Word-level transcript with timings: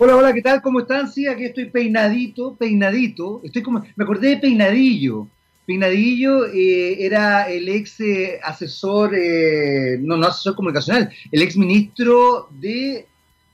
Hola, 0.00 0.14
hola, 0.14 0.32
¿qué 0.32 0.42
tal? 0.42 0.62
¿Cómo 0.62 0.78
están? 0.78 1.10
Sí, 1.10 1.26
aquí 1.26 1.46
estoy 1.46 1.70
peinadito, 1.70 2.54
peinadito. 2.54 3.40
Estoy 3.42 3.62
como, 3.64 3.84
me 3.96 4.04
acordé 4.04 4.28
de 4.28 4.36
Peinadillo. 4.36 5.26
Peinadillo 5.66 6.46
eh, 6.46 7.04
era 7.04 7.50
el 7.50 7.68
ex 7.68 7.98
eh, 7.98 8.38
asesor, 8.40 9.12
eh, 9.16 9.98
no, 10.00 10.16
no 10.16 10.28
asesor 10.28 10.54
comunicacional, 10.54 11.10
el 11.32 11.42
ex 11.42 11.56
ministro 11.56 12.48
de, 12.60 13.06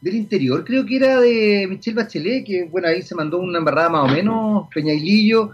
del 0.02 0.16
Interior, 0.16 0.66
creo 0.66 0.84
que 0.84 0.96
era 0.96 1.18
de 1.18 1.66
Michelle 1.66 1.96
Bachelet, 1.96 2.44
que 2.44 2.64
bueno, 2.64 2.88
ahí 2.88 3.00
se 3.00 3.14
mandó 3.14 3.38
una 3.38 3.56
embarrada 3.56 3.88
más 3.88 4.12
o 4.12 4.14
menos, 4.14 4.68
Peñailillo, 4.74 5.52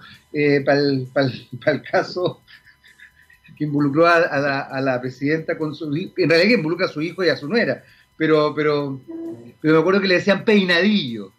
para 0.65 0.81
el 0.81 1.83
caso 1.89 2.43
que 3.57 3.65
involucró 3.65 4.09
a, 4.09 4.81
la, 4.81 5.01
presidenta 5.01 5.57
con 5.57 5.73
su 5.73 5.85
en 5.95 6.29
realidad 6.29 6.49
que 6.49 6.55
involucra 6.55 6.87
a 6.87 6.89
su 6.91 7.01
hijo 7.01 7.23
y 7.23 7.29
a 7.29 7.37
su 7.37 7.49
nuera 7.49 7.85
pero, 8.21 8.55
pero, 8.55 9.01
pero 9.63 9.75
me 9.75 9.81
acuerdo 9.81 10.03
que 10.03 10.09
le 10.09 10.17
decían 10.17 10.45
peinadillo. 10.45 11.33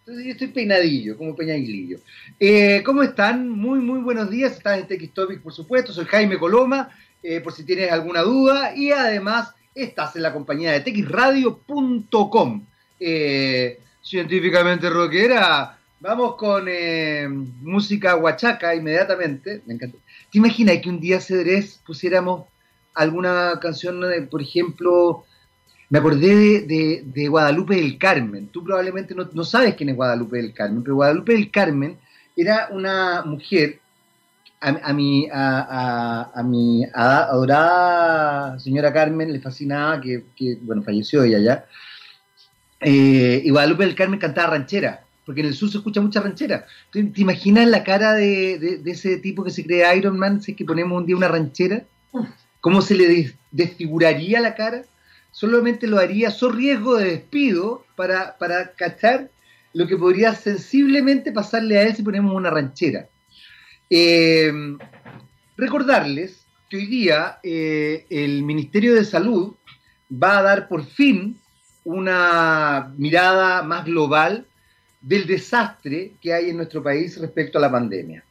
Entonces 0.00 0.26
yo 0.26 0.32
estoy 0.32 0.48
peinadillo, 0.48 1.16
como 1.16 1.34
peñaguilillo. 1.34 1.98
Eh, 2.38 2.82
¿Cómo 2.84 3.02
están? 3.02 3.48
Muy, 3.48 3.78
muy 3.78 4.00
buenos 4.00 4.28
días. 4.28 4.52
Están 4.52 4.80
en 4.80 4.86
TX 4.86 5.14
Topic, 5.14 5.40
por 5.40 5.54
supuesto. 5.54 5.94
Soy 5.94 6.04
Jaime 6.04 6.38
Coloma, 6.38 6.90
eh, 7.22 7.40
por 7.40 7.54
si 7.54 7.64
tienes 7.64 7.90
alguna 7.90 8.20
duda. 8.20 8.76
Y 8.76 8.90
además 8.90 9.54
estás 9.74 10.14
en 10.16 10.24
la 10.24 10.34
compañía 10.34 10.72
de 10.72 10.80
texradio.com. 10.80 12.66
Eh, 13.00 13.80
científicamente 14.02 14.90
rockera. 14.90 15.78
Vamos 16.00 16.34
con 16.34 16.66
eh, 16.68 17.28
música 17.62 18.14
huachaca 18.14 18.74
inmediatamente. 18.74 19.62
Me 19.64 19.72
encanta. 19.72 19.96
¿Te 20.30 20.36
imaginas 20.36 20.76
que 20.82 20.90
un 20.90 21.00
día 21.00 21.18
Cedrés 21.18 21.80
pusiéramos 21.86 22.44
alguna 22.92 23.58
canción, 23.58 24.02
por 24.30 24.42
ejemplo, 24.42 25.24
me 25.88 25.98
acordé 25.98 26.62
de, 26.62 27.28
Guadalupe 27.28 27.76
del 27.76 27.98
Carmen. 27.98 28.48
Tú 28.48 28.64
probablemente 28.64 29.14
no, 29.14 29.44
sabes 29.44 29.74
quién 29.74 29.90
es 29.90 29.96
Guadalupe 29.96 30.38
del 30.38 30.52
Carmen, 30.52 30.82
pero 30.82 30.96
Guadalupe 30.96 31.32
del 31.32 31.50
Carmen 31.50 31.96
era 32.36 32.68
una 32.70 33.22
mujer, 33.24 33.78
a, 34.60 34.92
mi, 34.92 35.28
a, 35.32 36.42
mi 36.44 36.84
adorada 36.92 38.58
señora 38.58 38.92
Carmen 38.92 39.32
le 39.32 39.40
fascinaba, 39.40 40.00
que, 40.00 40.24
bueno, 40.62 40.82
falleció 40.82 41.22
ella 41.22 41.38
ya. 41.38 41.64
Eh, 42.80 43.42
y 43.44 43.50
Guadalupe 43.50 43.84
del 43.84 43.94
Carmen 43.94 44.18
cantaba 44.18 44.50
ranchera, 44.50 45.04
porque 45.24 45.40
en 45.40 45.46
el 45.46 45.54
sur 45.54 45.70
se 45.70 45.78
escucha 45.78 46.00
mucha 46.00 46.20
ranchera. 46.20 46.66
¿Te, 46.90 47.12
imaginas 47.14 47.68
la 47.68 47.84
cara 47.84 48.14
de, 48.14 48.82
ese 48.86 49.18
tipo 49.18 49.44
que 49.44 49.50
se 49.50 49.64
cree 49.64 49.96
Iron 49.96 50.18
Man 50.18 50.42
si 50.42 50.50
es 50.50 50.56
que 50.58 50.64
ponemos 50.64 50.98
un 50.98 51.06
día 51.06 51.16
una 51.16 51.28
ranchera? 51.28 51.84
¿Cómo 52.60 52.82
se 52.82 52.96
le 52.96 53.36
desfiguraría 53.52 54.40
la 54.40 54.56
cara? 54.56 54.82
Solamente 55.36 55.86
lo 55.86 55.98
haría 55.98 56.30
so 56.30 56.50
riesgo 56.50 56.96
de 56.96 57.10
despido 57.10 57.84
para, 57.94 58.38
para 58.38 58.72
cachar 58.72 59.30
lo 59.74 59.86
que 59.86 59.98
podría 59.98 60.34
sensiblemente 60.34 61.30
pasarle 61.30 61.76
a 61.76 61.82
él 61.82 61.94
si 61.94 62.02
ponemos 62.02 62.34
una 62.34 62.48
ranchera. 62.48 63.06
Eh, 63.90 64.50
recordarles 65.58 66.46
que 66.70 66.78
hoy 66.78 66.86
día 66.86 67.38
eh, 67.42 68.06
el 68.08 68.44
Ministerio 68.44 68.94
de 68.94 69.04
Salud 69.04 69.54
va 70.10 70.38
a 70.38 70.42
dar 70.42 70.68
por 70.68 70.86
fin 70.86 71.38
una 71.84 72.94
mirada 72.96 73.62
más 73.62 73.84
global 73.84 74.46
del 75.02 75.26
desastre 75.26 76.14
que 76.22 76.32
hay 76.32 76.48
en 76.48 76.56
nuestro 76.56 76.82
país 76.82 77.20
respecto 77.20 77.58
a 77.58 77.60
la 77.60 77.70
pandemia. 77.70 78.24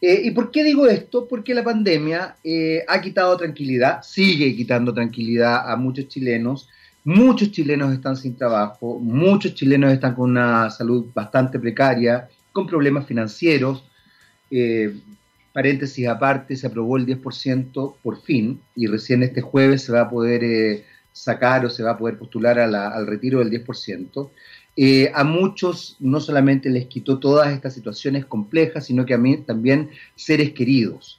Eh, 0.00 0.22
¿Y 0.24 0.30
por 0.32 0.50
qué 0.50 0.62
digo 0.62 0.86
esto? 0.86 1.26
Porque 1.26 1.54
la 1.54 1.64
pandemia 1.64 2.36
eh, 2.44 2.84
ha 2.86 3.00
quitado 3.00 3.36
tranquilidad, 3.36 4.02
sigue 4.02 4.54
quitando 4.54 4.92
tranquilidad 4.92 5.70
a 5.70 5.76
muchos 5.76 6.08
chilenos. 6.08 6.68
Muchos 7.04 7.52
chilenos 7.52 7.92
están 7.92 8.16
sin 8.16 8.36
trabajo, 8.36 8.98
muchos 8.98 9.54
chilenos 9.54 9.92
están 9.92 10.16
con 10.16 10.30
una 10.32 10.70
salud 10.70 11.06
bastante 11.14 11.58
precaria, 11.58 12.28
con 12.52 12.66
problemas 12.66 13.06
financieros. 13.06 13.84
Eh, 14.50 14.92
paréntesis 15.52 16.08
aparte, 16.08 16.56
se 16.56 16.66
aprobó 16.66 16.96
el 16.96 17.06
10% 17.06 17.96
por 18.02 18.20
fin 18.22 18.60
y 18.74 18.88
recién 18.88 19.22
este 19.22 19.40
jueves 19.40 19.82
se 19.82 19.92
va 19.92 20.02
a 20.02 20.10
poder 20.10 20.84
sacar 21.12 21.64
o 21.64 21.70
se 21.70 21.82
va 21.82 21.92
a 21.92 21.98
poder 21.98 22.18
postular 22.18 22.58
al 22.58 23.06
retiro 23.06 23.38
del 23.38 23.50
10%. 23.50 24.30
Eh, 24.76 25.10
a 25.14 25.24
muchos 25.24 25.96
no 26.00 26.20
solamente 26.20 26.68
les 26.68 26.86
quitó 26.86 27.18
todas 27.18 27.52
estas 27.52 27.72
situaciones 27.74 28.26
complejas, 28.26 28.84
sino 28.86 29.06
que 29.06 29.14
a 29.14 29.18
mí 29.18 29.38
también 29.38 29.90
seres 30.14 30.52
queridos. 30.52 31.18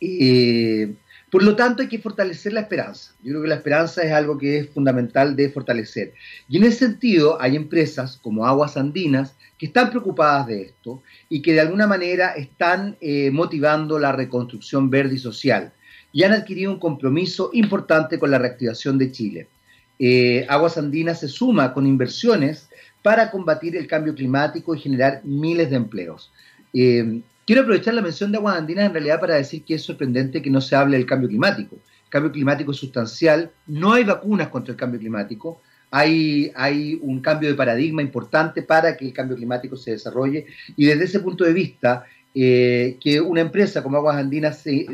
Eh, 0.00 0.94
por 1.30 1.42
lo 1.42 1.56
tanto, 1.56 1.82
hay 1.82 1.88
que 1.88 1.98
fortalecer 1.98 2.52
la 2.52 2.60
esperanza. 2.60 3.12
Yo 3.22 3.30
creo 3.32 3.42
que 3.42 3.48
la 3.48 3.54
esperanza 3.56 4.02
es 4.02 4.12
algo 4.12 4.38
que 4.38 4.58
es 4.58 4.70
fundamental 4.70 5.36
de 5.36 5.50
fortalecer. 5.50 6.14
Y 6.48 6.56
en 6.56 6.64
ese 6.64 6.86
sentido, 6.86 7.40
hay 7.40 7.56
empresas 7.56 8.18
como 8.22 8.46
Aguas 8.46 8.76
Andinas 8.76 9.34
que 9.58 9.66
están 9.66 9.90
preocupadas 9.90 10.46
de 10.46 10.62
esto 10.62 11.02
y 11.28 11.42
que 11.42 11.52
de 11.52 11.60
alguna 11.60 11.86
manera 11.86 12.32
están 12.32 12.96
eh, 13.00 13.30
motivando 13.30 13.98
la 13.98 14.12
reconstrucción 14.12 14.88
verde 14.88 15.16
y 15.16 15.18
social 15.18 15.72
y 16.12 16.22
han 16.22 16.32
adquirido 16.32 16.72
un 16.72 16.78
compromiso 16.78 17.50
importante 17.52 18.18
con 18.18 18.30
la 18.30 18.38
reactivación 18.38 18.96
de 18.96 19.12
Chile. 19.12 19.48
Eh, 19.98 20.46
Aguas 20.48 20.78
Andinas 20.78 21.20
se 21.20 21.28
suma 21.28 21.72
con 21.74 21.86
inversiones 21.86 22.68
para 23.02 23.30
combatir 23.30 23.76
el 23.76 23.86
cambio 23.86 24.14
climático 24.14 24.74
y 24.74 24.80
generar 24.80 25.22
miles 25.24 25.70
de 25.70 25.76
empleos. 25.76 26.32
Eh, 26.72 27.20
quiero 27.46 27.62
aprovechar 27.62 27.94
la 27.94 28.02
mención 28.02 28.30
de 28.30 28.38
Aguas 28.38 28.56
Andinas 28.56 28.86
en 28.86 28.92
realidad 28.92 29.20
para 29.20 29.36
decir 29.36 29.64
que 29.64 29.74
es 29.74 29.82
sorprendente 29.82 30.42
que 30.42 30.50
no 30.50 30.60
se 30.60 30.76
hable 30.76 30.96
del 30.96 31.06
cambio 31.06 31.28
climático. 31.28 31.76
El 31.76 32.10
cambio 32.10 32.32
climático 32.32 32.72
es 32.72 32.78
sustancial, 32.78 33.50
no 33.66 33.92
hay 33.92 34.04
vacunas 34.04 34.48
contra 34.48 34.72
el 34.72 34.78
cambio 34.78 35.00
climático, 35.00 35.60
hay, 35.90 36.98
un 37.02 37.20
cambio 37.20 37.48
de 37.48 37.54
paradigma 37.54 38.02
importante 38.02 38.62
para 38.62 38.96
que 38.96 39.06
el 39.06 39.12
cambio 39.12 39.36
climático 39.36 39.76
se 39.76 39.92
desarrolle 39.92 40.46
y 40.76 40.86
desde 40.86 41.04
ese 41.04 41.20
punto 41.20 41.44
de 41.44 41.52
vista, 41.52 42.04
eh, 42.34 42.98
que 43.00 43.20
una 43.20 43.40
empresa 43.40 43.82
como 43.82 43.96
Aguas 43.96 44.16
Andinas 44.16 44.58
se, 44.58 44.86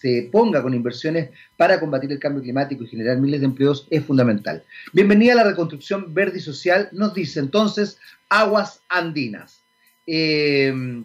se 0.00 0.28
ponga 0.32 0.62
con 0.62 0.72
inversiones 0.72 1.28
para 1.56 1.78
combatir 1.78 2.10
el 2.10 2.18
cambio 2.18 2.42
climático 2.42 2.84
y 2.84 2.88
generar 2.88 3.18
miles 3.18 3.40
de 3.40 3.46
empleos 3.46 3.86
es 3.90 4.02
fundamental. 4.04 4.62
Bienvenida 4.94 5.34
a 5.34 5.36
la 5.36 5.44
reconstrucción 5.44 6.14
verde 6.14 6.38
y 6.38 6.40
social, 6.40 6.88
nos 6.92 7.12
dice 7.12 7.38
entonces 7.38 7.98
Aguas 8.30 8.80
Andinas. 8.88 9.60
Eh, 10.06 11.02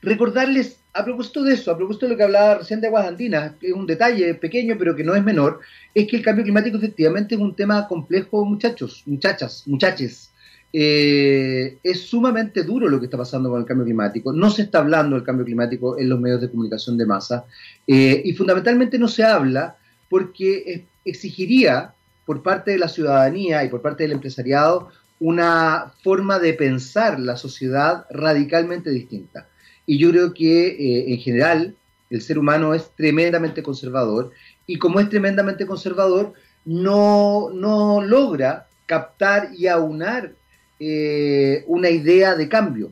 recordarles, 0.00 0.78
a 0.94 1.04
propósito 1.04 1.42
de 1.42 1.54
eso, 1.54 1.70
a 1.70 1.76
propósito 1.76 2.06
de 2.06 2.12
lo 2.12 2.16
que 2.16 2.24
hablaba 2.24 2.58
recién 2.58 2.80
de 2.80 2.86
Aguas 2.86 3.06
Andinas, 3.06 3.52
que 3.60 3.66
es 3.66 3.72
un 3.74 3.86
detalle 3.86 4.32
pequeño 4.34 4.76
pero 4.78 4.96
que 4.96 5.04
no 5.04 5.14
es 5.14 5.22
menor, 5.22 5.60
es 5.94 6.06
que 6.08 6.16
el 6.16 6.22
cambio 6.22 6.44
climático 6.44 6.78
efectivamente 6.78 7.34
es 7.34 7.40
un 7.40 7.54
tema 7.54 7.86
complejo, 7.86 8.46
muchachos, 8.46 9.02
muchachas, 9.04 9.64
muchaches. 9.66 10.30
Eh, 10.76 11.78
es 11.84 12.00
sumamente 12.00 12.64
duro 12.64 12.88
lo 12.88 12.98
que 12.98 13.04
está 13.04 13.16
pasando 13.16 13.48
con 13.48 13.60
el 13.60 13.64
cambio 13.64 13.84
climático. 13.84 14.32
No 14.32 14.50
se 14.50 14.62
está 14.62 14.78
hablando 14.78 15.14
del 15.14 15.24
cambio 15.24 15.44
climático 15.44 15.96
en 15.96 16.08
los 16.08 16.18
medios 16.18 16.40
de 16.40 16.50
comunicación 16.50 16.98
de 16.98 17.06
masa 17.06 17.44
eh, 17.86 18.20
y 18.24 18.32
fundamentalmente 18.32 18.98
no 18.98 19.06
se 19.06 19.22
habla 19.22 19.76
porque 20.10 20.84
exigiría 21.04 21.94
por 22.26 22.42
parte 22.42 22.72
de 22.72 22.78
la 22.78 22.88
ciudadanía 22.88 23.62
y 23.62 23.68
por 23.68 23.82
parte 23.82 24.02
del 24.02 24.12
empresariado 24.12 24.88
una 25.20 25.92
forma 26.02 26.40
de 26.40 26.54
pensar 26.54 27.20
la 27.20 27.36
sociedad 27.36 28.06
radicalmente 28.10 28.90
distinta. 28.90 29.46
Y 29.86 29.98
yo 29.98 30.10
creo 30.10 30.34
que 30.34 30.66
eh, 30.70 31.12
en 31.12 31.18
general 31.20 31.76
el 32.10 32.20
ser 32.20 32.36
humano 32.36 32.74
es 32.74 32.90
tremendamente 32.96 33.62
conservador 33.62 34.32
y 34.66 34.78
como 34.78 34.98
es 34.98 35.08
tremendamente 35.08 35.66
conservador 35.66 36.32
no, 36.64 37.50
no 37.54 38.02
logra 38.02 38.66
captar 38.86 39.50
y 39.56 39.68
aunar 39.68 40.32
eh, 40.80 41.64
una 41.66 41.88
idea 41.88 42.34
de 42.34 42.48
cambio. 42.48 42.90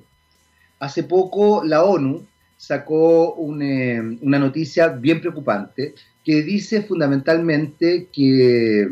Hace 0.78 1.03
poco 1.03 1.65
la 1.65 1.84
ONU 1.84 2.25
sacó 2.56 3.37
eh, 3.60 4.00
una 4.20 4.38
noticia 4.38 4.88
bien 4.88 5.20
preocupante 5.20 5.94
que 6.25 6.43
dice 6.43 6.82
fundamentalmente 6.82 8.09
que, 8.12 8.88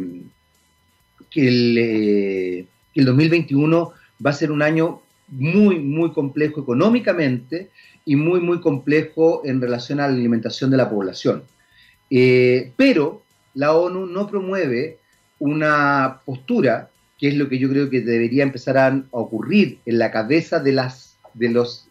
que, 1.31 1.49
el, 1.49 1.78
eh, 1.78 2.67
que 2.93 3.01
el 3.01 3.06
2021 3.06 3.93
va 4.25 4.31
a 4.31 4.34
ser 4.34 4.51
un 4.51 4.63
año 4.63 5.01
muy, 5.28 5.78
muy 5.78 6.13
complejo 6.13 6.60
económicamente 6.60 7.71
y 8.04 8.16
muy, 8.16 8.41
muy 8.41 8.60
complejo 8.60 9.43
en 9.45 9.60
relación 9.60 10.01
a 10.01 10.09
la 10.09 10.15
alimentación 10.15 10.71
de 10.71 10.77
la 10.77 10.91
población. 10.91 11.45
pero 12.77 13.22
la 13.54 13.72
ONU 13.72 14.07
no 14.07 14.27
promueve 14.28 14.98
una 15.39 16.21
postura 16.25 16.91
que 17.21 17.28
es 17.28 17.34
lo 17.37 17.51
que 17.51 17.59
yo 17.59 17.69
creo 17.69 17.91
que 17.91 18.01
debería 18.01 18.43
empezar 18.43 18.78
a 18.78 19.05
ocurrir 19.11 19.81
en 19.84 19.99
la 19.99 20.11
cabeza 20.11 20.59
de, 20.59 20.72
las, 20.72 21.19
de, 21.34 21.51
los, 21.51 21.87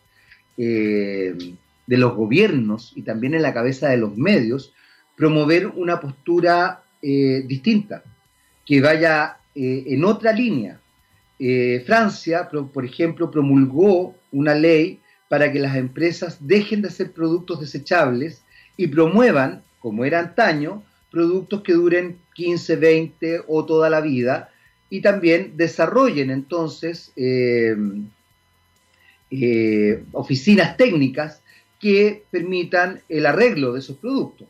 eh, 0.58 1.54
de 1.86 1.98
los 1.98 2.16
gobiernos 2.16 2.94
y 2.96 3.04
también 3.04 3.36
en 3.36 3.44
la 3.44 3.54
cabeza 3.54 3.90
de 3.90 3.98
los 3.98 4.18
medios, 4.18 4.74
promover 5.16 5.68
una 5.68 6.00
postura 6.00 6.82
eh, 7.04 7.44
distinta, 7.46 8.02
que 8.66 8.82
vaya 8.82 9.38
eh, 9.54 9.84
en 9.88 10.04
otra 10.04 10.34
línea. 10.34 10.82
Francia, 11.86 12.50
por 12.50 12.84
ejemplo, 12.84 13.32
promulgó 13.32 14.14
una 14.34 14.56
ley 14.56 15.00
para 15.30 15.50
que 15.54 15.60
las 15.60 15.78
empresas 15.78 16.36
dejen 16.42 16.82
de 16.82 16.90
hacer 16.90 17.14
productos 17.14 17.62
desechables 17.62 18.42
y 18.76 18.88
promuevan, 18.88 19.64
como 19.80 20.04
era 20.04 20.20
antaño, 20.20 20.84
productos 21.10 21.62
que 21.62 21.72
duren 21.72 22.18
15, 22.34 22.76
20 22.76 23.42
o 23.48 23.66
toda 23.66 23.90
la 23.90 24.02
vida, 24.02 24.50
y 24.90 25.02
también 25.02 25.54
desarrollen 25.56 26.32
entonces 26.32 27.12
eh, 27.16 27.76
eh, 29.32 30.04
oficinas 30.12 30.78
técnicas 30.78 31.42
que 31.80 32.24
permitan 32.32 33.02
el 33.08 33.26
arreglo 33.26 33.74
de 33.74 33.80
esos 33.80 33.98
productos. 33.98 34.48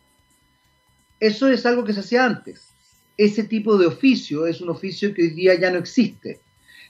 Eso 1.19 1.49
es 1.49 1.65
algo 1.65 1.83
que 1.83 1.93
se 1.93 1.99
hacía 1.99 2.25
antes. 2.25 2.69
Ese 3.17 3.43
tipo 3.43 3.77
de 3.77 3.87
oficio 3.87 4.47
es 4.47 4.61
un 4.61 4.69
oficio 4.69 5.13
que 5.13 5.23
hoy 5.23 5.29
día 5.31 5.55
ya 5.55 5.69
no 5.69 5.77
existe. 5.77 6.39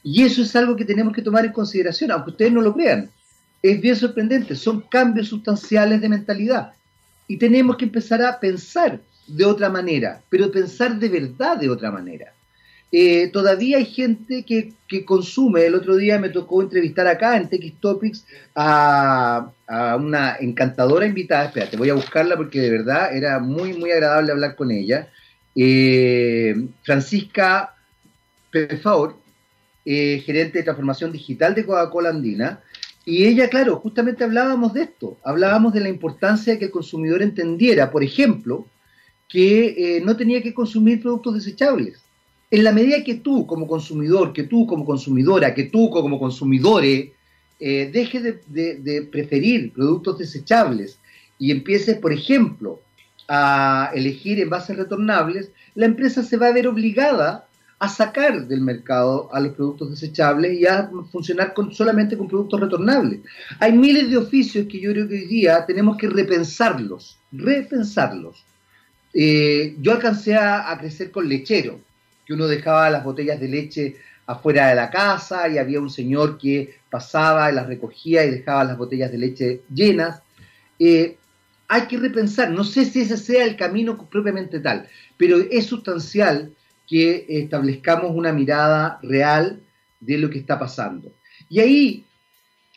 Y 0.04 0.24
eso 0.24 0.44
es 0.44 0.56
algo 0.56 0.76
que 0.76 0.86
tenemos 0.86 1.14
que 1.14 1.24
tomar 1.24 1.46
en 1.46 1.52
consideración, 1.52 2.12
aunque 2.12 2.32
ustedes 2.32 2.54
no 2.54 2.62
lo 2.62 2.74
crean. 2.74 3.10
Es 3.62 3.82
bien 3.82 3.96
sorprendente, 3.96 4.56
son 4.56 4.82
cambios 4.82 5.28
sustanciales 5.28 6.00
de 6.00 6.08
mentalidad. 6.08 6.74
Y 7.28 7.38
tenemos 7.38 7.76
que 7.76 7.86
empezar 7.86 8.22
a 8.22 8.40
pensar 8.40 9.02
de 9.28 9.46
otra 9.46 9.70
manera, 9.70 10.22
pero 10.30 10.52
pensar 10.52 10.98
de 10.98 11.10
verdad 11.10 11.58
de 11.58 11.70
otra 11.70 11.92
manera. 11.92 12.34
Eh, 12.92 13.28
todavía 13.28 13.78
hay 13.78 13.86
gente 13.86 14.44
que, 14.44 14.74
consume. 15.06 15.66
El 15.66 15.76
otro 15.76 15.96
día 15.96 16.18
me 16.18 16.30
tocó 16.30 16.62
entrevistar 16.62 17.08
acá 17.08 17.38
en 17.38 17.48
TX 17.48 17.80
Topics 17.80 18.26
a, 18.56 19.52
una 20.00 20.38
encantadora 20.40 21.06
invitada. 21.06 21.46
Espérate, 21.46 21.78
voy 21.78 21.90
a 21.90 21.94
buscarla 21.94 22.36
porque 22.36 22.60
de 22.60 22.72
verdad 22.72 23.16
era 23.16 23.40
muy, 23.40 23.74
muy 23.74 23.92
agradable 23.92 24.32
hablar 24.32 24.56
con 24.56 24.72
ella. 24.72 25.10
Eh, 25.56 26.56
Francisca 26.84 27.76
Pefaur, 28.50 29.16
eh, 29.86 30.24
gerente 30.26 30.60
de 30.60 30.64
transformación 30.64 31.12
digital 31.12 31.54
de 31.54 31.66
Coca-Cola 31.66 32.10
Andina. 32.10 32.62
Y 33.06 33.26
ella, 33.26 33.50
claro, 33.50 33.78
justamente 33.78 34.24
hablábamos 34.24 34.74
de 34.74 34.84
esto, 34.84 35.18
hablábamos 35.24 35.74
de 35.74 35.80
la 35.82 35.90
importancia 35.90 36.54
de 36.54 36.60
que 36.60 36.66
el 36.66 36.72
consumidor 36.72 37.22
entendiera, 37.22 37.92
por 37.92 38.04
ejemplo, 38.04 38.68
que 39.28 40.02
no 40.04 40.16
tenía 40.16 40.42
que 40.44 40.54
consumir 40.54 41.02
productos 41.02 41.36
desechables 41.36 42.04
en 42.52 42.64
la 42.64 42.72
medida 42.72 43.04
que 43.04 43.16
tú 43.16 43.46
como 43.46 43.68
consumidor, 43.68 44.34
que 44.34 44.44
tú 44.44 44.66
como 44.66 44.86
consumidora, 44.86 45.54
que 45.54 45.66
tú 45.66 45.90
como 45.90 46.20
consumidores 46.20 47.10
eh, 47.60 47.90
dejes 47.92 48.24
de, 48.48 49.08
preferir 49.12 49.72
productos 49.74 50.18
desechables 50.18 50.98
y 51.38 51.52
empieces, 51.52 51.98
por 51.98 52.12
ejemplo, 52.12 52.82
a 53.28 53.92
elegir 53.94 54.40
envases 54.40 54.78
retornables, 54.78 55.52
la 55.76 55.86
empresa 55.86 56.24
se 56.24 56.38
va 56.38 56.48
a 56.48 56.54
ver 56.54 56.68
obligada 56.68 57.46
a 57.78 57.88
sacar 57.88 58.48
del 58.48 58.62
mercado 58.62 59.30
a 59.32 59.40
los 59.40 59.54
productos 59.54 59.92
desechables 59.92 60.60
y 60.60 60.66
a 60.66 60.90
funcionar 61.12 61.54
solamente 61.72 62.18
con 62.18 62.28
productos 62.28 62.60
retornables. 62.60 63.20
Hay 63.60 63.74
miles 63.74 64.10
de 64.10 64.18
oficios 64.18 64.68
que 64.68 64.82
yo 64.82 64.92
creo 64.92 65.08
que 65.08 65.16
hoy 65.16 65.28
día 65.28 65.66
tenemos 65.66 65.96
que 65.98 66.10
repensarlos, 66.10 67.20
repensarlos. 67.32 68.44
Eh, 69.14 69.76
yo 69.80 69.94
alcancé 69.94 70.36
a 70.36 70.76
crecer 70.80 71.12
con 71.12 71.30
lechero 71.30 71.80
que 72.30 72.36
uno 72.36 72.48
dejaba 72.48 72.92
las 72.92 73.04
botellas 73.04 73.40
de 73.40 73.48
leche 73.48 73.96
afuera 74.28 74.68
de 74.68 74.76
la 74.76 74.92
casa 74.92 75.50
y 75.50 75.58
había 75.58 75.82
un 75.82 75.90
señor 75.90 76.38
que 76.38 76.76
pasaba 76.88 77.52
y 77.52 77.56
las 77.56 77.66
recogía 77.66 78.24
y 78.24 78.30
dejaba 78.30 78.64
las 78.66 78.78
botellas 78.78 79.12
de 79.12 79.18
leche 79.18 79.62
llenas. 79.74 80.22
Eh, 80.78 81.18
hay 81.68 81.88
que 81.88 81.98
repensar, 81.98 82.52
no 82.52 82.64
sé 82.64 82.86
si 82.86 83.02
ese 83.02 83.18
sea 83.18 83.44
el 83.46 83.56
camino 83.56 84.08
propiamente 84.08 84.60
tal, 84.60 84.88
pero 85.18 85.38
es 85.40 85.66
sustancial 85.66 86.54
que 86.88 87.26
establezcamos 87.28 88.12
una 88.14 88.32
mirada 88.32 89.00
real 89.02 89.64
de 90.00 90.20
lo 90.20 90.30
que 90.30 90.38
está 90.38 90.60
pasando. 90.60 91.12
Y 91.50 91.62
ahí 91.62 92.06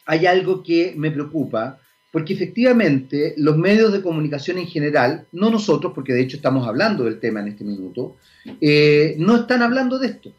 hay 0.07 0.25
algo 0.25 0.63
que 0.63 0.95
me 0.97 1.11
preocupa, 1.11 1.79
porque 2.13 2.35
efectivamente 2.35 3.35
los 3.39 3.57
medios 3.57 3.93
de 3.93 4.03
comunicación 4.03 4.59
en 4.59 4.67
general, 4.67 5.27
no 5.33 5.51
nosotros, 5.51 5.93
porque 5.95 6.13
de 6.13 6.21
hecho 6.21 6.37
estamos 6.37 6.69
hablando 6.69 7.05
del 7.05 7.19
tema 7.19 7.41
en 7.41 7.49
este 7.49 7.65
minuto, 7.65 8.17
eh, 8.61 9.17
no 9.19 9.37
están 9.37 9.63
hablando 9.63 9.99
de 9.99 10.09
esto. 10.09 10.33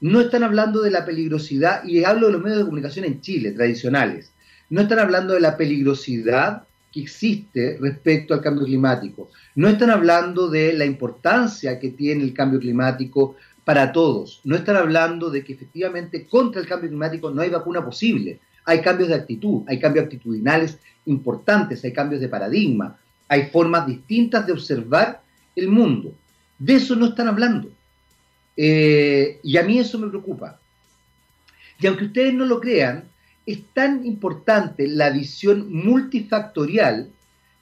No 0.00 0.20
están 0.20 0.44
hablando 0.44 0.80
de 0.80 0.90
la 0.90 1.04
peligrosidad, 1.04 1.84
y 1.84 2.04
hablo 2.04 2.28
de 2.28 2.32
los 2.34 2.42
medios 2.42 2.58
de 2.58 2.64
comunicación 2.64 3.04
en 3.04 3.20
Chile, 3.20 3.50
tradicionales, 3.50 4.32
no 4.70 4.80
están 4.80 5.00
hablando 5.00 5.34
de 5.34 5.40
la 5.40 5.56
peligrosidad 5.56 6.62
que 6.92 7.02
existe 7.02 7.78
respecto 7.80 8.32
al 8.32 8.40
cambio 8.40 8.64
climático. 8.64 9.30
No 9.56 9.68
están 9.68 9.90
hablando 9.90 10.48
de 10.48 10.72
la 10.72 10.84
importancia 10.84 11.78
que 11.80 11.90
tiene 11.90 12.22
el 12.22 12.32
cambio 12.32 12.60
climático 12.60 13.36
para 13.64 13.92
todos. 13.92 14.40
No 14.44 14.56
están 14.56 14.76
hablando 14.76 15.30
de 15.30 15.42
que 15.42 15.54
efectivamente 15.54 16.26
contra 16.26 16.60
el 16.60 16.68
cambio 16.68 16.90
climático 16.90 17.30
no 17.30 17.42
hay 17.42 17.50
vacuna 17.50 17.84
posible. 17.84 18.40
Hay 18.64 18.80
cambios 18.80 19.08
de 19.08 19.14
actitud, 19.14 19.62
hay 19.66 19.78
cambios 19.78 20.04
actitudinales 20.04 20.78
importantes, 21.06 21.84
hay 21.84 21.92
cambios 21.92 22.20
de 22.20 22.28
paradigma, 22.28 22.96
hay 23.28 23.48
formas 23.50 23.86
distintas 23.86 24.46
de 24.46 24.52
observar 24.52 25.22
el 25.56 25.68
mundo. 25.68 26.14
De 26.58 26.74
eso 26.74 26.94
no 26.94 27.06
están 27.06 27.28
hablando. 27.28 27.70
Eh, 28.56 29.40
y 29.42 29.56
a 29.56 29.62
mí 29.62 29.78
eso 29.78 29.98
me 29.98 30.08
preocupa. 30.08 30.60
Y 31.80 31.86
aunque 31.86 32.04
ustedes 32.04 32.34
no 32.34 32.44
lo 32.44 32.60
crean, 32.60 33.04
es 33.46 33.60
tan 33.72 34.06
importante 34.06 34.86
la 34.86 35.10
visión 35.10 35.72
multifactorial 35.72 37.08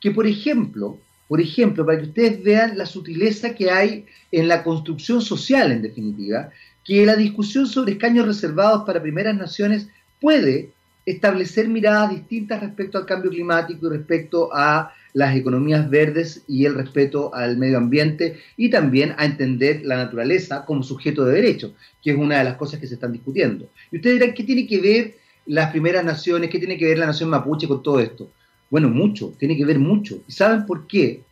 que, 0.01 0.11
por 0.11 0.27
ejemplo, 0.27 0.99
por 1.31 1.41
ejemplo, 1.41 1.87
para 1.87 1.99
que 1.99 2.09
ustedes 2.09 2.43
vean 2.43 2.77
la 2.77 2.87
sutileza 2.87 3.55
que 3.55 3.71
hay 3.71 4.05
en 4.33 4.49
la 4.49 4.65
construcción 4.65 5.23
social, 5.23 5.71
en 5.71 5.81
definitiva, 5.81 6.51
que 6.85 7.07
la 7.07 7.15
discusión 7.15 7.67
sobre 7.67 7.93
escaños 7.93 8.27
reservados 8.27 8.83
para 8.85 9.01
primeras 9.01 9.37
naciones 9.37 9.89
puede 10.21 10.73
establecer 11.07 11.69
miradas 11.69 12.11
distintas 12.11 12.61
respecto 12.61 12.99
al 12.99 13.07
cambio 13.07 13.31
climático 13.31 13.87
y 13.87 13.91
respecto 13.91 14.51
a 14.53 14.93
las 15.13 15.35
economías 15.35 15.89
verdes 15.91 16.43
y 16.47 16.65
el 16.67 16.75
respeto 16.75 17.35
al 17.35 17.57
medio 17.57 17.79
ambiente 17.79 18.39
y 18.57 18.71
también 18.71 19.15
a 19.17 19.25
entender 19.25 19.83
la 19.85 19.97
naturaleza 19.97 20.65
como 20.65 20.83
sujeto 20.83 21.25
de 21.25 21.35
derecho, 21.35 21.75
que 22.03 22.13
es 22.13 22.17
una 22.17 22.39
de 22.39 22.45
las 22.45 22.57
cosas 22.57 22.79
que 22.81 22.87
se 22.87 22.95
están 22.95 23.13
discutiendo. 23.13 23.69
Y 23.91 23.97
ustedes 23.97 24.21
dirán, 24.21 24.35
¿qué 24.35 24.45
tiene 24.45 24.67
que 24.67 24.81
ver 24.81 25.15
las 25.47 25.71
primeras 25.71 26.05
naciones, 26.05 26.51
qué 26.51 26.59
tiene 26.59 26.79
que 26.79 26.87
ver 26.87 26.99
la 26.99 27.07
nación 27.07 27.31
mapuche 27.31 27.67
con 27.67 27.83
todo 27.83 27.99
esto? 27.99 28.31
Bueno, 28.69 28.89
mucho, 28.89 29.35
tiene 29.37 29.57
que 29.57 29.65
ver 29.65 29.79
mucho. 29.79 30.23
¿Y 30.29 30.33
saben 30.33 30.65
por 30.65 30.87
qué? 30.87 31.23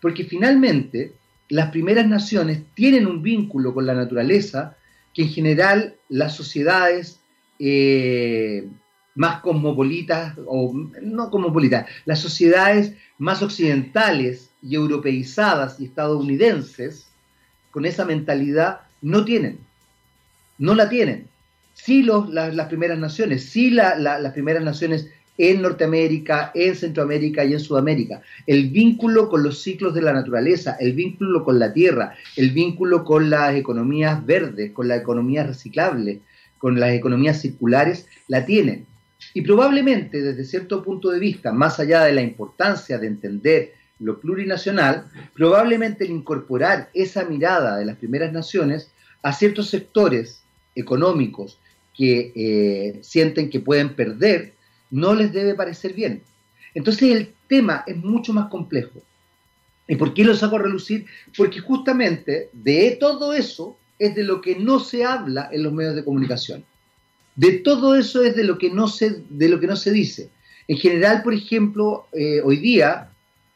Porque 0.00 0.24
finalmente 0.24 1.12
las 1.48 1.70
primeras 1.70 2.06
naciones 2.06 2.60
tienen 2.74 3.06
un 3.06 3.22
vínculo 3.22 3.74
con 3.74 3.86
la 3.86 3.94
naturaleza 3.94 4.76
que 5.12 5.22
en 5.22 5.28
general 5.28 5.94
las 6.08 6.34
sociedades 6.34 7.20
eh, 7.58 8.66
más 9.16 9.40
cosmopolitas, 9.40 10.34
o 10.46 10.72
no 11.02 11.30
cosmopolitas, 11.30 11.86
las 12.04 12.20
sociedades 12.20 12.94
más 13.18 13.42
occidentales 13.42 14.50
y 14.62 14.76
europeizadas 14.76 15.80
y 15.80 15.86
estadounidenses, 15.86 17.08
con 17.72 17.84
esa 17.84 18.04
mentalidad, 18.04 18.82
no 19.02 19.24
tienen. 19.24 19.58
No 20.58 20.74
la 20.74 20.88
tienen. 20.88 21.26
Sí 21.74 22.02
los, 22.02 22.30
las 22.30 22.68
primeras 22.68 22.98
naciones, 22.98 23.44
sí 23.50 23.70
las 23.70 24.32
primeras 24.32 24.62
naciones 24.62 25.10
en 25.38 25.62
Norteamérica, 25.62 26.50
en 26.54 26.74
Centroamérica 26.74 27.44
y 27.44 27.52
en 27.52 27.60
Sudamérica. 27.60 28.22
El 28.46 28.70
vínculo 28.70 29.28
con 29.28 29.42
los 29.42 29.62
ciclos 29.62 29.94
de 29.94 30.02
la 30.02 30.12
naturaleza, 30.12 30.76
el 30.80 30.92
vínculo 30.92 31.44
con 31.44 31.58
la 31.58 31.72
tierra, 31.72 32.14
el 32.36 32.50
vínculo 32.50 33.04
con 33.04 33.28
las 33.28 33.54
economías 33.54 34.24
verdes, 34.24 34.72
con 34.72 34.88
la 34.88 34.96
economía 34.96 35.44
reciclable, 35.44 36.20
con 36.58 36.80
las 36.80 36.92
economías 36.92 37.40
circulares, 37.40 38.06
la 38.28 38.46
tienen. 38.46 38.86
Y 39.36 39.42
probablemente 39.42 40.22
desde 40.22 40.46
cierto 40.46 40.82
punto 40.82 41.10
de 41.10 41.18
vista, 41.18 41.52
más 41.52 41.78
allá 41.78 42.04
de 42.04 42.14
la 42.14 42.22
importancia 42.22 42.96
de 42.96 43.06
entender 43.06 43.74
lo 43.98 44.18
plurinacional, 44.18 45.10
probablemente 45.34 46.04
el 46.04 46.10
incorporar 46.12 46.88
esa 46.94 47.22
mirada 47.26 47.76
de 47.76 47.84
las 47.84 47.98
primeras 47.98 48.32
naciones 48.32 48.90
a 49.20 49.34
ciertos 49.34 49.68
sectores 49.68 50.40
económicos 50.74 51.58
que 51.94 52.32
eh, 52.34 52.98
sienten 53.02 53.50
que 53.50 53.60
pueden 53.60 53.94
perder, 53.94 54.54
no 54.90 55.14
les 55.14 55.34
debe 55.34 55.54
parecer 55.54 55.92
bien. 55.92 56.22
Entonces 56.72 57.02
el 57.14 57.34
tema 57.46 57.84
es 57.86 57.98
mucho 57.98 58.32
más 58.32 58.48
complejo. 58.48 59.02
¿Y 59.86 59.96
por 59.96 60.14
qué 60.14 60.24
lo 60.24 60.34
saco 60.34 60.56
a 60.56 60.60
relucir? 60.60 61.04
Porque 61.36 61.60
justamente 61.60 62.48
de 62.54 62.96
todo 62.98 63.34
eso 63.34 63.76
es 63.98 64.14
de 64.14 64.24
lo 64.24 64.40
que 64.40 64.56
no 64.56 64.80
se 64.80 65.04
habla 65.04 65.50
en 65.52 65.62
los 65.62 65.74
medios 65.74 65.94
de 65.94 66.04
comunicación. 66.04 66.64
De 67.36 67.52
todo 67.58 67.94
eso 67.94 68.24
es 68.24 68.34
de 68.34 68.44
lo 68.44 68.56
que 68.56 68.70
no 68.70 68.88
se, 68.88 69.22
de 69.28 69.48
lo 69.50 69.60
que 69.60 69.66
no 69.66 69.76
se 69.76 69.92
dice. 69.92 70.30
En 70.66 70.78
general, 70.78 71.22
por 71.22 71.34
ejemplo, 71.34 72.06
eh, 72.12 72.40
hoy 72.42 72.56
día, 72.56 73.10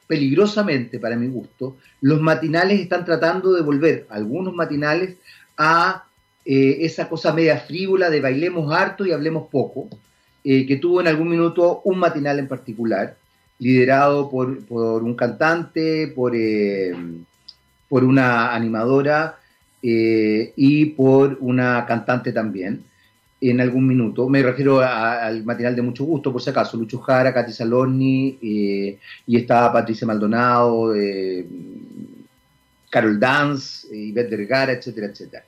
peligrosamente 0.07 1.01
para 1.01 1.17
mi 1.17 1.29
gusto, 1.29 1.79
los 2.03 2.21
matinales 2.21 2.79
están 2.79 3.07
tratando 3.07 3.55
de 3.55 3.63
volver, 3.63 4.07
algunos 4.11 4.55
matinales, 4.55 5.17
a 5.57 6.05
eh, 6.45 6.79
esa 6.81 7.09
cosa 7.09 7.33
media 7.33 7.59
frívola 7.59 8.11
de 8.11 8.21
bailemos 8.21 8.73
harto 8.73 9.07
y 9.07 9.13
hablemos 9.13 9.49
poco, 9.51 9.89
eh, 10.45 10.67
que 10.67 10.77
tuvo 10.77 11.01
en 11.01 11.09
algún 11.09 11.29
minuto 11.29 11.81
un 11.85 11.99
matinal 11.99 12.39
en 12.39 12.49
particular, 12.49 13.17
liderado 13.59 14.31
por, 14.31 14.59
un 14.71 15.15
cantante, 15.15 16.09
por, 16.09 16.33
por 17.89 18.05
una 18.05 18.55
animadora 18.55 19.39
y 19.83 20.87
por 20.87 21.37
una 21.41 21.85
cantante 21.87 22.33
también 22.33 22.85
en 23.41 23.61
algún 23.61 23.87
minuto. 23.87 24.29
Me 24.29 24.43
refiero 24.43 24.81
al 24.81 25.45
matinal 25.45 25.75
de 25.75 25.83
mucho 25.83 26.05
gusto, 26.05 26.33
por 26.33 26.43
si 26.43 26.51
acaso. 26.51 26.77
Lucho 26.77 26.99
Jara, 26.99 27.33
Katy 27.33 27.53
Saloni, 27.53 28.39
eh, 28.43 28.99
y 29.27 29.37
estaba 29.37 29.73
Patricia 29.73 30.07
Maldonado, 30.07 30.95
eh, 30.95 31.47
Carol 32.91 33.19
Dance, 33.19 33.89
eh, 33.93 34.09
Ivette 34.09 34.31
Vergara, 34.31 34.73
etcétera, 34.73 35.07
etcétera. 35.07 35.45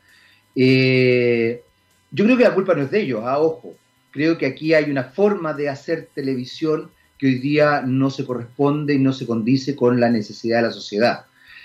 Eh, 0.54 1.62
yo 2.11 2.25
creo 2.25 2.37
que 2.37 2.44
la 2.44 2.54
culpa 2.54 2.75
no 2.75 2.82
es 2.82 2.90
de 2.90 3.00
ellos, 3.00 3.22
a 3.25 3.32
ah, 3.32 3.38
ojo. 3.40 3.75
Creo 4.11 4.38
que 4.38 4.46
aquí 4.46 4.75
hay 4.75 4.90
una 4.90 5.04
forma 5.04 5.52
de 5.52 5.68
hacer 5.68 6.08
televisión 6.14 6.90
que 7.18 7.26
hoy 7.26 7.38
día 7.38 7.82
no 7.82 8.11
se 8.11 8.25
corresponde 8.25 8.94
y 8.94 8.99
no 8.99 9.12
se 9.12 9.26
condice 9.26 9.75
con 9.75 9.99
la 10.00 10.11
necesidad 10.11 10.58
de 10.58 10.68
la 10.68 10.72
sociedad. 10.72 11.25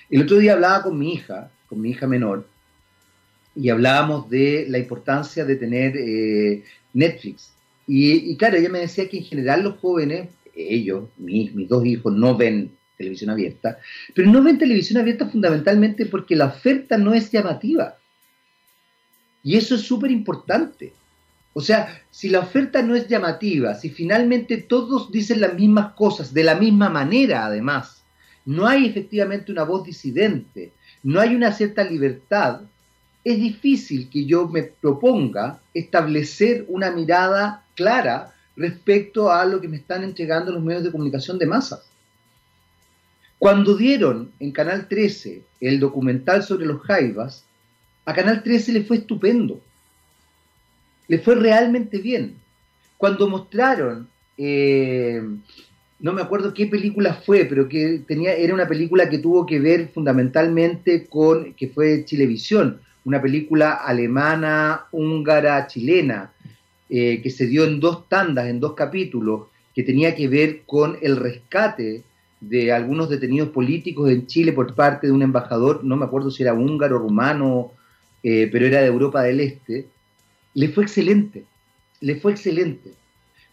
El 0.09 0.21
otro 0.21 0.37
día 0.37 0.53
hablaba 0.53 0.83
con 0.83 0.97
mi 0.97 1.13
hija, 1.13 1.49
con 1.67 1.81
mi 1.81 1.91
hija 1.91 2.07
menor, 2.07 2.45
y 3.57 3.69
hablábamos 3.69 4.29
de 4.29 4.65
la 4.69 4.77
importancia 4.77 5.43
de 5.43 5.55
tener 5.55 5.97
eh, 5.97 6.63
Netflix. 6.93 7.53
Y, 7.87 8.35
claro, 8.37 8.57
ella 8.57 8.69
me 8.69 8.79
decía 8.79 9.07
que 9.07 9.17
en 9.17 9.23
general 9.23 9.63
los 9.63 9.79
jóvenes, 9.79 10.29
ellos, 10.53 11.05
mis, 11.17 11.53
mis 11.55 11.67
dos 11.67 11.85
hijos, 11.85 12.13
no 12.13 12.35
ven 12.35 12.71
televisión 12.97 13.29
abierta, 13.29 13.79
pero 14.13 14.29
no 14.29 14.43
ven 14.43 14.57
televisión 14.57 14.99
abierta 14.99 15.29
fundamentalmente 15.29 16.05
porque 16.05 16.35
la 16.35 16.47
oferta 16.47 16.97
no 16.97 17.13
es 17.13 17.31
llamativa. 17.31 17.97
Y 19.43 19.55
eso 19.55 19.75
es 19.75 19.81
súper 19.81 20.11
importante. 20.11 20.93
O 21.53 21.61
sea, 21.61 22.01
si 22.11 22.29
la 22.29 22.39
oferta 22.39 22.81
no 22.81 22.95
es 22.95 23.07
llamativa, 23.07 23.73
si 23.73 23.89
finalmente 23.89 24.57
todos 24.57 25.11
dicen 25.11 25.41
las 25.41 25.53
mismas 25.53 25.93
cosas 25.93 26.33
de 26.33 26.43
la 26.43 26.55
misma 26.55 26.89
manera, 26.89 27.45
además, 27.45 28.03
no 28.45 28.67
hay 28.67 28.85
efectivamente 28.85 29.51
una 29.51 29.63
voz 29.63 29.83
disidente, 29.83 30.73
no 31.03 31.19
hay 31.19 31.35
una 31.35 31.51
cierta 31.51 31.83
libertad, 31.83 32.61
es 33.27 33.41
difícil 33.41 34.09
que 34.09 34.23
yo 34.23 34.47
me 34.47 34.63
proponga 34.63 35.59
establecer 35.73 36.63
una 36.69 36.91
mirada 36.91 37.65
clara 37.75 38.33
respecto 38.55 39.29
a 39.29 39.43
lo 39.43 39.59
que 39.59 39.67
me 39.67 39.75
están 39.75 40.05
entregando 40.05 40.53
los 40.53 40.63
medios 40.63 40.85
de 40.85 40.93
comunicación 40.93 41.37
de 41.37 41.45
masas. 41.45 41.81
Cuando 43.37 43.75
dieron 43.75 44.31
en 44.39 44.53
Canal 44.53 44.87
13 44.87 45.43
el 45.59 45.77
documental 45.77 46.41
sobre 46.41 46.65
los 46.65 46.81
Jaivas, 46.83 47.43
a 48.05 48.13
Canal 48.13 48.43
13 48.43 48.71
le 48.71 48.85
fue 48.85 48.97
estupendo. 48.97 49.59
Le 51.09 51.19
fue 51.19 51.35
realmente 51.35 51.97
bien. 51.97 52.35
Cuando 52.95 53.27
mostraron, 53.27 54.07
eh, 54.37 55.21
no 55.99 56.13
me 56.13 56.21
acuerdo 56.21 56.53
qué 56.53 56.67
película 56.67 57.13
fue, 57.13 57.43
pero 57.43 57.67
que 57.67 58.03
tenía, 58.07 58.33
era 58.35 58.53
una 58.53 58.69
película 58.69 59.09
que 59.09 59.19
tuvo 59.19 59.45
que 59.45 59.59
ver 59.59 59.89
fundamentalmente 59.89 61.07
con, 61.07 61.53
que 61.55 61.67
fue 61.67 62.05
Chilevisión, 62.05 62.86
una 63.07 63.21
película 63.21 63.71
alemana, 63.71 64.87
húngara, 64.91 65.65
chilena, 65.67 66.33
eh, 66.89 67.21
que 67.21 67.29
se 67.29 67.47
dio 67.47 67.63
en 67.63 67.79
dos 67.79 68.09
tandas, 68.09 68.47
en 68.47 68.59
dos 68.59 68.73
capítulos, 68.73 69.47
que 69.73 69.83
tenía 69.83 70.13
que 70.13 70.27
ver 70.27 70.63
con 70.65 70.97
el 71.01 71.15
rescate 71.15 72.03
de 72.41 72.73
algunos 72.73 73.09
detenidos 73.09 73.47
políticos 73.51 74.11
en 74.11 74.27
Chile 74.27 74.51
por 74.51 74.75
parte 74.75 75.07
de 75.07 75.13
un 75.13 75.21
embajador, 75.21 75.85
no 75.85 75.95
me 75.95 76.03
acuerdo 76.03 76.29
si 76.29 76.43
era 76.43 76.53
húngaro, 76.53 76.99
rumano, 76.99 77.71
eh, 78.23 78.49
pero 78.51 78.65
era 78.65 78.81
de 78.81 78.87
Europa 78.87 79.23
del 79.23 79.39
Este, 79.39 79.87
le 80.53 80.67
fue 80.67 80.83
excelente, 80.83 81.45
le 82.01 82.15
fue 82.17 82.33
excelente. 82.33 82.91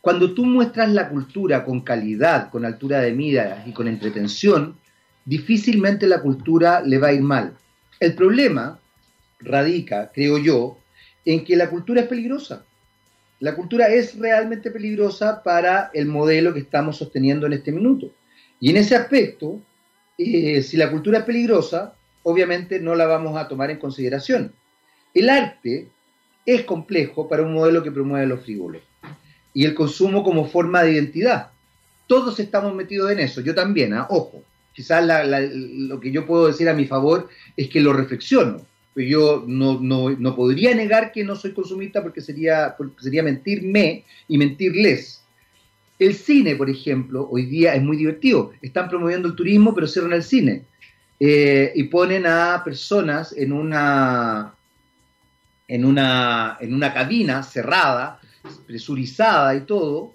Cuando 0.00 0.34
tú 0.34 0.46
muestras 0.46 0.90
la 0.90 1.08
cultura 1.10 1.64
con 1.64 1.82
calidad, 1.82 2.50
con 2.50 2.64
altura 2.64 3.02
de 3.02 3.12
mira 3.12 3.62
y 3.68 3.70
con 3.70 3.86
entretención, 3.86 4.74
difícilmente 5.24 6.08
la 6.08 6.22
cultura 6.22 6.80
le 6.80 6.98
va 6.98 7.08
a 7.08 7.12
ir 7.12 7.22
mal. 7.22 7.56
El 8.00 8.16
problema 8.16 8.80
radica, 9.40 10.10
creo 10.12 10.38
yo, 10.38 10.78
en 11.24 11.44
que 11.44 11.56
la 11.56 11.70
cultura 11.70 12.02
es 12.02 12.06
peligrosa. 12.06 12.64
La 13.40 13.54
cultura 13.54 13.88
es 13.88 14.18
realmente 14.18 14.70
peligrosa 14.70 15.42
para 15.42 15.90
el 15.92 16.06
modelo 16.06 16.54
que 16.54 16.60
estamos 16.60 16.96
sosteniendo 16.96 17.46
en 17.46 17.54
este 17.54 17.72
minuto. 17.72 18.10
Y 18.60 18.70
en 18.70 18.76
ese 18.76 18.96
aspecto, 18.96 19.60
eh, 20.16 20.62
si 20.62 20.76
la 20.76 20.90
cultura 20.90 21.18
es 21.18 21.24
peligrosa, 21.24 21.94
obviamente 22.22 22.80
no 22.80 22.94
la 22.94 23.06
vamos 23.06 23.36
a 23.36 23.48
tomar 23.48 23.70
en 23.70 23.78
consideración. 23.78 24.52
El 25.12 25.28
arte 25.28 25.88
es 26.46 26.62
complejo 26.62 27.28
para 27.28 27.42
un 27.42 27.54
modelo 27.54 27.82
que 27.82 27.90
promueve 27.90 28.26
los 28.26 28.42
frívolos 28.42 28.82
y 29.54 29.64
el 29.64 29.74
consumo 29.74 30.22
como 30.24 30.46
forma 30.46 30.82
de 30.82 30.92
identidad. 30.92 31.50
Todos 32.06 32.38
estamos 32.40 32.74
metidos 32.74 33.10
en 33.12 33.20
eso, 33.20 33.40
yo 33.40 33.54
también, 33.54 33.94
¿ah? 33.94 34.06
ojo. 34.10 34.42
Quizás 34.74 35.06
lo 35.06 36.00
que 36.00 36.10
yo 36.10 36.26
puedo 36.26 36.48
decir 36.48 36.68
a 36.68 36.74
mi 36.74 36.84
favor 36.84 37.28
es 37.56 37.68
que 37.68 37.80
lo 37.80 37.92
reflexiono, 37.92 38.66
pero 38.94 39.08
yo 39.08 39.44
no, 39.46 39.80
no, 39.80 40.36
podría 40.36 40.74
negar 40.74 41.10
que 41.10 41.24
no 41.24 41.34
soy 41.34 41.52
consumista 41.52 42.02
porque 42.02 42.20
sería, 42.20 42.76
sería 43.00 43.24
mentirme 43.24 44.04
y 44.28 44.38
mentirles. 44.38 45.22
El 45.98 46.14
cine, 46.14 46.54
por 46.54 46.70
ejemplo, 46.70 47.28
hoy 47.30 47.46
día 47.46 47.74
es 47.74 47.82
muy 47.82 47.96
divertido. 47.96 48.52
Están 48.62 48.88
promoviendo 48.88 49.28
el 49.28 49.34
turismo, 49.34 49.74
pero 49.74 49.88
cierran 49.88 50.12
el 50.12 50.22
cine. 50.22 50.62
Eh, 51.18 51.72
y 51.74 51.84
ponen 51.84 52.26
a 52.26 52.62
personas 52.64 53.32
en 53.36 53.52
una, 53.52 54.54
en 55.66 55.84
una, 55.84 56.56
en 56.60 56.74
una 56.74 56.92
cabina 56.94 57.42
cerrada, 57.42 58.20
presurizada 58.66 59.56
y 59.56 59.62
todo, 59.62 60.12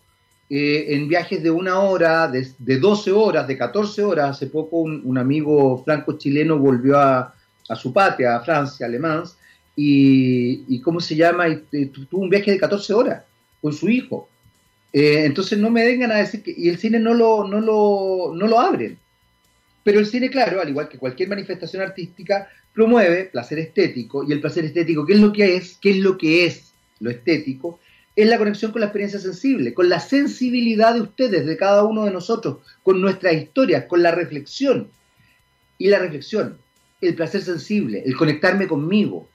eh, 0.50 0.96
en 0.96 1.08
viajes 1.08 1.44
de 1.44 1.52
una 1.52 1.80
hora, 1.80 2.28
de, 2.28 2.48
de, 2.58 2.78
12 2.80 3.12
horas, 3.12 3.48
de 3.48 3.58
14 3.58 4.04
horas. 4.04 4.30
Hace 4.32 4.48
poco 4.48 4.78
un, 4.78 5.18
amigo 5.18 5.84
franco-chileno 5.84 6.58
volvió 6.58 6.98
a, 6.98 7.34
a, 7.70 7.76
su 7.76 7.94
patria, 7.94 8.36
a 8.36 8.42
Francia, 8.42 8.86
Alemán, 8.86 9.24
y, 9.76 10.66
y 10.68 10.82
¿cómo 10.82 11.00
se 11.00 11.16
llama? 11.16 11.48
Y, 11.48 11.86
tuvo 11.86 12.22
un 12.22 12.30
viaje 12.30 12.52
de 12.52 12.58
14 12.58 12.94
horas 12.94 13.24
con 13.62 13.72
su 13.72 13.88
hijo. 13.88 14.28
Eh, 14.92 15.24
entonces 15.26 15.58
no 15.58 15.70
me 15.70 15.86
vengan 15.86 16.12
a 16.12 16.18
decir 16.18 16.44
que... 16.44 16.54
Y 16.56 16.70
el 16.70 16.78
cine 16.78 17.00
no 17.00 17.14
lo, 17.14 17.48
no 17.48 17.62
lo, 17.62 18.34
no 18.36 18.48
lo 18.48 18.60
abren. 18.60 18.98
Pero 19.84 20.00
el 20.00 20.06
cine, 20.06 20.30
claro, 20.30 20.62
al 20.62 20.70
igual 20.70 20.90
que 20.90 20.98
cualquier 20.98 21.30
manifestación 21.30 21.82
artística, 21.82 22.50
promueve 22.74 23.26
placer 23.26 23.60
estético. 23.60 24.24
Y 24.24 24.32
el 24.32 24.42
placer 24.42 24.66
estético, 24.66 25.06
¿qué 25.06 25.14
es 25.14 25.20
lo 25.20 25.32
que 25.32 25.56
es? 25.56 25.78
¿Qué 25.82 25.92
es 25.92 25.98
lo 25.98 26.18
que 26.18 26.46
es 26.46 26.72
lo 27.00 27.10
estético? 27.10 27.80
Es 28.16 28.28
la 28.28 28.38
conexión 28.38 28.72
con 28.72 28.82
la 28.82 28.88
experiencia 28.88 29.20
sensible, 29.20 29.74
con 29.74 29.88
la 29.88 30.00
sensibilidad 30.00 30.94
de 30.94 31.02
ustedes, 31.02 31.46
de 31.46 31.56
cada 31.56 31.84
uno 31.84 32.04
de 32.04 32.12
nosotros, 32.12 32.58
con 32.84 33.00
nuestras 33.00 33.34
historias, 33.34 33.86
con 33.86 34.04
la 34.04 34.12
reflexión. 34.12 34.90
Y 35.78 35.88
la 35.88 36.00
reflexión, 36.00 36.58
el 37.02 37.16
placer 37.16 37.42
sensible, 37.42 38.04
el 38.06 38.16
conectarme 38.16 38.68
conmigo, 38.68 39.28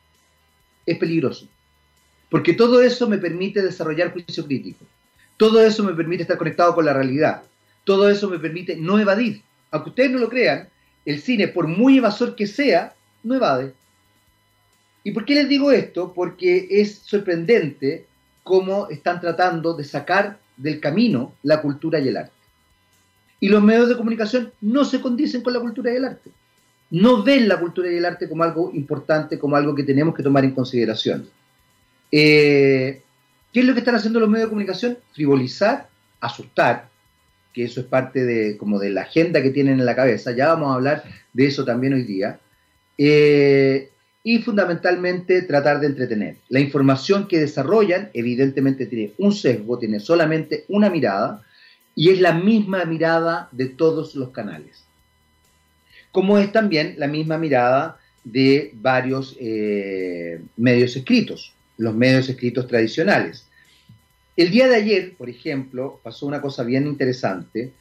es 0.87 0.99
peligroso. 0.99 1.49
Porque 2.29 2.53
todo 2.53 2.83
eso 2.83 3.09
me 3.09 3.19
permite 3.19 3.63
desarrollar 3.63 4.13
juicio 4.13 4.45
crítico 4.45 4.85
todo 5.37 5.65
eso 5.65 5.83
me 5.83 5.95
permite 5.95 6.23
estar 6.23 6.39
conectado 6.39 6.75
con 6.75 6.85
la 6.85 6.93
realidad. 6.93 7.43
Todo 7.85 8.09
eso 8.09 8.31
me 8.31 8.39
permite 8.39 8.77
no 8.77 8.99
evadir. 8.99 9.43
Aunque 9.71 9.91
ustedes 9.91 10.11
no 10.11 10.19
lo 10.19 10.29
crean, 10.29 10.69
el 11.05 11.21
cine, 11.21 11.49
por 11.49 11.67
muy 11.67 11.99
evasor 11.99 12.37
que 12.37 12.47
sea, 12.47 12.95
no 13.23 13.35
evade. 13.35 13.75
¿Y 15.03 15.11
por 15.11 15.25
qué 15.25 15.35
les 15.35 15.49
digo 15.49 15.71
esto? 15.71 16.13
Porque 16.15 16.69
es 16.71 16.99
sorprendente 16.99 18.07
cómo 18.43 18.89
están 18.89 19.21
tratando 19.21 19.75
de 19.75 19.85
sacar 19.85 20.39
del 20.57 20.81
camino 20.81 21.35
la 21.43 21.61
cultura 21.61 21.99
y 21.99 22.09
el 22.09 22.17
arte. 22.17 22.33
Y 23.41 23.49
los 23.49 23.63
medios 23.63 23.89
de 23.89 23.97
comunicación 23.97 24.53
no 24.61 24.85
se 24.85 25.01
condicen 25.01 25.43
con 25.43 25.53
la 25.53 25.61
cultura 25.61 25.93
y 25.93 25.97
el 25.97 26.05
arte. 26.05 26.31
No 26.91 27.23
ven 27.23 27.49
la 27.49 27.59
cultura 27.59 27.91
y 27.91 27.97
el 27.97 28.05
arte 28.05 28.29
como 28.29 28.45
algo 28.45 28.71
importante, 28.75 29.39
como 29.39 29.57
algo 29.57 29.75
que 29.75 29.83
tenemos 29.83 30.15
que 30.15 30.23
tomar 30.23 30.45
en 30.45 30.55
consideración. 30.55 31.29
Eh, 32.13 33.03
¿Qué 33.53 33.61
es 33.61 33.67
lo 33.67 33.73
que 33.73 33.81
están 33.81 33.95
haciendo 33.95 34.21
los 34.21 34.29
medios 34.29 34.47
de 34.47 34.51
comunicación? 34.51 34.99
Frivolizar, 35.13 35.89
asustar, 36.21 36.89
que 37.53 37.65
eso 37.65 37.81
es 37.81 37.87
parte 37.87 38.25
de, 38.25 38.57
como 38.57 38.79
de 38.79 38.91
la 38.91 39.03
agenda 39.03 39.43
que 39.43 39.51
tienen 39.51 39.79
en 39.79 39.87
la 39.87 39.95
cabeza, 39.95 40.33
ya 40.33 40.49
vamos 40.49 40.71
a 40.71 40.75
hablar 40.75 41.05
de 41.33 41.47
eso 41.47 41.65
también 41.65 41.95
hoy 41.95 42.03
día, 42.03 42.41
eh, 42.99 43.91
y 44.23 44.39
fundamentalmente 44.39 45.43
tratar 45.43 45.81
de 45.81 45.87
entretener. 45.87 46.37
La 46.49 46.61
información 46.61 47.29
que 47.29 47.39
desarrollan 47.39 48.11
evidentemente 48.15 48.87
tiene 48.87 49.13
un 49.19 49.33
sesgo, 49.33 49.79
tiene 49.79 50.01
solamente 50.01 50.65
una 50.69 50.91
mirada, 50.91 51.43
y 51.95 52.11
es 52.11 52.21
la 52.21 52.33
misma 52.33 52.85
mirada 52.85 53.49
de 53.53 53.67
todos 53.67 54.17
los 54.17 54.31
canales. 54.31 54.84
Como 56.15 56.39
es 56.39 56.51
también 56.51 56.95
la 56.97 57.09
misma 57.09 57.37
mirada 57.37 57.99
de 58.25 58.71
varios 58.75 59.37
eh, 59.39 60.41
medios 60.57 60.97
escritos 60.97 61.55
los 61.77 61.95
medios 61.95 62.29
escritos 62.29 62.67
tradicionales. 62.67 63.47
El 64.37 64.51
día 64.51 64.69
de 64.69 64.77
ayer, 64.77 65.15
por 65.17 65.29
ejemplo, 65.29 66.01
pasó 66.03 66.27
una 66.27 66.41
cosa 66.41 66.65
bien 66.65 66.87
interesante. 66.87 67.73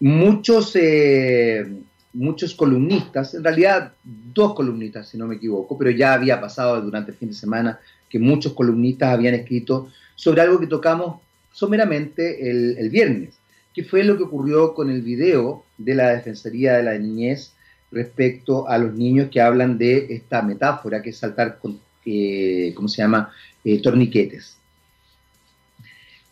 Muchos, 0.00 0.72
eh, 0.74 1.66
muchos 2.12 2.54
columnistas, 2.54 3.34
en 3.34 3.44
realidad 3.44 3.92
dos 4.04 4.54
columnistas, 4.54 5.08
si 5.08 5.16
no 5.16 5.26
me 5.26 5.36
equivoco, 5.36 5.76
pero 5.78 5.90
ya 5.90 6.12
había 6.12 6.40
pasado 6.40 6.80
durante 6.82 7.12
el 7.12 7.16
fin 7.16 7.28
de 7.28 7.34
semana 7.34 7.80
que 8.08 8.18
muchos 8.18 8.52
columnistas 8.52 9.12
habían 9.12 9.34
escrito 9.34 9.90
sobre 10.14 10.42
algo 10.42 10.60
que 10.60 10.66
tocamos 10.66 11.20
someramente 11.52 12.50
el, 12.50 12.76
el 12.78 12.90
viernes, 12.90 13.34
que 13.74 13.84
fue 13.84 14.04
lo 14.04 14.16
que 14.16 14.24
ocurrió 14.24 14.74
con 14.74 14.90
el 14.90 15.00
video 15.00 15.64
de 15.78 15.94
la 15.94 16.10
Defensoría 16.10 16.74
de 16.74 16.82
la 16.82 16.98
Niñez 16.98 17.52
respecto 17.90 18.68
a 18.68 18.78
los 18.78 18.94
niños 18.94 19.28
que 19.30 19.40
hablan 19.40 19.78
de 19.78 20.06
esta 20.10 20.42
metáfora 20.42 21.02
que 21.02 21.10
es 21.10 21.18
saltar 21.18 21.58
con, 21.58 21.80
eh, 22.04 22.72
¿cómo 22.74 22.88
se 22.88 23.02
llama?, 23.02 23.32
eh, 23.64 23.80
torniquetes. 23.80 24.56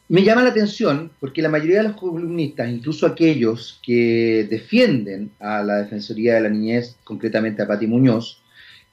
Me 0.07 0.23
llama 0.23 0.43
la 0.43 0.51
atención 0.51 1.11
porque 1.19 1.41
la 1.41 1.49
mayoría 1.49 1.79
de 1.79 1.89
los 1.89 1.97
columnistas, 1.97 2.69
incluso 2.69 3.07
aquellos 3.07 3.81
que 3.83 4.47
defienden 4.51 5.31
a 5.41 5.63
la 5.63 5.77
Defensoría 5.79 6.35
de 6.35 6.43
la 6.43 6.51
Niñez, 6.51 6.97
concretamente 7.05 7.63
a 7.63 7.67
Pati 7.67 7.87
Muñoz, 7.87 8.43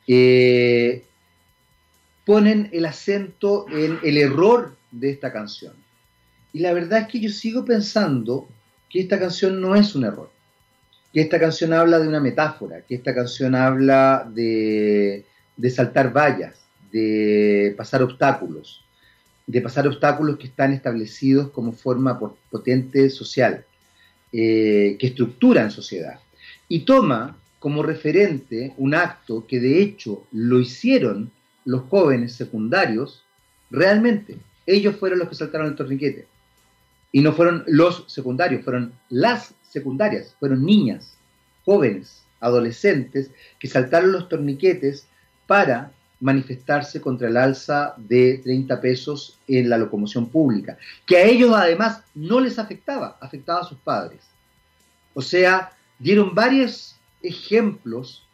eh, 0.08 1.03
ponen 2.25 2.70
el 2.72 2.86
acento 2.86 3.65
en 3.70 4.00
el 4.03 4.18
error 4.18 4.77
de 4.91 5.10
esta 5.10 5.34
canción. 5.34 5.74
Y 6.53 6.60
la 6.60 6.74
verdad 6.74 7.01
es 7.01 7.08
que 7.10 7.20
yo 7.20 7.30
sigo 7.30 7.65
pensando 7.65 8.48
que 8.89 9.01
esta 9.01 9.20
canción 9.20 9.60
no 9.60 9.75
es 9.75 9.94
un 9.96 10.06
error, 10.06 10.31
que 11.13 11.22
esta 11.22 11.39
canción 11.39 11.74
habla 11.74 12.00
de 12.00 12.08
una 12.08 12.20
metáfora, 12.20 12.82
que 12.82 12.96
esta 12.96 13.13
canción 13.13 13.56
habla 13.56 14.30
de, 14.34 15.25
saltar 15.70 16.15
vallas, 16.15 16.56
de 16.91 17.74
pasar 17.77 18.01
obstáculos, 18.01 18.84
de 19.46 19.62
pasar 19.62 19.88
obstáculos 19.88 20.38
que 20.38 20.48
están 20.48 20.72
establecidos 20.72 21.50
como 21.51 21.74
forma 21.74 22.20
potente 22.50 23.10
social, 23.10 23.65
eh, 24.32 24.96
que 25.00 25.08
estructuran 25.08 25.72
sociedad. 25.72 26.20
Y 26.70 26.82
toma 26.82 27.38
como 27.60 27.84
referente 27.84 28.74
un 28.77 28.96
acto 28.96 29.46
que 29.46 29.60
de 29.60 29.82
hecho 29.82 30.25
lo 30.32 30.60
hicieron 30.60 31.32
los 31.65 31.84
jóvenes 31.89 32.34
secundarios 32.34 33.24
realmente. 33.70 34.38
Ellos 34.65 34.96
fueron 34.96 35.20
los 35.20 35.30
que 35.30 35.36
saltaron 35.36 35.68
el 35.68 35.75
torniquete. 35.75 36.27
Y 37.12 37.22
no 37.22 37.34
fueron 37.34 37.63
los 37.68 38.06
secundarios, 38.08 38.63
fueron 38.63 38.94
las 39.10 39.53
secundarias, 39.72 40.36
fueron 40.40 40.66
niñas, 40.66 41.16
jóvenes, 41.66 42.24
adolescentes 42.40 43.32
que 43.60 43.68
saltaron 43.68 44.12
los 44.12 44.28
torniquetes 44.28 45.08
para 45.48 45.92
manifestarse 46.20 47.01
contra 47.01 47.28
el 47.28 47.38
alza 47.38 47.96
de 47.98 48.40
30 48.44 48.80
pesos 48.80 49.40
en 49.48 49.70
la 49.70 49.78
locomoción 49.78 50.30
pública, 50.30 50.78
que 51.06 51.18
a 51.18 51.25
ellos 51.25 51.51
además 51.56 52.04
no 52.13 52.40
les 52.40 52.60
afectaba, 52.60 53.18
afectaba 53.20 53.62
a 53.62 53.66
sus 53.66 53.80
padres. 53.80 54.22
O 55.13 55.22
sea, 55.22 55.72
dieron 55.98 56.34
varios 56.34 56.96
ejemplos 57.22 58.25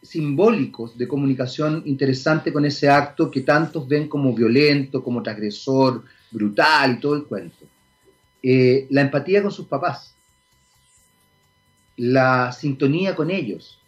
simbólicos 0.00 0.96
de 0.96 1.08
comunicación 1.08 1.82
interesante 1.86 2.52
con 2.52 2.64
ese 2.64 2.88
acto 2.88 3.30
que 3.30 3.40
tantos 3.40 3.88
ven 3.88 4.08
como 4.08 4.34
violento, 4.34 5.02
como 5.02 5.22
transgresor, 5.22 6.04
brutal 6.30 6.92
y 6.92 7.00
todo 7.00 7.14
el 7.16 7.24
cuento. 7.24 7.64
Eh, 8.42 8.86
la 8.90 9.00
empatía 9.00 9.42
con 9.42 9.50
sus 9.50 9.66
papás, 9.66 10.13
la 11.96 12.52
sintonía 12.52 13.14
con 13.14 13.30
ellos, 13.30 13.78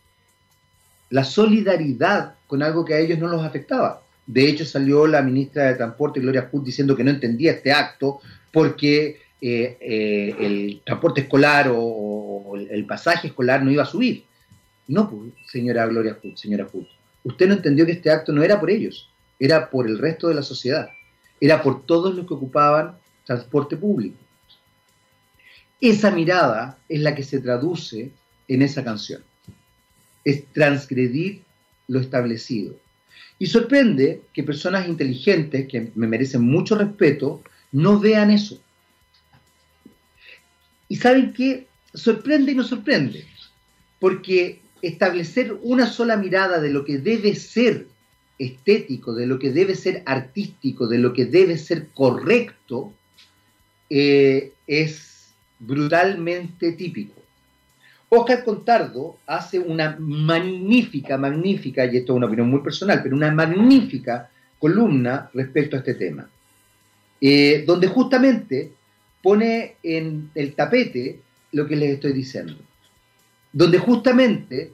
la 1.10 1.24
solidaridad 1.24 2.34
con 2.46 2.62
algo 2.62 2.84
que 2.84 2.94
a 2.94 2.98
ellos 2.98 3.18
no 3.18 3.28
los 3.28 3.44
afectaba. 3.44 4.02
De 4.26 4.48
hecho, 4.48 4.64
salió 4.64 5.06
la 5.06 5.22
ministra 5.22 5.64
de 5.64 5.74
Transporte, 5.74 6.20
Gloria 6.20 6.48
Hood, 6.50 6.64
diciendo 6.64 6.96
que 6.96 7.04
no 7.04 7.10
entendía 7.10 7.52
este 7.52 7.72
acto 7.72 8.20
porque 8.52 9.20
eh, 9.40 9.76
eh, 9.80 10.34
el 10.38 10.82
transporte 10.84 11.22
escolar 11.22 11.70
o, 11.72 12.56
el 12.56 12.86
pasaje 12.86 13.28
escolar 13.28 13.62
no 13.62 13.70
iba 13.70 13.82
a 13.82 13.86
subir. 13.86 14.24
No, 14.88 15.10
pues, 15.10 15.32
señora 15.50 15.86
Gloria 15.86 16.18
Hood, 16.22 16.36
señora 16.36 16.66
Hood. 16.72 16.86
Usted 17.24 17.48
no 17.48 17.54
entendió 17.54 17.84
que 17.84 17.92
este 17.92 18.10
acto 18.10 18.32
no 18.32 18.42
era 18.42 18.58
por 18.58 18.70
ellos, 18.70 19.10
era 19.38 19.68
por 19.68 19.86
el 19.86 19.98
resto 19.98 20.28
de 20.28 20.34
la 20.34 20.42
sociedad, 20.42 20.88
era 21.40 21.62
por 21.62 21.84
todos 21.84 22.14
los 22.14 22.26
que 22.26 22.34
ocupaban 22.34 22.96
transporte 23.24 23.76
público. 23.76 24.16
Esa 25.80 26.10
mirada 26.10 26.78
es 26.88 27.00
la 27.00 27.14
que 27.14 27.22
se 27.22 27.40
traduce 27.40 28.10
en 28.48 28.62
esa 28.62 28.82
canción. 28.82 29.22
Es 30.24 30.44
transgredir 30.52 31.42
lo 31.88 32.00
establecido. 32.00 32.74
Y 33.38 33.46
sorprende 33.46 34.22
que 34.32 34.42
personas 34.42 34.88
inteligentes, 34.88 35.68
que 35.68 35.90
me 35.94 36.06
merecen 36.06 36.42
mucho 36.42 36.76
respeto, 36.76 37.42
no 37.72 38.00
vean 38.00 38.30
eso. 38.30 38.58
Y 40.88 40.96
saben 40.96 41.32
qué? 41.32 41.66
Sorprende 41.92 42.52
y 42.52 42.54
no 42.54 42.64
sorprende. 42.64 43.26
Porque 43.98 44.60
establecer 44.80 45.56
una 45.62 45.86
sola 45.86 46.16
mirada 46.16 46.60
de 46.60 46.70
lo 46.70 46.84
que 46.84 46.98
debe 46.98 47.34
ser 47.34 47.86
estético, 48.38 49.14
de 49.14 49.26
lo 49.26 49.38
que 49.38 49.50
debe 49.50 49.74
ser 49.74 50.02
artístico, 50.06 50.86
de 50.86 50.98
lo 50.98 51.12
que 51.12 51.26
debe 51.26 51.58
ser 51.58 51.88
correcto, 51.88 52.92
eh, 53.90 54.52
es 54.66 55.15
brutalmente 55.58 56.72
típico. 56.72 57.22
Oscar 58.08 58.44
Contardo 58.44 59.18
hace 59.26 59.58
una 59.58 59.96
magnífica, 59.98 61.18
magnífica, 61.18 61.84
y 61.86 61.96
esto 61.96 62.12
es 62.12 62.16
una 62.16 62.26
opinión 62.26 62.48
muy 62.48 62.60
personal, 62.60 63.02
pero 63.02 63.16
una 63.16 63.32
magnífica 63.32 64.30
columna 64.58 65.28
respecto 65.34 65.76
a 65.76 65.80
este 65.80 65.94
tema, 65.94 66.28
eh, 67.20 67.64
donde 67.66 67.88
justamente 67.88 68.72
pone 69.22 69.76
en 69.82 70.30
el 70.34 70.54
tapete 70.54 71.20
lo 71.52 71.66
que 71.66 71.76
les 71.76 71.94
estoy 71.94 72.12
diciendo, 72.12 72.56
donde 73.52 73.78
justamente 73.78 74.72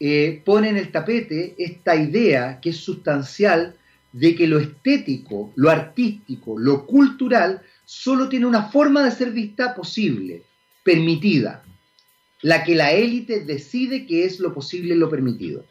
eh, 0.00 0.42
pone 0.44 0.70
en 0.70 0.76
el 0.76 0.90
tapete 0.90 1.54
esta 1.56 1.94
idea 1.94 2.58
que 2.60 2.70
es 2.70 2.76
sustancial 2.76 3.76
de 4.12 4.34
que 4.34 4.46
lo 4.46 4.58
estético, 4.58 5.52
lo 5.56 5.70
artístico, 5.70 6.58
lo 6.58 6.86
cultural 6.86 7.62
solo 7.86 8.28
tiene 8.28 8.46
una 8.46 8.64
forma 8.64 9.02
de 9.02 9.12
ser 9.12 9.30
vista 9.30 9.74
posible, 9.74 10.42
permitida, 10.82 11.62
la 12.42 12.64
que 12.64 12.74
la 12.74 12.92
élite 12.92 13.44
decide 13.44 14.06
que 14.06 14.24
es 14.24 14.40
lo 14.40 14.52
posible 14.52 14.94
y 14.94 14.98
lo 14.98 15.08
permitido. 15.08 15.64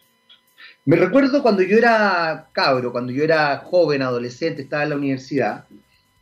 Me 0.85 0.95
recuerdo 0.95 1.43
cuando 1.43 1.61
yo 1.61 1.77
era 1.77 2.47
cabro, 2.53 2.91
cuando 2.91 3.11
yo 3.11 3.23
era 3.23 3.57
joven, 3.57 4.01
adolescente, 4.01 4.63
estaba 4.63 4.83
en 4.83 4.89
la 4.89 4.95
universidad, 4.95 5.65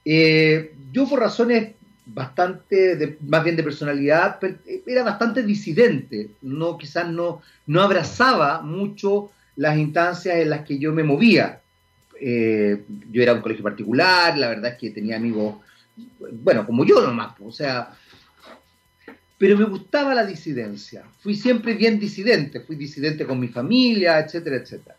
eh, 0.04 0.74
yo 0.92 1.08
por 1.08 1.20
razones 1.20 1.74
bastante, 2.06 3.18
más 3.22 3.44
bien 3.44 3.56
de 3.56 3.64
personalidad, 3.64 4.40
era 4.86 5.04
bastante 5.04 5.44
disidente, 5.44 6.32
no, 6.42 6.78
quizás 6.78 7.08
no, 7.08 7.42
no 7.68 7.82
abrazaba 7.82 8.62
mucho 8.62 9.32
las 9.56 9.78
instancias 9.78 10.38
en 10.38 10.50
las 10.50 10.66
que 10.66 10.80
yo 10.80 10.92
me 10.92 11.04
movía. 11.04 11.62
Eh, 12.20 12.84
yo 13.12 13.22
era 13.22 13.34
un 13.34 13.42
colegio 13.42 13.64
particular, 13.64 14.38
la 14.38 14.48
verdad 14.48 14.72
es 14.74 14.80
que 14.80 14.90
tenía 14.90 15.18
amigos 15.18 15.56
bueno, 15.96 16.66
como 16.66 16.86
yo 16.86 17.02
nomás, 17.02 17.36
o 17.40 17.52
sea, 17.52 17.96
pero 19.38 19.58
me 19.58 19.66
gustaba 19.66 20.16
la 20.16 20.26
disidencia, 20.26 21.04
fui 21.20 21.36
siempre 21.36 21.74
bien 21.74 22.00
disidente, 22.00 22.62
fui 22.62 22.76
disidente 22.76 23.26
con 23.26 23.40
mi 23.40 23.48
familia, 23.48 24.20
etcétera, 24.20 24.58
etcétera. 24.58 24.96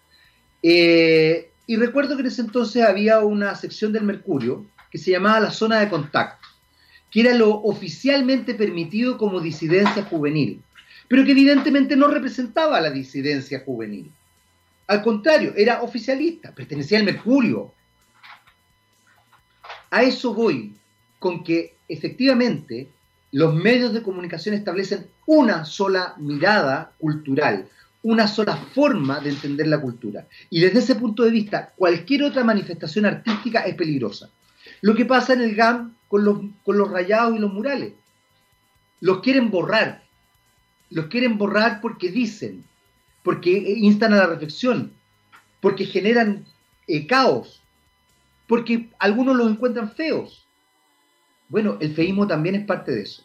Eh, 0.63 1.51
y 1.67 1.77
recuerdo 1.77 2.15
que 2.15 2.23
en 2.23 2.29
ese 2.29 2.43
entonces 2.43 2.83
había 2.83 3.21
una 3.21 3.55
sección 3.55 3.93
del 3.93 4.05
Mercurio 4.05 4.67
que 4.91 4.99
se 4.99 5.11
llamaba 5.11 5.41
la 5.41 5.51
zona 5.51 5.81
de 5.81 5.89
contacto, 5.89 6.47
que 7.11 7.21
era 7.21 7.35
lo 7.35 7.55
oficialmente 7.63 8.55
permitido 8.55 9.19
como 9.19 9.41
disidencia 9.41 10.05
juvenil, 10.05 10.63
pero 11.09 11.25
que 11.25 11.33
evidentemente 11.33 11.97
no 11.97 12.09
representaba 12.09 12.81
la 12.81 12.91
disidencia 12.91 13.63
juvenil. 13.65 14.11
Al 14.87 15.03
contrario, 15.03 15.55
era 15.57 15.83
oficialista, 15.83 16.53
pertenecía 16.53 16.99
al 16.99 17.05
Mercurio. 17.05 17.73
A 19.91 20.03
eso 20.03 20.35
voy 20.35 20.75
con 21.25 21.43
que 21.43 21.77
efectivamente 21.89 22.91
los 23.33 23.55
medios 23.55 23.95
de 23.95 24.03
comunicación 24.03 24.55
establecen 24.55 25.07
una 25.25 25.65
sola 25.65 26.13
mirada 26.19 26.93
cultural, 26.99 27.67
una 28.03 28.29
sola 28.29 28.55
forma 28.59 29.21
de 29.21 29.31
entender 29.31 29.69
la 29.69 29.81
cultura. 29.81 30.27
Y 30.51 30.61
desde 30.61 30.81
ese 30.81 30.97
punto 30.97 31.23
de 31.23 31.31
vista, 31.31 31.73
cualquier 31.77 32.25
otra 32.25 32.45
manifestación 32.45 33.07
artística 33.07 33.61
es 33.61 33.75
peligrosa. 33.75 34.29
Lo 34.83 34.95
que 34.95 35.07
pasa 35.07 35.33
en 35.33 35.41
el 35.41 35.55
GAM 35.55 35.95
con 36.09 36.27
los, 36.27 36.91
rayados 36.91 37.35
y 37.35 37.39
los 37.39 37.51
murales. 37.51 37.95
Los 39.01 39.21
quieren 39.21 39.51
borrar. 39.51 40.03
Los 40.91 41.07
quieren 41.07 41.39
borrar 41.39 41.81
porque 41.81 42.11
dicen, 42.11 42.65
porque 43.23 43.51
instan 43.51 44.13
a 44.13 44.17
la 44.17 44.27
reflexión, 44.27 44.93
porque 45.63 45.87
generan 45.87 46.45
eh, 46.87 47.07
caos, 47.07 47.63
porque 48.47 48.91
algunos 48.99 49.35
los 49.37 49.51
encuentran 49.51 49.91
feos 49.91 50.44
bueno, 51.49 51.77
el 51.81 51.95
feísmo 51.95 52.27
también 52.27 52.55
es 52.55 52.67
parte 52.67 52.93
de 52.93 53.03
eso. 53.03 53.25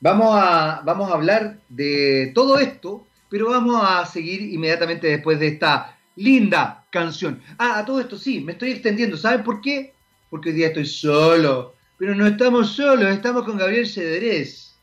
Vamos 0.00 0.34
a, 0.34 0.82
vamos 0.84 1.10
a 1.10 1.14
hablar 1.14 1.58
de 1.68 2.32
todo 2.34 2.58
esto, 2.58 3.06
pero 3.28 3.50
vamos 3.50 3.82
a 3.82 4.06
seguir 4.06 4.40
inmediatamente 4.42 5.06
después 5.06 5.38
de 5.38 5.48
esta 5.48 5.96
linda 6.16 6.84
canción. 6.90 7.40
Ah, 7.58 7.78
a 7.78 7.84
todo 7.84 8.00
esto 8.00 8.16
sí, 8.16 8.40
me 8.40 8.52
estoy 8.52 8.72
extendiendo. 8.72 9.16
¿Saben 9.16 9.44
por 9.44 9.60
qué? 9.60 9.92
Porque 10.30 10.50
hoy 10.50 10.56
día 10.56 10.68
estoy 10.68 10.86
solo. 10.86 11.74
Pero 11.98 12.14
no 12.14 12.26
estamos 12.26 12.74
solos, 12.74 13.10
estamos 13.10 13.44
con 13.44 13.58
Gabriel 13.58 13.86
Cederés. 13.86 14.74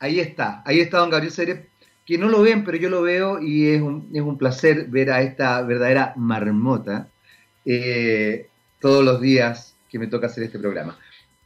Ahí 0.00 0.18
está, 0.18 0.62
ahí 0.64 0.80
está 0.80 0.98
don 0.98 1.10
Gabriel 1.10 1.32
Cederés, 1.32 1.66
que 2.04 2.18
no 2.18 2.28
lo 2.28 2.42
ven, 2.42 2.64
pero 2.64 2.78
yo 2.78 2.88
lo 2.88 3.02
veo 3.02 3.40
y 3.40 3.68
es 3.68 3.80
un, 3.80 4.38
placer 4.38 4.86
ver 4.88 5.12
a 5.12 5.22
esta 5.22 5.62
verdadera 5.62 6.14
marmota 6.16 7.08
eh, 7.64 8.48
todos 8.80 9.04
los 9.04 9.20
días 9.20 9.76
que 9.88 9.98
me 9.98 10.08
toca 10.08 10.26
hacer 10.26 10.44
este 10.44 10.58
programa. 10.58 10.98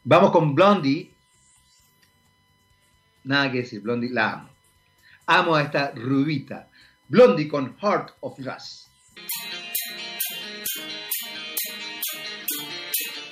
Vamos 0.07 0.29
con 0.29 0.53
Blondie. 0.53 1.11
Nada 3.23 3.51
que 3.51 3.57
decir, 3.59 3.81
Blondie 3.81 4.11
la 4.11 4.33
amo. 4.33 4.49
Amo 5.25 5.55
a 5.55 5.63
esta 5.63 5.91
rubita. 5.95 6.67
Blondie 7.07 7.47
con 7.47 7.75
Heart 7.79 8.11
of 8.19 8.37
Glass. 8.37 8.87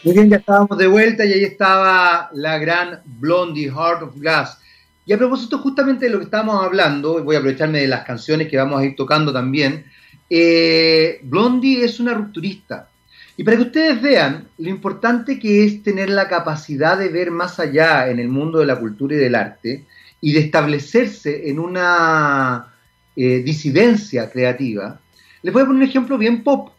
Muy 0.03 0.15
bien, 0.15 0.31
ya 0.31 0.37
estábamos 0.37 0.75
de 0.79 0.87
vuelta 0.87 1.23
y 1.23 1.33
ahí 1.33 1.43
estaba 1.43 2.31
la 2.33 2.57
gran 2.57 3.01
Blondie, 3.05 3.69
Heart 3.69 4.01
of 4.01 4.15
Glass. 4.15 4.57
Y 5.05 5.13
a 5.13 5.17
propósito 5.19 5.59
justamente 5.59 6.07
de 6.07 6.11
lo 6.11 6.17
que 6.17 6.25
estábamos 6.25 6.65
hablando, 6.65 7.23
voy 7.23 7.35
a 7.35 7.39
aprovecharme 7.39 7.81
de 7.81 7.87
las 7.87 8.03
canciones 8.03 8.47
que 8.47 8.57
vamos 8.57 8.81
a 8.81 8.85
ir 8.85 8.95
tocando 8.95 9.31
también, 9.31 9.85
eh, 10.27 11.19
Blondie 11.21 11.85
es 11.85 11.99
una 11.99 12.15
rupturista. 12.15 12.89
Y 13.35 13.43
para 13.43 13.57
que 13.57 13.63
ustedes 13.63 14.01
vean 14.01 14.47
lo 14.59 14.69
importante 14.69 15.39
que 15.39 15.65
es 15.65 15.81
tener 15.81 16.09
la 16.09 16.27
capacidad 16.27 16.97
de 16.97 17.09
ver 17.09 17.31
más 17.31 17.59
allá 17.59 18.09
en 18.09 18.19
el 18.19 18.29
mundo 18.29 18.59
de 18.59 18.67
la 18.67 18.79
cultura 18.79 19.15
y 19.15 19.19
del 19.19 19.35
arte 19.35 19.85
y 20.21 20.33
de 20.33 20.39
establecerse 20.39 21.49
en 21.49 21.59
una 21.59 22.73
eh, 23.15 23.41
disidencia 23.43 24.29
creativa, 24.29 24.99
les 25.41 25.51
voy 25.53 25.63
a 25.63 25.65
poner 25.65 25.83
un 25.83 25.89
ejemplo 25.89 26.17
bien 26.17 26.43
pop, 26.43 26.69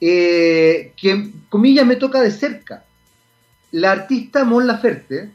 eh, 0.00 0.92
que 0.96 1.30
comillas 1.48 1.86
me 1.86 1.96
toca 1.96 2.20
de 2.20 2.30
cerca. 2.30 2.84
La 3.72 3.92
artista 3.92 4.44
Mon 4.44 4.66
Laferte, 4.66 5.30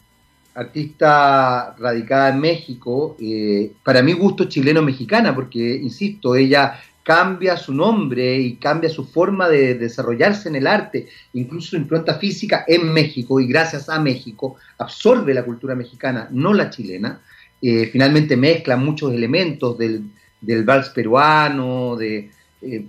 artista 0.54 1.76
radicada 1.78 2.30
en 2.30 2.40
México, 2.40 3.18
eh, 3.20 3.74
para 3.84 4.02
mi 4.02 4.14
gusto 4.14 4.46
chileno-mexicana, 4.46 5.36
porque, 5.36 5.76
insisto, 5.76 6.36
ella 6.36 6.80
cambia 7.06 7.56
su 7.56 7.72
nombre 7.72 8.40
y 8.40 8.56
cambia 8.56 8.90
su 8.90 9.06
forma 9.06 9.48
de 9.48 9.76
desarrollarse 9.76 10.50
en 10.50 10.56
el 10.56 10.66
arte, 10.66 11.08
incluso 11.34 11.70
su 11.70 11.76
impronta 11.76 12.16
física 12.16 12.66
en 12.68 12.92
México 12.92 13.40
y 13.40 13.46
gracias 13.46 13.90
a 13.90 14.00
México 14.00 14.56
absorbe 14.80 15.36
la 15.36 15.46
cultura 15.46 15.76
mexicana, 15.76 16.28
no 16.32 16.52
la 16.52 16.72
chilena. 16.72 17.22
Eh, 17.62 17.90
finalmente 17.94 18.36
mezcla 18.36 18.76
muchos 18.76 19.14
elementos 19.14 19.78
del, 19.78 20.02
del 20.42 20.64
vals 20.64 20.90
peruano, 20.90 21.96
de, 21.96 22.32
eh, 22.64 22.86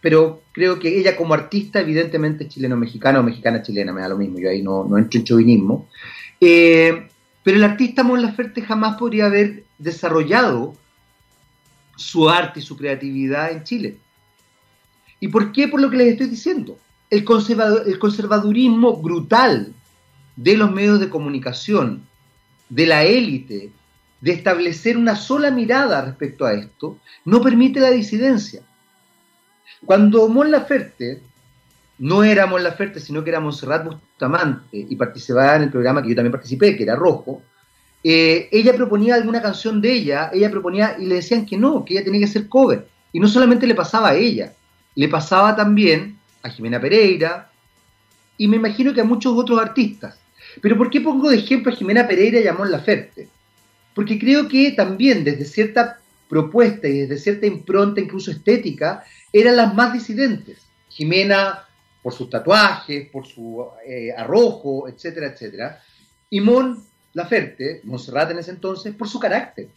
pero 0.00 0.42
creo 0.50 0.80
que 0.80 0.98
ella 0.98 1.16
como 1.16 1.32
artista 1.32 1.78
evidentemente 1.78 2.48
chileno-mexicana 2.48 3.20
o 3.20 3.22
mexicana-chilena, 3.22 3.92
me 3.92 4.00
da 4.00 4.08
lo 4.08 4.18
mismo, 4.18 4.40
yo 4.40 4.50
ahí 4.50 4.60
no, 4.60 4.82
no 4.82 4.98
entro 4.98 5.20
en 5.20 5.24
chauvinismo. 5.24 5.88
Eh, 6.40 7.06
pero 7.44 7.56
el 7.58 7.62
artista 7.62 8.02
Mon 8.02 8.20
Laferte 8.20 8.60
jamás 8.60 8.96
podría 8.96 9.26
haber 9.26 9.62
desarrollado 9.78 10.74
su 12.02 12.28
arte 12.28 12.60
y 12.60 12.62
su 12.62 12.76
creatividad 12.76 13.52
en 13.52 13.64
Chile. 13.64 13.98
¿Y 15.20 15.28
por 15.28 15.52
qué? 15.52 15.68
Por 15.68 15.80
lo 15.80 15.88
que 15.88 15.96
les 15.96 16.08
estoy 16.08 16.26
diciendo. 16.26 16.78
El, 17.08 17.24
el 17.86 17.98
conservadurismo 17.98 18.96
brutal 18.96 19.72
de 20.36 20.56
los 20.56 20.72
medios 20.72 20.98
de 20.98 21.08
comunicación, 21.08 22.06
de 22.68 22.86
la 22.86 23.04
élite, 23.04 23.70
de 24.20 24.32
establecer 24.32 24.96
una 24.96 25.16
sola 25.16 25.50
mirada 25.50 26.02
respecto 26.02 26.44
a 26.44 26.54
esto, 26.54 26.98
no 27.24 27.40
permite 27.42 27.80
la 27.80 27.90
disidencia. 27.90 28.62
Cuando 29.84 30.28
Mon 30.28 30.50
Laferte, 30.50 31.22
no 31.98 32.24
era 32.24 32.46
Mon 32.46 32.62
Laferte, 32.62 33.00
sino 33.00 33.22
que 33.22 33.30
era 33.30 33.40
Montserrat 33.40 33.84
Bustamante, 33.84 34.86
y 34.88 34.96
participaba 34.96 35.56
en 35.56 35.62
el 35.62 35.70
programa 35.70 36.02
que 36.02 36.10
yo 36.10 36.14
también 36.14 36.32
participé, 36.32 36.76
que 36.76 36.84
era 36.84 36.96
Rojo, 36.96 37.42
eh, 38.04 38.48
ella 38.50 38.74
proponía 38.74 39.14
alguna 39.14 39.40
canción 39.40 39.80
de 39.80 39.92
ella, 39.92 40.30
ella 40.32 40.50
proponía 40.50 40.96
y 40.98 41.06
le 41.06 41.16
decían 41.16 41.46
que 41.46 41.56
no, 41.56 41.84
que 41.84 41.94
ella 41.94 42.04
tenía 42.04 42.20
que 42.20 42.26
hacer 42.26 42.48
cover. 42.48 42.86
Y 43.12 43.20
no 43.20 43.28
solamente 43.28 43.66
le 43.66 43.74
pasaba 43.74 44.10
a 44.10 44.16
ella, 44.16 44.52
le 44.94 45.08
pasaba 45.08 45.54
también 45.54 46.18
a 46.42 46.48
Jimena 46.48 46.80
Pereira 46.80 47.50
y 48.36 48.48
me 48.48 48.56
imagino 48.56 48.92
que 48.92 49.00
a 49.00 49.04
muchos 49.04 49.36
otros 49.36 49.60
artistas. 49.60 50.18
Pero 50.60 50.76
¿por 50.76 50.90
qué 50.90 51.00
pongo 51.00 51.30
de 51.30 51.36
ejemplo 51.36 51.72
a 51.72 51.76
Jimena 51.76 52.06
Pereira 52.06 52.40
y 52.40 52.46
a 52.46 52.52
Mon 52.52 52.70
Laferte? 52.70 53.28
Porque 53.94 54.18
creo 54.18 54.48
que 54.48 54.72
también 54.72 55.22
desde 55.22 55.44
cierta 55.44 55.98
propuesta 56.28 56.88
y 56.88 57.00
desde 57.00 57.18
cierta 57.18 57.46
impronta, 57.46 58.00
incluso 58.00 58.30
estética, 58.30 59.04
eran 59.32 59.56
las 59.56 59.74
más 59.74 59.92
disidentes. 59.92 60.58
Jimena 60.88 61.66
por 62.02 62.12
sus 62.12 62.28
tatuajes, 62.28 63.08
por 63.10 63.26
su 63.26 63.64
eh, 63.86 64.12
arrojo, 64.16 64.88
etcétera, 64.88 65.28
etcétera. 65.28 65.80
Y 66.28 66.40
Laferte, 67.14 67.80
Montserrat 67.84 68.30
en 68.30 68.38
ese 68.38 68.50
entonces, 68.50 68.94
por 68.94 69.08
su 69.08 69.18
carácter, 69.18 69.68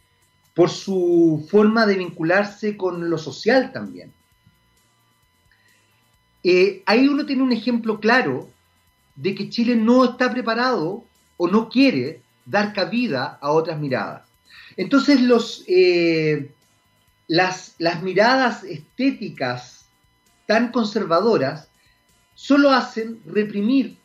por 0.54 0.69
su 0.69 1.45
forma 1.50 1.86
de 1.86 1.95
vincularse 1.95 2.78
con 2.78 3.10
lo 3.10 3.17
social 3.17 3.71
también. 3.74 4.13
Eh, 6.43 6.84
ahí 6.86 7.08
uno 7.08 7.26
tiene 7.26 7.43
un 7.43 7.52
ejemplo 7.52 8.00
claro 8.00 8.50
de 9.15 9.36
que 9.36 9.50
Chile 9.50 9.76
no 9.76 10.06
está 10.06 10.32
preparado 10.32 11.04
o 11.38 11.48
no 11.48 11.69
quiere 11.69 12.21
dar 12.45 12.71
cabida 12.74 13.38
a 13.41 13.52
otras 13.52 13.80
miradas. 13.80 14.24
Entonces 14.78 15.21
los, 15.21 15.63
eh, 15.67 16.52
las, 17.28 17.76
las 17.80 18.02
miradas 18.04 18.63
estéticas 18.63 19.86
tan 20.45 20.71
conservadoras 20.71 21.67
solo 22.34 22.71
hacen 22.71 23.19
reprimir 23.26 23.98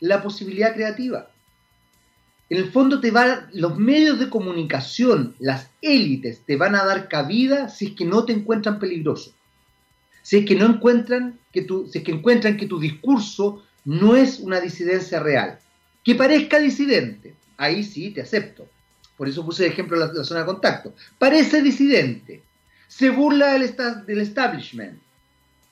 la 0.00 0.22
posibilidad 0.22 0.74
creativa 0.74 1.28
en 2.50 2.58
el 2.58 2.70
fondo 2.70 3.00
te 3.00 3.10
van, 3.10 3.48
los 3.52 3.78
medios 3.78 4.18
de 4.18 4.28
comunicación, 4.28 5.34
las 5.38 5.70
élites, 5.80 6.42
te 6.44 6.56
van 6.56 6.74
a 6.74 6.84
dar 6.84 7.08
cabida 7.08 7.68
si 7.68 7.86
es 7.86 7.92
que 7.92 8.04
no 8.04 8.24
te 8.24 8.32
encuentran 8.32 8.78
peligroso. 8.78 9.32
Si 10.22 10.38
es 10.38 10.46
que 10.46 10.54
no 10.54 10.66
encuentran 10.66 11.38
que 11.52 11.62
tu, 11.62 11.88
si 11.88 11.98
es 11.98 12.04
que 12.04 12.12
encuentran 12.12 12.56
que 12.56 12.66
tu 12.66 12.78
discurso 12.78 13.62
no 13.84 14.16
es 14.16 14.40
una 14.40 14.60
disidencia 14.60 15.20
real. 15.20 15.58
Que 16.02 16.14
parezca 16.14 16.58
disidente, 16.58 17.34
ahí 17.56 17.82
sí 17.82 18.10
te 18.10 18.20
acepto. 18.20 18.66
Por 19.16 19.28
eso 19.28 19.44
puse 19.44 19.62
de 19.62 19.70
ejemplo 19.70 19.96
la, 19.96 20.12
zona 20.24 20.40
de 20.40 20.46
contacto. 20.46 20.94
Parece 21.18 21.62
disidente, 21.62 22.42
se 22.88 23.10
burla 23.10 23.52
del, 23.52 23.74
del 24.06 24.20
establishment, 24.20 24.98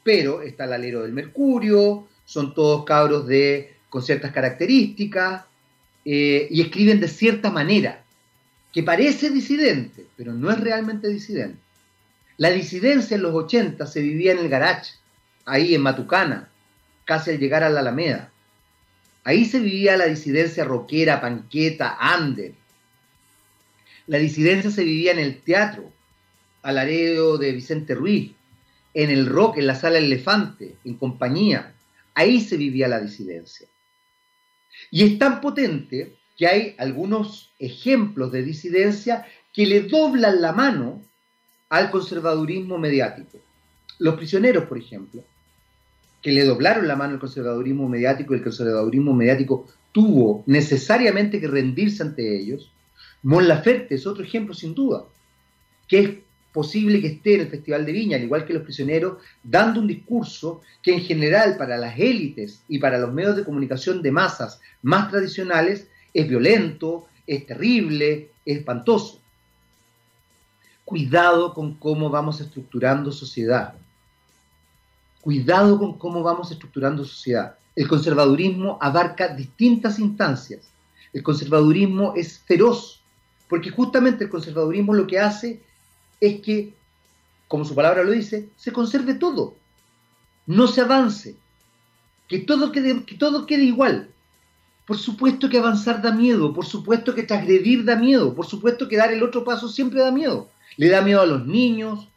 pero 0.03 0.43
está 0.43 0.65
el 0.65 0.73
alero 0.73 1.03
del 1.03 1.13
Mercurio, 1.13 2.09
son 2.25 2.55
todos 2.55 2.85
cabros 2.85 3.27
de, 3.27 3.77
con 3.91 4.03
ciertas 4.03 4.33
características, 4.33 5.45
eh, 6.05 6.49
y 6.51 6.61
escriben 6.63 7.01
de 7.01 7.09
cierta 7.09 7.51
manera, 7.51 8.05
que 8.73 8.83
parece 8.83 9.31
disidente, 9.31 10.07
pero 10.17 10.33
no 10.33 10.51
es 10.51 10.59
realmente 10.59 11.09
disidente. 11.09 11.59
La 12.39 12.51
disidencia 12.51 13.15
en 13.15 13.23
los 13.23 13.35
80 13.35 13.87
se 13.87 14.01
vivía 14.01 14.33
en 14.33 14.39
el 14.39 14.49
garage, 14.49 14.95
ahí 15.45 15.75
en 15.75 15.83
Matucana, 15.83 16.49
casi 17.05 17.31
al 17.31 17.39
llegar 17.39 17.63
a 17.63 17.71
la 17.71 17.81
Alameda. 17.81 18.33
Ahí 19.25 19.45
se 19.45 19.61
vivía 19.61 19.97
la 19.97 20.07
disidencia 20.07 20.65
rockera, 20.65 21.21
panqueta, 21.21 21.97
under. 22.19 22.53
La 24.07 24.19
disidencia 24.19 24.71
se 24.71 24.83
vivía 24.83 25.13
en 25.13 25.21
el 25.21 25.41
teatro, 25.41 25.93
al 26.63 26.79
areo 26.79 27.39
de 27.39 27.53
Vicente 27.53 27.95
Ruiz, 27.95 28.33
en 28.95 29.11
el 29.11 29.27
rock, 29.27 29.59
en 29.59 29.67
la 29.67 29.75
sala 29.75 29.99
Elefante, 29.99 30.77
en 30.85 30.95
compañía. 30.95 31.73
Ahí 32.15 32.41
se 32.41 32.57
vivía 32.57 32.89
la 32.89 33.01
disidencia. 33.01 33.69
Y 34.91 35.05
es 35.05 35.19
tan 35.19 35.41
potente 35.41 36.17
que 36.37 36.47
hay 36.47 36.75
algunos 36.79 37.53
ejemplos 37.59 38.33
de 38.33 38.43
disidencia 38.43 39.27
que 39.53 39.67
le 39.67 39.83
doblan 39.83 40.41
la 40.41 40.53
mano 40.53 41.03
al 41.69 41.91
conservadurismo 41.91 42.79
mediático. 42.79 43.39
Los 43.99 44.17
prisioneros, 44.17 44.65
por 44.65 44.79
ejemplo, 44.79 45.23
que 46.23 46.33
le 46.33 46.45
doblaron 46.45 46.87
la 46.87 46.97
mano 46.97 47.15
al 47.15 47.21
conservadurismo 47.21 47.89
mediático 47.89 48.35
y 48.35 48.39
el 48.39 48.43
conservadurismo 48.43 49.13
mediático 49.13 49.67
tuvo 49.93 50.43
necesariamente 50.47 51.41
que 51.41 51.49
rendirse 51.49 52.03
ante 52.03 52.39
ellos. 52.39 52.71
Mon 53.23 53.47
Laferte 53.47 53.95
es 53.95 54.07
otro 54.07 54.25
ejemplo 54.25 54.55
sin 54.55 54.75
duda, 54.75 55.05
que 55.89 55.99
es 56.01 56.11
posible 56.53 57.01
que 57.01 57.09
esté 57.09 57.35
en 57.35 57.41
el 57.43 57.49
Festival 57.49 57.87
de 57.87 57.93
Viña, 57.93 58.17
al 58.17 58.25
igual 58.25 58.45
que 58.45 58.53
los 58.53 58.63
prisioneros, 58.63 59.19
dando 59.43 59.81
un 59.81 59.87
discurso 59.87 60.61
que 60.83 60.93
en 60.93 61.01
general 61.01 61.57
para 61.57 61.77
las 61.77 61.99
élites 61.99 62.63
y 62.69 62.79
para 62.79 62.99
los 62.99 63.13
medios 63.13 63.37
de 63.37 63.45
comunicación 63.45 64.03
de 64.03 64.13
masas 64.13 64.61
más 64.83 65.11
tradicionales 65.11 65.89
es 66.13 66.29
violento, 66.29 67.07
es 67.27 67.47
terrible, 67.47 68.31
es 68.45 68.59
espantoso. 68.59 69.21
Cuidado 70.85 71.55
con 71.55 71.75
cómo 71.75 72.11
vamos 72.11 72.41
estructurando 72.41 73.11
sociedad. 73.13 73.75
Cuidado 75.23 75.79
con 75.79 75.97
cómo 75.97 76.23
vamos 76.23 76.51
estructurando 76.51 77.05
sociedad. 77.05 77.57
El 77.75 77.89
conservadurismo 77.89 78.77
abarca 78.81 79.29
distintas 79.29 79.99
instancias. 79.99 80.61
El 81.15 81.23
conservadurismo 81.23 82.13
es 82.15 82.41
feroz, 82.41 83.01
porque 83.49 83.71
justamente 83.71 84.25
el 84.25 84.31
conservadurismo 84.31 84.93
lo 84.93 85.07
que 85.07 85.19
hace 85.19 85.63
es 86.23 86.41
que, 86.41 86.73
como 87.49 87.65
su 87.65 87.75
palabra 87.75 88.05
lo 88.05 88.13
dice, 88.13 88.49
se 88.57 88.73
conserve 88.73 89.15
todo, 89.15 89.57
no 90.47 90.69
se 90.69 90.81
avance, 90.81 91.35
que 92.29 92.39
todo 92.39 92.71
quede, 92.71 93.05
que 93.05 93.17
todo 93.17 93.45
quede 93.45 93.65
igual. 93.65 94.09
Por 94.87 94.99
supuesto 94.99 95.49
que 95.49 95.59
avanzar 95.59 96.01
da 96.01 96.13
miedo, 96.13 96.55
por 96.55 96.65
supuesto 96.65 97.13
que 97.17 97.25
transgredir 97.25 97.85
da 97.85 97.97
miedo, 97.97 98.35
por 98.35 98.47
supuesto 98.47 98.89
que 98.89 98.97
dar 98.97 99.13
el 99.13 99.23
otro 99.23 99.43
paso 99.43 99.69
siempre 99.69 100.01
da 100.01 100.13
miedo. 100.13 100.49
Le 100.77 100.89
da 100.91 101.03
miedo 101.03 101.21
a 101.21 101.27
los 101.27 101.45
niños, 101.45 102.09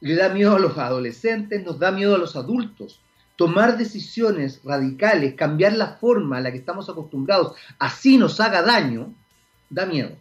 le 0.00 0.14
da 0.14 0.30
miedo 0.30 0.56
a 0.56 0.58
los 0.58 0.78
adolescentes, 0.78 1.62
nos 1.64 1.78
da 1.78 1.92
miedo 1.92 2.14
a 2.14 2.18
los 2.18 2.34
adultos. 2.34 3.00
Tomar 3.36 3.76
decisiones 3.76 4.62
radicales, 4.64 5.34
cambiar 5.34 5.74
la 5.74 5.98
forma 5.98 6.38
a 6.38 6.40
la 6.40 6.50
que 6.50 6.58
estamos 6.58 6.88
acostumbrados, 6.88 7.52
así 7.78 8.16
nos 8.16 8.40
haga 8.40 8.62
daño, 8.62 9.12
da 9.68 9.84
miedo. 9.84 10.16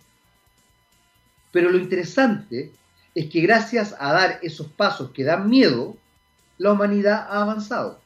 Pero 1.55 1.71
lo 1.71 1.77
interesante 1.77 2.73
es 3.15 3.29
que 3.29 3.39
gracias 3.39 3.95
a 3.97 4.11
dar 4.11 4.39
esos 4.43 4.67
pasos 4.67 5.11
que 5.11 5.23
dan 5.23 5.49
miedo, 5.49 5.95
la 6.57 6.73
humanidad 6.73 7.27
ha 7.29 7.43
avanzado. 7.43 8.01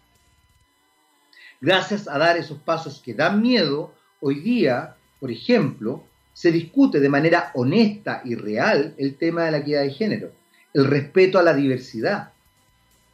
Gracias 1.59 2.07
a 2.07 2.19
dar 2.19 2.38
esos 2.38 2.59
pasos 2.59 3.01
que 3.03 3.15
dan 3.15 3.41
miedo, 3.41 3.95
hoy 4.21 4.35
día, 4.41 4.97
por 5.19 5.31
ejemplo, 5.31 6.03
se 6.31 6.51
discute 6.51 6.99
de 6.99 7.09
manera 7.09 7.49
honesta 7.55 8.21
y 8.23 8.35
real 8.35 8.93
el 8.99 9.15
tema 9.15 9.45
de 9.45 9.51
la 9.51 9.57
equidad 9.57 9.81
de 9.81 9.93
género. 9.93 10.31
el 10.75 10.85
respeto 10.85 11.39
a 11.39 11.43
la 11.43 11.55
diversidad, 11.55 12.33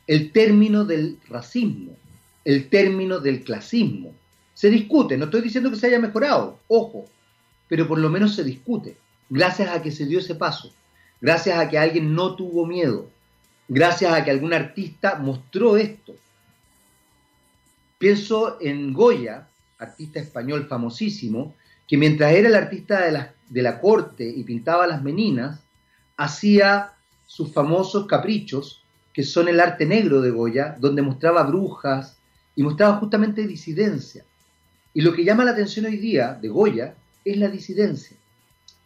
el 0.06 0.34
término 0.34 0.84
del 0.84 1.18
racismo, 1.30 1.96
el 2.44 2.68
término 2.68 3.22
del 3.22 3.42
clasismo. 3.42 4.14
Se 4.54 4.70
discute, 4.70 5.18
no 5.18 5.26
estoy 5.26 5.44
diciendo 5.44 5.72
que 5.72 5.78
se 5.78 5.88
haya 5.88 6.00
mejorado, 6.00 6.60
ojo, 6.68 7.06
pero 7.70 7.88
por 7.88 8.00
lo 8.00 8.10
menos 8.10 8.36
se 8.36 8.44
discute, 8.44 8.98
gracias 9.30 9.70
a 9.70 9.82
que 9.82 9.92
se 9.92 10.06
dio 10.06 10.20
ese 10.20 10.36
paso, 10.36 10.72
gracias 11.22 11.58
a 11.58 11.70
que 11.70 11.78
alguien 11.78 12.14
no 12.14 12.36
tuvo 12.36 12.66
miedo, 12.66 13.10
gracias 13.68 14.14
a 14.14 14.24
que 14.24 14.32
algún 14.32 14.54
artista 14.54 15.16
mostró 15.16 15.78
esto. 15.78 16.16
Pienso 17.98 18.58
en 18.62 18.94
Goya, 18.94 19.48
artista 19.80 20.20
español 20.20 20.68
famosísimo, 20.68 21.56
que 21.88 21.98
mientras 21.98 22.34
era 22.34 22.50
el 22.50 22.56
artista 22.56 23.06
de 23.06 23.12
la, 23.12 23.34
de 23.50 23.62
la 23.62 23.80
corte 23.80 24.28
y 24.28 24.44
pintaba 24.44 24.88
las 24.88 25.02
meninas, 25.02 25.60
hacía 26.18 26.94
sus 27.28 27.52
famosos 27.52 28.06
caprichos, 28.08 28.82
que 29.14 29.24
son 29.24 29.48
el 29.48 29.60
arte 29.60 29.86
negro 29.86 30.22
de 30.22 30.30
Goya, 30.30 30.76
donde 30.80 31.02
mostraba 31.02 31.44
brujas 31.44 32.18
y 32.56 32.64
mostraba 32.64 32.98
justamente 32.98 33.48
disidencia. 33.48 34.26
Y 34.94 35.02
lo 35.02 35.14
que 35.14 35.24
llama 35.24 35.46
la 35.46 35.52
atención 35.52 35.86
hoy 35.86 35.98
día 35.98 36.34
de 36.34 36.48
Goya 36.48 36.96
es 37.24 37.38
la 37.38 37.48
disidencia. 37.48 38.18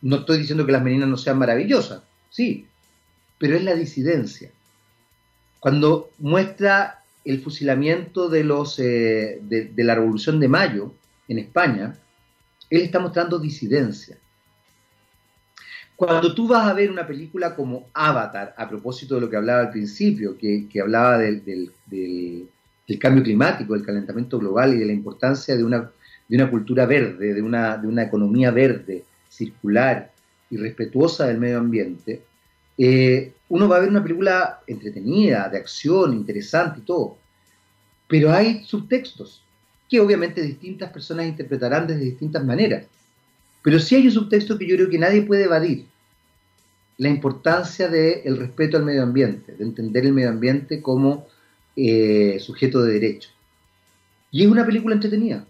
No 0.01 0.17
estoy 0.17 0.39
diciendo 0.39 0.65
que 0.65 0.71
las 0.71 0.83
meninas 0.83 1.09
no 1.09 1.17
sean 1.17 1.37
maravillosas, 1.37 2.01
sí, 2.29 2.65
pero 3.37 3.55
es 3.55 3.63
la 3.63 3.75
disidencia. 3.75 4.51
Cuando 5.59 6.11
muestra 6.19 7.03
el 7.25 7.41
fusilamiento 7.41 8.29
de, 8.29 8.43
los, 8.43 8.79
eh, 8.79 9.39
de 9.41 9.83
la 9.83 9.95
Revolución 9.95 10.39
de 10.39 10.47
Mayo 10.47 10.93
en 11.27 11.39
España, 11.39 11.95
él 12.69 12.81
está 12.81 12.99
mostrando 12.99 13.39
disidencia. 13.39 14.17
Cuando 15.99 16.33
tú 16.33 16.47
vas 16.47 16.65
a 16.65 16.73
ver 16.73 16.89
una 16.89 17.05
película 17.05 17.53
como 17.57 17.89
Avatar, 17.93 18.55
a 18.57 18.69
propósito 18.69 19.15
de 19.15 19.21
lo 19.21 19.29
que 19.29 19.35
hablaba 19.35 19.63
al 19.63 19.69
principio, 19.69 20.37
que, 20.37 20.65
hablaba 20.81 21.17
del, 21.17 21.73
cambio 22.97 23.21
climático, 23.21 23.73
del 23.73 23.85
calentamiento 23.85 24.39
global 24.39 24.73
y 24.73 24.77
de 24.77 24.85
la 24.85 24.93
importancia 24.93 25.57
de 25.57 25.63
una, 25.65 25.91
de 26.29 26.37
una 26.37 26.49
cultura 26.49 26.85
verde, 26.85 27.33
de 27.33 27.41
una, 27.41 27.75
de 27.75 27.85
una 27.85 28.03
economía 28.03 28.49
verde, 28.49 29.03
circular 29.29 30.11
y 30.49 30.57
respetuosa 30.57 31.27
del 31.27 31.37
medio 31.37 31.59
ambiente, 31.59 32.23
eh, 32.77 33.33
uno 33.49 33.67
va 33.67 33.77
a 33.77 33.79
ver 33.79 33.89
una 33.89 34.03
película 34.03 34.61
entretenida, 34.67 35.49
de 35.49 35.57
acción, 35.57 36.13
interesante 36.13 36.79
y 36.79 36.83
todo. 36.83 37.17
Pero 38.07 38.31
hay 38.31 38.63
subtextos 38.63 39.43
que 39.89 39.99
obviamente 39.99 40.41
distintas 40.41 40.91
personas 40.91 41.27
interpretarán 41.27 41.87
de 41.87 41.97
distintas 41.97 42.45
maneras. 42.45 42.85
Pero 43.63 43.79
sí 43.79 43.95
hay 43.95 44.05
un 44.05 44.11
subtexto 44.11 44.57
que 44.57 44.67
yo 44.67 44.75
creo 44.75 44.89
que 44.89 44.99
nadie 44.99 45.23
puede 45.23 45.43
evadir. 45.43 45.85
La 46.97 47.09
importancia 47.09 47.87
del 47.87 48.37
respeto 48.37 48.77
al 48.77 48.85
medio 48.85 49.03
ambiente, 49.03 49.53
de 49.53 49.63
entender 49.63 50.05
el 50.05 50.13
medio 50.13 50.29
ambiente 50.29 50.81
como 50.81 51.27
eh, 51.75 52.37
sujeto 52.39 52.81
de 52.83 52.93
derecho. 52.93 53.29
Y 54.31 54.43
es 54.43 54.49
una 54.49 54.65
película 54.65 54.95
entretenida. 54.95 55.45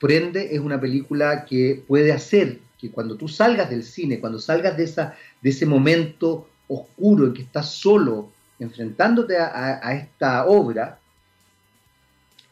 Por 0.00 0.12
ende, 0.12 0.54
es 0.54 0.60
una 0.60 0.80
película 0.80 1.44
que 1.44 1.82
puede 1.86 2.12
hacer 2.12 2.58
que 2.78 2.90
cuando 2.90 3.16
tú 3.16 3.28
salgas 3.28 3.70
del 3.70 3.84
cine, 3.84 4.20
cuando 4.20 4.38
salgas 4.38 4.76
de, 4.76 4.84
esa, 4.84 5.16
de 5.40 5.50
ese 5.50 5.66
momento 5.66 6.48
oscuro 6.68 7.26
en 7.26 7.34
que 7.34 7.42
estás 7.42 7.70
solo 7.70 8.30
enfrentándote 8.58 9.36
a 9.38 9.94
esta 9.94 10.46
obra, 10.46 10.98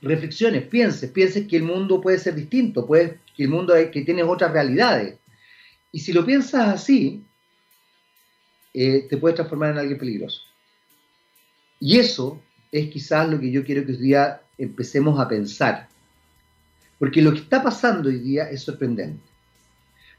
reflexiones, 0.02 0.64
pienses, 0.64 1.10
pienses 1.10 1.46
que 1.46 1.56
el 1.56 1.62
mundo 1.62 2.00
puede 2.00 2.18
ser 2.18 2.34
distinto, 2.34 2.86
que 2.86 3.18
el 3.38 3.48
mundo 3.48 3.74
que 3.90 4.02
tiene 4.02 4.22
otras 4.22 4.52
realidades. 4.52 5.18
Y 5.92 6.00
si 6.00 6.12
lo 6.12 6.26
piensas 6.26 6.68
así, 6.68 7.22
eh, 8.74 9.06
te 9.08 9.16
puedes 9.16 9.36
transformar 9.36 9.70
en 9.70 9.78
alguien 9.78 9.98
peligroso. 9.98 10.42
Y 11.78 11.98
eso 11.98 12.40
es 12.70 12.90
quizás 12.90 13.28
lo 13.28 13.38
que 13.38 13.50
yo 13.50 13.64
quiero 13.64 13.86
que 13.86 13.92
hoy 13.92 13.98
día 13.98 14.42
empecemos 14.58 15.18
a 15.20 15.28
pensar. 15.28 15.88
Porque 17.02 17.20
lo 17.20 17.32
que 17.32 17.40
está 17.40 17.60
pasando 17.64 18.10
hoy 18.10 18.20
día 18.20 18.48
es 18.48 18.62
sorprendente. 18.62 19.18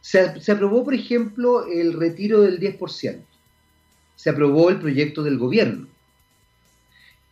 Se, 0.02 0.52
aprobó, 0.52 0.84
por 0.84 0.94
ejemplo, 0.94 1.66
el 1.66 1.94
retiro 1.94 2.42
del 2.42 2.60
10%. 2.60 3.22
Se 4.18 4.30
aprobó 4.30 4.70
el 4.70 4.80
proyecto 4.80 5.24
del 5.24 5.38
gobierno. 5.38 5.88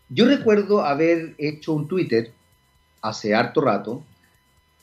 Yo 0.08 0.26
recuerdo 0.26 0.86
haber 0.86 1.36
hecho 1.38 1.74
un 1.74 1.90
Twitter 1.90 2.32
hace 3.02 3.36
harto 3.36 3.60
rato, 3.60 4.06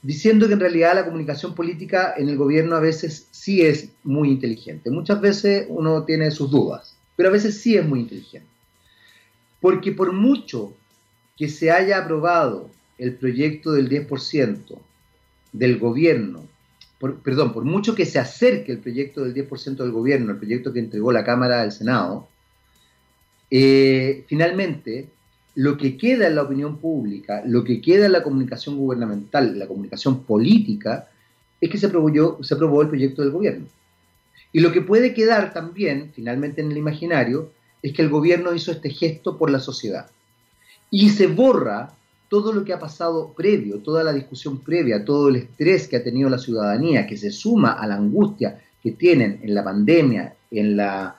diciendo 0.03 0.47
que 0.47 0.53
en 0.53 0.61
realidad 0.61 0.97
la 0.97 1.07
comunicación 1.07 1.55
política 1.55 2.13
en 2.19 2.29
el 2.29 2.37
gobierno 2.37 2.77
a 2.77 2.81
veces 2.81 3.27
sí 3.31 3.63
es 3.63 3.89
muy 4.05 4.29
inteligente. 4.29 4.91
Muchas 4.91 5.19
veces 5.19 5.65
uno 5.71 6.05
tiene 6.05 6.31
sus 6.31 6.51
dudas, 6.51 6.95
pero 7.17 7.31
a 7.31 7.33
veces 7.33 7.59
sí 7.59 7.79
es 7.79 7.89
muy 7.89 8.01
inteligente. 8.01 8.51
Porque 9.63 9.93
por 9.93 10.13
mucho 10.13 10.75
que 11.39 11.49
se 11.49 11.71
haya 11.71 11.97
aprobado 11.97 12.69
el 12.99 13.15
proyecto 13.15 13.73
del 13.73 13.89
10% 13.89 14.79
del 15.53 15.79
gobierno, 15.79 16.45
perdón, 17.23 17.53
por 17.53 17.65
mucho 17.65 17.95
que 17.95 18.05
se 18.05 18.19
acerque 18.19 18.73
el 18.73 18.79
proyecto 18.79 19.25
del 19.25 19.35
10% 19.35 19.77
del 19.77 19.93
gobierno, 19.93 20.33
el 20.33 20.39
proyecto 20.39 20.73
que 20.73 20.81
entregó 20.81 21.13
la 21.13 21.25
Cámara 21.25 21.63
del 21.63 21.73
Senado, 21.73 22.29
eh, 23.51 24.25
finalmente 24.27 25.09
lo 25.55 25.77
que 25.77 25.97
queda 25.97 26.27
en 26.27 26.35
la 26.35 26.43
opinión 26.43 26.79
pública, 26.79 27.43
lo 27.45 27.65
que 27.65 27.81
queda 27.81 28.07
en 28.07 28.13
la 28.13 28.23
comunicación 28.23 28.77
gubernamental, 28.77 29.59
la 29.59 29.67
comunicación 29.67 30.23
política, 30.23 31.09
es 31.61 31.71
que 31.71 31.79
se 31.79 31.87
aprobó, 31.87 32.43
se 32.43 32.55
aprobó 32.55 32.83
el 32.83 32.89
proyecto 32.89 33.23
del 33.23 33.33
gobierno. 33.33 33.67
Y 34.53 34.61
lo 34.61 34.73
que 34.73 34.83
puede 34.83 35.15
quedar 35.15 35.53
también, 35.53 36.13
finalmente, 36.15 36.61
en 36.61 36.71
el 36.71 36.77
imaginario, 36.77 37.51
es 37.83 37.93
que 37.93 38.03
el 38.03 38.09
gobierno 38.09 38.55
hizo 38.55 38.71
este 38.71 38.91
gesto 38.91 39.37
por 39.37 39.51
la 39.51 39.61
sociedad. 39.61 40.09
Y 40.91 41.11
se 41.11 41.27
borra 41.27 41.93
todo 42.29 42.53
lo 42.53 42.65
que 42.65 42.73
ha 42.73 42.79
pasado 42.79 43.33
previo, 43.33 43.79
toda 43.79 44.05
la 44.05 44.13
discusión 44.13 44.61
previa, 44.61 45.05
todo 45.05 45.29
el 45.29 45.37
estrés 45.37 45.89
que 45.89 45.97
ha 45.97 46.05
tenido 46.05 46.29
la 46.29 46.39
ciudadanía, 46.39 47.07
que 47.07 47.17
se 47.17 47.31
suma 47.31 47.73
a 47.73 47.87
la 47.87 47.97
angustia 47.97 48.61
que 48.83 48.93
tienen 48.93 49.41
en 49.43 49.55
la 49.55 49.65
pandemia, 49.65 50.35
en 50.51 50.77
la 50.77 51.19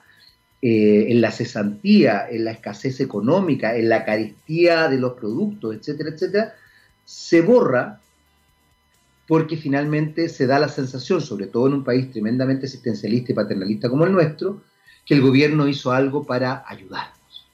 eh, 0.62 1.10
en 1.10 1.22
la 1.22 1.30
cesantía, 1.30 2.28
en 2.28 2.44
la 2.44 2.50
escasez 2.50 3.00
económica, 3.00 3.74
en 3.76 3.88
la 3.88 4.04
carestía 4.04 4.88
de 4.88 4.98
los 4.98 5.14
productos, 5.14 5.74
etcétera, 5.74 6.10
etcétera, 6.10 6.54
se 7.02 7.40
borra 7.40 7.98
porque 9.26 9.56
finalmente 9.56 10.28
se 10.28 10.46
da 10.46 10.58
la 10.58 10.68
sensación, 10.68 11.22
sobre 11.22 11.46
todo 11.46 11.66
en 11.66 11.72
un 11.72 11.84
país 11.84 12.10
tremendamente 12.10 12.66
existencialista 12.66 13.32
y 13.32 13.36
paternalista 13.36 13.88
como 13.88 14.04
el 14.04 14.12
nuestro, 14.12 14.60
que 15.06 15.14
el 15.14 15.22
gobierno 15.22 15.66
hizo 15.66 15.92
algo 15.92 16.26
para 16.26 16.62
ayudarnos. 16.66 17.46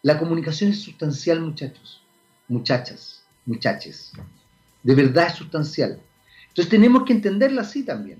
La 0.00 0.18
comunicación 0.18 0.70
es 0.70 0.80
sustancial, 0.80 1.40
muchachos, 1.42 2.05
muchachas, 2.48 3.24
muchaches. 3.44 4.12
De 4.82 4.94
verdad 4.94 5.28
es 5.28 5.34
sustancial. 5.34 6.00
Entonces 6.48 6.70
tenemos 6.70 7.04
que 7.04 7.12
entenderla 7.12 7.62
así 7.62 7.82
también. 7.82 8.18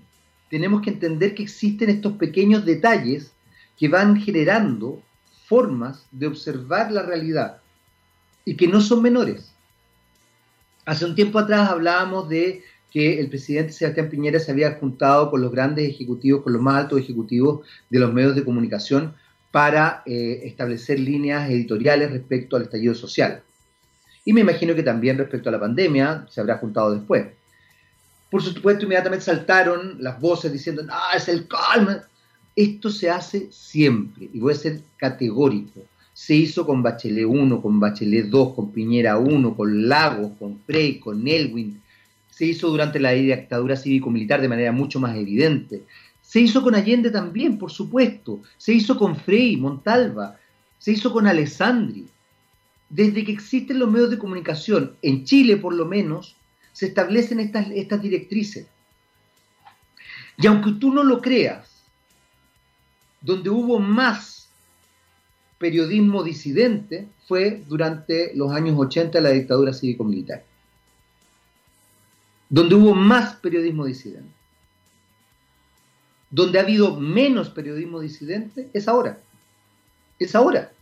Tenemos 0.50 0.82
que 0.82 0.90
entender 0.90 1.34
que 1.34 1.42
existen 1.42 1.90
estos 1.90 2.14
pequeños 2.14 2.64
detalles 2.64 3.32
que 3.78 3.88
van 3.88 4.20
generando 4.20 5.02
formas 5.46 6.06
de 6.10 6.26
observar 6.26 6.90
la 6.90 7.02
realidad 7.02 7.58
y 8.44 8.56
que 8.56 8.68
no 8.68 8.80
son 8.80 9.02
menores. 9.02 9.52
Hace 10.84 11.04
un 11.04 11.14
tiempo 11.14 11.38
atrás 11.38 11.68
hablábamos 11.68 12.28
de 12.28 12.62
que 12.90 13.20
el 13.20 13.28
presidente 13.28 13.72
Sebastián 13.72 14.08
Piñera 14.08 14.38
se 14.38 14.52
había 14.52 14.74
juntado 14.74 15.30
con 15.30 15.40
los 15.40 15.50
grandes 15.50 15.88
ejecutivos, 15.88 16.42
con 16.42 16.52
los 16.52 16.62
más 16.62 16.84
altos 16.84 17.00
ejecutivos 17.00 17.66
de 17.90 17.98
los 17.98 18.12
medios 18.12 18.34
de 18.34 18.44
comunicación 18.44 19.14
para 19.50 20.02
eh, 20.06 20.42
establecer 20.44 21.00
líneas 21.00 21.50
editoriales 21.50 22.10
respecto 22.10 22.56
al 22.56 22.62
estallido 22.62 22.94
social. 22.94 23.42
Y 24.26 24.32
me 24.32 24.40
imagino 24.40 24.74
que 24.74 24.82
también 24.82 25.16
respecto 25.16 25.48
a 25.48 25.52
la 25.52 25.60
pandemia 25.60 26.26
se 26.28 26.40
habrá 26.40 26.58
juntado 26.58 26.92
después. 26.92 27.28
Por 28.28 28.42
supuesto, 28.42 28.84
inmediatamente 28.84 29.24
saltaron 29.24 29.98
las 30.00 30.20
voces 30.20 30.52
diciendo, 30.52 30.82
ah, 30.90 31.12
es 31.16 31.28
el 31.28 31.46
calma. 31.46 32.02
Esto 32.56 32.90
se 32.90 33.08
hace 33.08 33.46
siempre, 33.52 34.28
y 34.32 34.40
voy 34.40 34.52
a 34.52 34.56
ser 34.56 34.80
categórico. 34.96 35.80
Se 36.12 36.34
hizo 36.34 36.66
con 36.66 36.82
Bachelet 36.82 37.24
1, 37.24 37.62
con 37.62 37.78
Bachelet 37.78 38.26
2, 38.26 38.54
con 38.54 38.72
Piñera 38.72 39.16
1, 39.16 39.54
con 39.56 39.88
Lagos, 39.88 40.32
con 40.40 40.58
Frey, 40.66 40.98
con 40.98 41.28
Elwin. 41.28 41.80
Se 42.28 42.46
hizo 42.46 42.68
durante 42.68 42.98
la 42.98 43.12
dictadura 43.12 43.76
cívico-militar 43.76 44.40
de 44.40 44.48
manera 44.48 44.72
mucho 44.72 44.98
más 44.98 45.16
evidente. 45.16 45.84
Se 46.20 46.40
hizo 46.40 46.64
con 46.64 46.74
Allende 46.74 47.10
también, 47.12 47.58
por 47.58 47.70
supuesto. 47.70 48.42
Se 48.56 48.72
hizo 48.72 48.98
con 48.98 49.14
Frey, 49.14 49.56
Montalva. 49.56 50.36
Se 50.80 50.90
hizo 50.90 51.12
con 51.12 51.28
Alessandri. 51.28 52.08
Desde 52.88 53.24
que 53.24 53.32
existen 53.32 53.78
los 53.78 53.90
medios 53.90 54.10
de 54.10 54.18
comunicación, 54.18 54.96
en 55.02 55.24
Chile 55.24 55.56
por 55.56 55.74
lo 55.74 55.86
menos, 55.86 56.36
se 56.72 56.86
establecen 56.86 57.40
estas, 57.40 58.02
directrices. 58.02 58.66
Y 60.36 60.46
aunque 60.46 60.72
tú 60.72 60.92
no 60.92 61.02
lo 61.02 61.22
creas, 61.22 61.84
donde 63.22 63.48
hubo 63.50 63.78
más 63.78 64.50
periodismo 65.58 66.22
disidente 66.22 67.08
fue 67.26 67.64
durante 67.66 68.32
los 68.36 68.52
años 68.52 68.76
80 68.78 69.18
de 69.18 69.22
la 69.22 69.30
dictadura 69.30 69.72
cívico-militar. 69.72 70.44
Donde 72.48 72.74
hubo 72.74 72.94
más 72.94 73.36
periodismo 73.36 73.86
disidente. 73.86 74.30
donde 76.30 76.58
ha 76.58 76.62
habido 76.62 77.00
menos 77.00 77.48
periodismo 77.48 78.00
disidente, 78.00 78.68
es 78.74 78.88
ahora. 78.88 79.18
Es 80.18 80.34
ahora. 80.34 80.72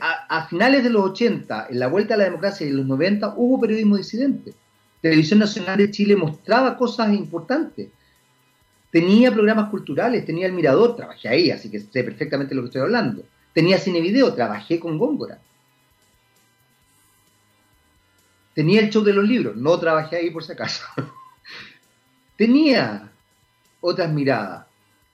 A, 0.00 0.46
finales 0.46 0.84
de 0.84 0.90
los 0.90 1.04
80, 1.10 1.68
en 1.70 1.78
la 1.78 1.88
vuelta 1.88 2.14
a 2.14 2.16
la 2.16 2.24
democracia 2.24 2.66
y 2.66 2.70
en 2.70 2.76
los 2.76 2.86
90, 2.86 3.34
hubo 3.36 3.60
periodismo 3.60 3.96
disidente. 3.96 4.54
Televisión 5.00 5.40
Nacional 5.40 5.78
de 5.78 5.90
Chile 5.90 6.16
mostraba 6.16 6.76
cosas 6.76 7.12
importantes. 7.12 7.88
Tenía 8.90 9.32
programas 9.32 9.70
culturales, 9.70 10.24
tenía 10.24 10.46
El 10.46 10.52
Mirador, 10.52 10.94
trabajé 10.94 11.28
ahí, 11.28 11.50
así 11.50 11.70
que 11.70 11.80
sé 11.80 12.04
perfectamente 12.04 12.54
lo 12.54 12.62
que 12.62 12.66
estoy 12.66 12.82
hablando. 12.82 13.24
Tenía 13.52 13.78
cine 13.78 14.00
video, 14.00 14.32
trabajé 14.32 14.78
con 14.78 14.98
Góngora. 14.98 15.40
Tenía 18.54 18.80
el 18.80 18.90
show 18.90 19.02
de 19.02 19.12
los 19.12 19.26
libros, 19.26 19.56
no 19.56 19.78
trabajé 19.80 20.16
ahí 20.16 20.30
por 20.30 20.44
si 20.44 20.52
acaso. 20.52 20.84
Tenía 22.36 23.10
otras 23.80 24.12
miradas. 24.12 24.66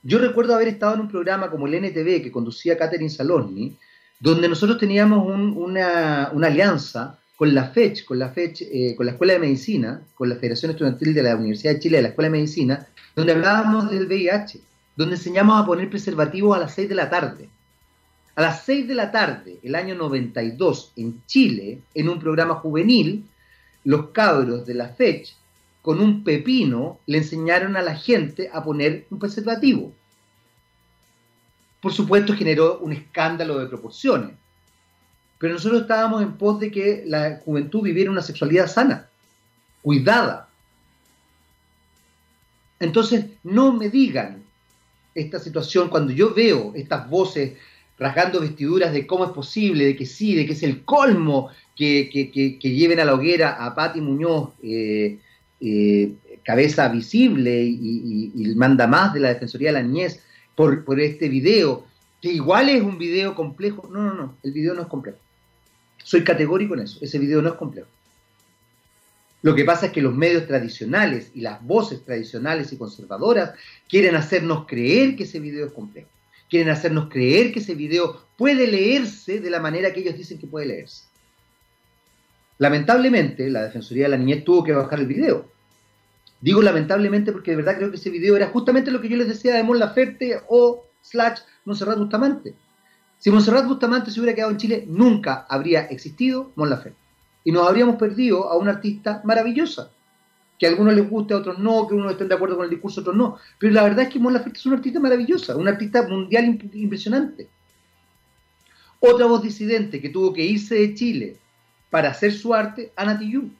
Yo 0.03 0.19
recuerdo 0.19 0.55
haber 0.55 0.69
estado 0.69 0.95
en 0.95 1.01
un 1.01 1.09
programa 1.09 1.51
como 1.51 1.67
el 1.67 1.75
NTV 1.75 2.23
que 2.23 2.31
conducía 2.31 2.79
Catherine 2.79 3.11
Salosny, 3.11 3.77
donde 4.21 4.49
nosotros 4.49 4.79
teníamos 4.79 5.27
una, 5.27 6.25
alianza 6.25 7.19
con 7.37 7.55
la 7.55 7.65
FECH, 7.65 8.05
con 8.05 8.19
la 8.19 8.29
FECH, 8.29 8.63
eh, 8.63 8.95
con 8.95 9.07
la 9.07 9.13
Escuela 9.13 9.33
de 9.33 9.39
Medicina, 9.39 10.03
con 10.15 10.29
la 10.29 10.37
Federación 10.37 10.73
Estudiantil 10.73 11.15
de 11.15 11.23
la 11.23 11.37
Universidad 11.37 11.73
de 11.73 11.81
Chile, 11.81 11.97
de 11.97 12.03
la 12.03 12.09
Escuela 12.11 12.29
de 12.29 12.39
Medicina, 12.39 12.87
donde 13.17 13.33
hablábamos 13.33 13.91
del 13.91 14.07
VIH, 14.07 14.61
donde 14.95 15.17
enseñamos 15.17 15.61
a 15.61 15.65
poner 15.65 15.89
preservativos 15.89 16.55
a 16.55 16.61
las 16.61 16.75
6 16.75 16.89
de 16.91 16.95
la 16.95 17.09
tarde. 17.09 17.49
A 18.37 18.43
las 18.43 18.65
6 18.65 18.89
de 18.89 18.95
la 18.95 19.11
tarde, 19.11 19.59
el 19.63 19.75
año 19.75 19.95
92, 19.95 20.93
en 20.97 21.23
Chile, 21.27 21.81
en 21.95 22.09
un 22.11 22.21
programa 22.21 22.57
juvenil, 22.57 23.25
los 23.85 24.11
cabros 24.11 24.67
de 24.67 24.75
la 24.75 24.91
FECH 24.91 25.35
con 25.81 26.01
un 26.01 26.23
pepino 26.25 27.01
le 27.07 27.19
enseñaron 27.19 27.77
a 27.77 27.83
la 27.83 27.97
gente 27.97 28.51
a 28.53 28.63
poner 28.63 29.07
un 29.11 29.19
preservativo. 29.19 29.93
Por 31.81 31.93
supuesto 31.93 32.35
generó 32.35 32.79
un 32.79 32.93
escándalo 32.93 33.59
de 33.59 33.67
proporciones, 33.67 34.31
pero 35.39 35.55
nosotros 35.55 35.83
estábamos 35.83 36.23
en 36.23 36.33
pos 36.33 36.61
de 36.61 36.71
que 36.71 37.05
la 37.07 37.41
juventud 37.45 37.83
viviera 37.83 38.11
una 38.11 38.23
sexualidad 38.23 38.67
sana, 38.67 39.09
cuidada. 39.81 40.49
Entonces, 42.79 43.27
no 43.43 43.73
me 43.73 43.89
digan 43.89 44.43
esta 45.15 45.39
situación 45.39 45.89
cuando 45.89 46.13
yo 46.13 46.35
veo 46.35 46.73
estas 46.75 47.09
voces 47.09 47.55
rasgando 47.99 48.41
vestiduras 48.41 48.93
de 48.93 49.07
cómo 49.07 49.25
es 49.25 49.31
posible, 49.31 49.85
de 49.85 49.97
que 49.97 50.07
sí, 50.07 50.35
de 50.35 50.47
que 50.47 50.53
es 50.53 50.63
el 50.63 50.85
colmo 50.85 51.51
que, 51.77 52.11
lleven 52.63 53.01
a 53.01 53.05
la 53.05 53.15
hoguera 53.15 53.65
a 53.65 53.75
Patti 53.75 54.01
Muñoz, 54.01 54.51
eh, 54.63 55.19
eh, 55.61 56.13
cabeza 56.43 56.89
visible 56.89 57.63
y, 57.63 58.55
manda 58.57 58.87
más 58.87 59.13
de 59.13 59.21
la 59.21 59.29
Defensoría 59.29 59.69
de 59.69 59.75
la 59.75 59.83
Niñez 59.83 60.23
por, 60.85 61.01
este 61.01 61.31
video, 61.31 61.87
que 62.21 62.31
igual 62.31 62.69
es 62.69 62.83
un 62.83 62.99
video 62.99 63.35
complejo. 63.35 63.89
No, 63.91 64.03
no, 64.03 64.15
no, 64.15 64.39
el 64.43 64.53
video 64.53 64.75
no 64.75 64.83
es 64.83 64.89
complejo. 64.89 65.19
Soy 66.05 66.23
categórico 66.23 66.75
en 66.75 66.81
eso, 66.81 66.99
ese 67.01 67.19
video 67.19 67.41
no 67.41 67.49
es 67.49 67.55
complejo. 67.55 67.89
Lo 69.43 69.55
que 69.55 69.65
pasa 69.65 69.87
es 69.87 69.93
que 69.93 70.03
los 70.03 70.15
medios 70.15 70.47
tradicionales 70.47 71.31
y 71.35 71.41
las 71.41 71.65
voces 71.65 72.05
tradicionales 72.05 72.73
y 72.73 72.77
conservadoras 72.77 73.53
quieren 73.89 74.15
hacernos 74.17 74.67
creer 74.67 75.17
que 75.17 75.23
ese 75.23 75.41
video 75.41 75.67
es 75.67 75.73
complejo. 75.73 76.11
Quieren 76.51 76.69
hacernos 76.69 77.09
creer 77.09 77.53
que 77.53 77.61
ese 77.61 77.75
video 77.75 78.27
puede 78.37 78.67
leerse 78.67 79.41
de 79.41 79.49
la 79.49 79.61
manera 79.61 79.95
que 79.95 80.01
ellos 80.01 80.17
dicen 80.17 80.39
que 80.39 80.47
puede 80.47 80.67
leerse. 80.67 81.05
Lamentablemente, 82.59 83.49
la 83.49 83.63
Defensoría 83.63 84.05
de 84.05 84.11
la 84.11 84.19
Niñez 84.19 84.45
tuvo 84.45 84.63
que 84.63 84.73
bajar 84.73 85.01
el 85.01 85.07
video. 85.07 85.51
Digo 86.41 86.63
lamentablemente 86.63 87.33
porque 87.33 87.51
de 87.51 87.59
verdad 87.59 87.77
creo 87.77 87.91
que 87.91 87.97
ese 87.97 88.11
video 88.11 88.37
era 88.37 88.49
justamente 88.49 88.91
lo 88.91 89.01
que 89.01 89.09
yo 89.09 89.17
les 89.17 89.29
decía 89.29 89.55
de 89.55 89.63
Mon 89.63 89.79
Laferte 89.79 90.41
o 90.49 90.87
slash 91.03 91.41
Monserrat 91.65 91.99
Bustamante. 91.99 92.55
Si 93.19 93.31
Monserrat 93.31 93.67
Bustamante 93.67 94.11
se 94.11 94.19
hubiera 94.21 94.35
quedado 94.35 94.53
en 94.53 94.57
Chile, 94.57 94.85
nunca 94.89 95.47
habría 95.49 95.83
existido 95.83 96.53
Mon 96.57 96.71
Laferte. 96.71 96.99
Y 97.45 97.53
nos 97.53 97.69
habríamos 97.69 97.97
perdido 97.97 98.51
a 98.51 98.57
una 98.57 98.73
artista 98.73 99.21
maravillosa. 99.25 99.91
Que 100.59 100.67
a 100.67 100.71
algunos 100.71 100.95
les 100.95 101.09
guste, 101.09 101.35
a 101.35 101.39
otros 101.39 101.59
no, 101.59 101.87
que 101.87 101.95
unos 101.95 102.13
estén 102.13 102.29
de 102.29 102.35
acuerdo 102.35 102.57
con 102.57 102.65
el 102.65 102.71
discurso, 102.71 103.01
otros 103.01 103.17
no. 103.17 103.39
Pero 103.59 103.73
la 103.73 103.83
verdad 103.83 104.05
es 104.07 104.09
que 104.13 104.19
Mon 104.19 104.33
Laferte 104.33 104.59
es 104.59 104.67
una 104.67 104.77
artista 104.77 105.01
maravillosa, 105.01 105.57
una 105.57 105.71
artista 105.71 106.07
mundial 106.07 106.59
impresionante. 106.73 107.49
Otra 108.99 109.27
voz 109.27 109.43
disidente 109.43 110.01
que 110.01 110.11
tuvo 110.11 110.33
que 110.33 110.45
irse 110.45 110.75
de 110.75 110.95
Chile 110.95 111.37
para 111.91 112.11
hacer 112.11 112.33
su 112.33 112.55
arte 112.55 112.93
Ana 112.97 113.19
Tijoux. 113.19 113.51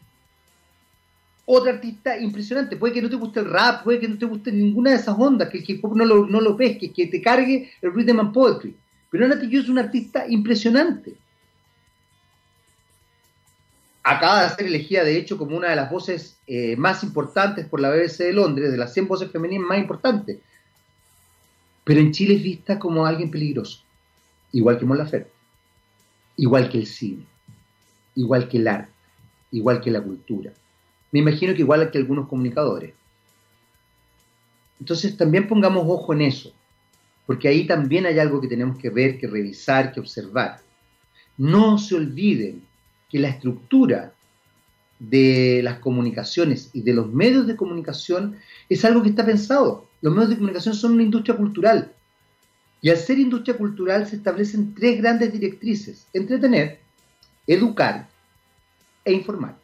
Otra 1.53 1.73
artista 1.73 2.17
impresionante. 2.19 2.77
Puede 2.77 2.95
que 2.95 3.03
no 3.03 3.11
te 3.11 3.17
guste 3.17 3.41
el 3.41 3.51
rap, 3.51 3.83
puede 3.83 3.99
que 3.99 4.09
no 4.09 4.17
te 4.17 4.27
guste 4.27 4.53
ninguna 4.53 4.91
de 4.91 4.97
esas 4.97 5.17
ondas, 5.19 5.49
que 5.49 5.59
el 5.59 5.65
hip 5.67 5.85
hop 5.85 5.97
no 5.97 6.05
lo, 6.05 6.27
no 6.27 6.41
lo 6.41 6.57
pesque, 6.57 6.93
que 6.93 7.07
te 7.09 7.21
cargue 7.21 7.73
el 7.83 7.93
rhythm 7.93 8.21
and 8.21 8.33
poetry. 8.33 8.77
Pero 9.11 9.25
Ana 9.25 9.41
Tijoux 9.41 9.65
es 9.65 9.69
una 9.69 9.81
artista 9.81 10.29
impresionante. 10.29 11.15
Acaba 14.05 14.45
de 14.45 14.51
ser 14.51 14.67
elegida, 14.67 15.03
de 15.03 15.17
hecho, 15.17 15.37
como 15.37 15.57
una 15.57 15.71
de 15.71 15.77
las 15.77 15.91
voces 15.91 16.39
eh, 16.47 16.77
más 16.77 17.03
importantes 17.03 17.67
por 17.67 17.81
la 17.81 17.91
BBC 17.91 18.19
de 18.19 18.33
Londres, 18.33 18.71
de 18.71 18.79
las 18.79 18.95
100 18.95 19.09
voces 19.09 19.31
femeninas 19.31 19.67
más 19.67 19.79
importantes. 19.79 20.39
Pero 21.85 22.01
en 22.01 22.13
Chile 22.13 22.35
es 22.35 22.43
vista 22.43 22.79
como 22.79 23.05
alguien 23.05 23.31
peligroso, 23.31 23.83
igual 24.53 24.79
que 24.79 24.85
Mon 24.85 24.99
Laferte, 24.99 25.33
igual 26.37 26.69
que 26.71 26.79
el 26.79 26.87
cine 26.87 27.27
igual 28.15 28.49
que 28.49 28.59
el 28.59 28.69
arte, 28.69 28.93
igual 29.53 29.81
que 29.81 29.91
la 29.91 30.03
cultura. 30.03 30.53
Me 31.13 31.21
imagino 31.21 31.55
que 31.55 31.61
igual 31.61 31.91
que 31.91 31.99
algunos 31.99 32.29
comunicadores. 32.29 32.95
Entonces 34.79 35.17
también 35.17 35.47
pongamos 35.47 35.85
ojo 35.87 36.13
en 36.15 36.23
eso, 36.23 36.55
porque 37.27 37.49
ahí 37.49 37.67
también 37.67 38.07
hay 38.07 38.19
algo 38.19 38.41
que 38.41 38.49
tenemos 38.49 38.79
que 38.79 38.91
ver, 38.91 39.19
que 39.19 39.27
revisar, 39.27 39.93
que 39.93 40.01
observar. 40.01 40.61
No 41.37 41.79
se 41.79 41.97
olviden 41.97 42.63
que 43.11 43.19
la 43.19 43.29
estructura 43.29 44.15
de 44.99 45.61
las 45.63 45.79
comunicaciones 45.79 46.71
y 46.73 46.83
de 46.83 46.95
los 46.95 47.11
medios 47.13 47.47
de 47.47 47.57
comunicación 47.57 48.37
es 48.69 48.85
algo 48.85 49.03
que 49.03 49.11
está 49.11 49.25
pensado. 49.25 49.89
Los 50.01 50.15
medios 50.15 50.31
de 50.31 50.37
comunicación 50.37 50.75
son 50.75 50.93
una 50.93 51.03
industria 51.03 51.37
cultural. 51.37 51.93
Y 52.83 52.89
al 52.89 52.97
ser 52.97 53.19
industria 53.19 53.57
cultural 53.57 54.07
se 54.07 54.17
establecen 54.17 54.75
tres 54.75 54.99
grandes 54.99 55.33
directrices. 55.33 56.07
Entretener, 56.13 56.81
educar 57.47 58.09
e 59.05 59.13
informar. 59.13 59.60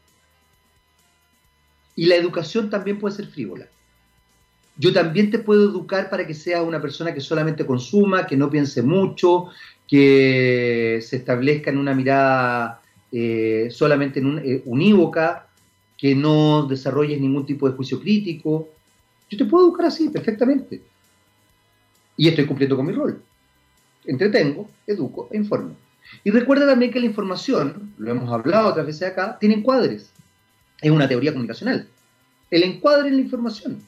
Y 1.97 2.07
la 2.07 2.15
educación 2.15 2.71
también 2.71 2.99
puede 2.99 3.17
ser 3.17 3.27
frívola. 3.27 3.67
Yo 4.79 4.93
también 4.93 5.31
te 5.31 5.39
puedo 5.39 5.71
educar 5.71 6.11
para 6.11 6.27
que 6.27 6.35
seas 6.35 6.63
una 6.63 6.81
persona 6.81 7.15
que 7.15 7.21
solamente 7.21 7.65
consuma, 7.65 8.27
que 8.27 8.37
no 8.37 8.51
piense 8.51 8.83
mucho, 8.83 9.47
que 9.89 11.01
se 11.03 11.17
establezca 11.17 11.71
en 11.71 11.79
una 11.79 11.95
mirada 11.95 12.83
eh, 13.11 13.69
solamente 13.71 14.21
eh, 14.21 14.63
unívoca, 14.67 15.49
que 15.97 16.15
no 16.15 16.67
desarrolles 16.67 17.19
ningún 17.19 17.47
tipo 17.47 17.69
de 17.69 17.75
juicio 17.75 17.99
crítico. 18.01 18.69
Yo 19.31 19.39
te 19.39 19.47
puedo 19.47 19.67
educar 19.67 19.87
así, 19.87 20.11
perfectamente. 20.11 20.83
Y 22.19 22.29
estoy 22.29 22.45
cumpliendo 22.45 22.77
con 22.77 22.87
mi 22.87 22.93
rol. 22.93 23.23
Entretengo, 24.05 24.69
educo 24.87 25.29
e 25.33 25.39
informo. 25.39 25.75
Y 26.23 26.31
recuerda 26.31 26.67
también 26.67 26.93
que 26.93 27.01
la 27.01 27.07
información, 27.07 27.95
lo 27.99 28.11
hemos 28.11 28.31
hablado 28.31 28.69
otras 28.69 28.87
veces 28.87 29.11
acá, 29.11 29.39
tiene 29.41 29.57
encuadres. 29.57 30.11
Es 30.81 30.91
una 30.91 31.09
teoría 31.09 31.33
comunicacional. 31.33 31.89
El 32.51 32.63
encuadre 32.63 33.09
en 33.09 33.17
la 33.17 33.23
información. 33.23 33.83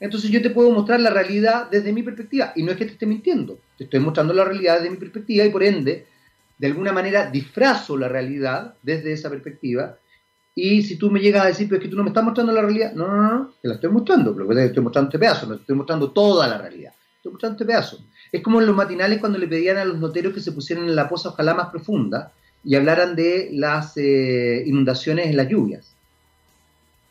Entonces 0.00 0.30
yo 0.30 0.40
te 0.40 0.50
puedo 0.50 0.70
mostrar 0.70 1.00
la 1.00 1.10
realidad 1.10 1.68
desde 1.70 1.92
mi 1.92 2.02
perspectiva. 2.02 2.52
Y 2.56 2.62
no 2.62 2.72
es 2.72 2.78
que 2.78 2.86
te 2.86 2.92
esté 2.92 3.06
mintiendo. 3.06 3.58
Te 3.76 3.84
estoy 3.84 4.00
mostrando 4.00 4.32
la 4.32 4.44
realidad 4.44 4.76
desde 4.76 4.90
mi 4.90 4.96
perspectiva 4.96 5.44
y 5.44 5.50
por 5.50 5.62
ende, 5.62 6.06
de 6.58 6.66
alguna 6.66 6.92
manera, 6.92 7.30
disfrazo 7.30 7.96
la 7.96 8.08
realidad 8.08 8.74
desde 8.82 9.12
esa 9.12 9.28
perspectiva. 9.28 9.98
Y 10.54 10.82
si 10.82 10.96
tú 10.96 11.10
me 11.10 11.20
llegas 11.20 11.44
a 11.44 11.48
decir, 11.48 11.68
pero 11.68 11.78
es 11.78 11.84
que 11.84 11.90
tú 11.90 11.96
no 11.96 12.02
me 12.02 12.10
estás 12.10 12.24
mostrando 12.24 12.52
la 12.52 12.62
realidad, 12.62 12.92
no, 12.94 13.06
no, 13.06 13.22
no, 13.22 13.54
te 13.62 13.68
la 13.68 13.74
estoy 13.74 13.90
mostrando, 13.90 14.34
pero 14.34 14.48
te 14.48 14.64
estoy 14.64 14.82
mostrando 14.82 15.08
este 15.08 15.18
pedazo, 15.18 15.46
no 15.46 15.54
te 15.54 15.60
estoy 15.60 15.76
mostrando 15.76 16.10
toda 16.10 16.48
la 16.48 16.58
realidad. 16.58 16.92
Estoy 17.16 17.32
mostrando 17.32 17.56
este 17.56 17.66
pedazo. 17.66 18.04
Es 18.32 18.42
como 18.42 18.60
en 18.60 18.66
los 18.66 18.74
matinales 18.74 19.18
cuando 19.18 19.38
le 19.38 19.46
pedían 19.46 19.76
a 19.76 19.84
los 19.84 19.98
noteros 19.98 20.32
que 20.32 20.40
se 20.40 20.52
pusieran 20.52 20.88
en 20.88 20.96
la 20.96 21.08
poza 21.08 21.28
ojalá 21.28 21.54
más 21.54 21.68
profunda 21.68 22.32
y 22.64 22.74
hablaran 22.74 23.14
de 23.14 23.50
las 23.52 23.96
eh, 23.96 24.62
inundaciones 24.66 25.26
en 25.26 25.36
las 25.36 25.48
lluvias. 25.48 25.94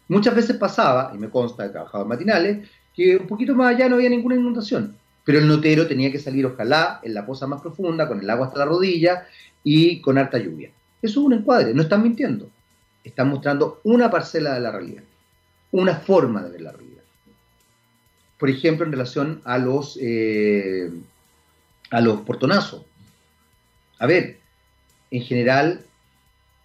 Muchas 0.09 0.35
veces 0.35 0.57
pasaba, 0.57 1.11
y 1.15 1.17
me 1.17 1.29
consta, 1.29 1.65
he 1.65 1.69
trabajado 1.69 2.03
en 2.03 2.09
matinales, 2.09 2.69
que 2.93 3.15
un 3.15 3.27
poquito 3.27 3.55
más 3.55 3.73
allá 3.73 3.87
no 3.87 3.95
había 3.95 4.09
ninguna 4.09 4.35
inundación, 4.35 4.97
pero 5.23 5.39
el 5.39 5.47
notero 5.47 5.87
tenía 5.87 6.11
que 6.11 6.19
salir 6.19 6.45
ojalá 6.45 6.99
en 7.03 7.13
la 7.13 7.25
poza 7.25 7.47
más 7.47 7.61
profunda, 7.61 8.07
con 8.07 8.19
el 8.19 8.29
agua 8.29 8.47
hasta 8.47 8.59
la 8.59 8.65
rodilla 8.65 9.25
y 9.63 10.01
con 10.01 10.17
harta 10.17 10.37
lluvia. 10.37 10.71
Eso 11.01 11.21
es 11.21 11.25
un 11.25 11.33
encuadre, 11.33 11.73
no 11.73 11.83
están 11.83 12.03
mintiendo, 12.03 12.49
están 13.05 13.29
mostrando 13.29 13.79
una 13.85 14.11
parcela 14.11 14.53
de 14.55 14.59
la 14.59 14.71
realidad, 14.71 15.03
una 15.71 15.95
forma 15.95 16.43
de 16.43 16.49
ver 16.49 16.61
la 16.61 16.71
realidad 16.73 16.89
por 18.39 18.49
ejemplo, 18.49 18.85
en 18.85 18.93
relación 18.93 19.41
a 19.43 19.57
los, 19.57 19.99
eh, 20.01 20.89
a 21.91 21.99
los 21.99 22.21
portonazos. 22.21 22.83
A 23.99 24.07
ver, 24.07 24.39
en 25.11 25.21
general, 25.23 25.81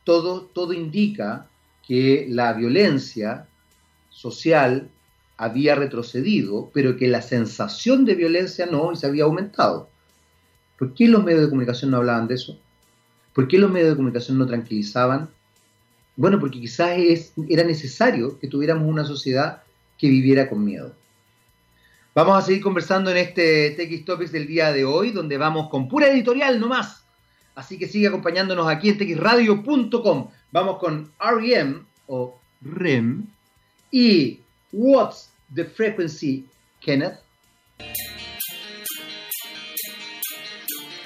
todo, 0.04 0.42
todo 0.42 0.72
indica 0.72 1.48
que 1.86 2.26
la 2.28 2.52
violencia 2.52 3.46
social 4.10 4.88
había 5.36 5.74
retrocedido, 5.74 6.70
pero 6.72 6.96
que 6.96 7.08
la 7.08 7.22
sensación 7.22 8.04
de 8.04 8.14
violencia 8.14 8.66
no 8.66 8.92
y 8.92 8.96
se 8.96 9.06
había 9.06 9.24
aumentado. 9.24 9.88
¿Por 10.78 10.94
qué 10.94 11.08
los 11.08 11.24
medios 11.24 11.42
de 11.42 11.48
comunicación 11.48 11.90
no 11.90 11.98
hablaban 11.98 12.28
de 12.28 12.34
eso? 12.34 12.58
¿Por 13.32 13.48
qué 13.48 13.58
los 13.58 13.70
medios 13.70 13.90
de 13.90 13.96
comunicación 13.96 14.38
no 14.38 14.46
tranquilizaban? 14.46 15.28
Bueno, 16.16 16.38
porque 16.38 16.60
quizás 16.60 16.96
era 17.48 17.64
necesario 17.64 18.38
que 18.38 18.48
tuviéramos 18.48 18.88
una 18.88 19.04
sociedad 19.04 19.62
que 19.98 20.08
viviera 20.08 20.48
con 20.48 20.64
miedo. 20.64 20.94
Vamos 22.14 22.38
a 22.38 22.42
seguir 22.46 22.62
conversando 22.62 23.10
en 23.10 23.16
este 23.16 23.70
TX 23.70 24.04
Topics 24.04 24.30
del 24.30 24.46
día 24.46 24.72
de 24.72 24.84
hoy, 24.84 25.10
donde 25.10 25.36
vamos 25.36 25.68
con 25.68 25.88
pura 25.88 26.06
editorial 26.06 26.60
nomás. 26.60 27.04
Así 27.56 27.76
que 27.76 27.88
sigue 27.88 28.06
acompañándonos 28.06 28.68
aquí 28.68 28.90
en 28.90 28.98
txradio.com. 28.98 30.28
Vamos 30.54 30.78
con 30.78 31.10
REM 31.18 31.84
o 32.06 32.38
REM 32.60 33.26
y 33.90 34.38
What's 34.72 35.32
the 35.52 35.64
Frequency, 35.64 36.46
Kenneth? 36.80 37.18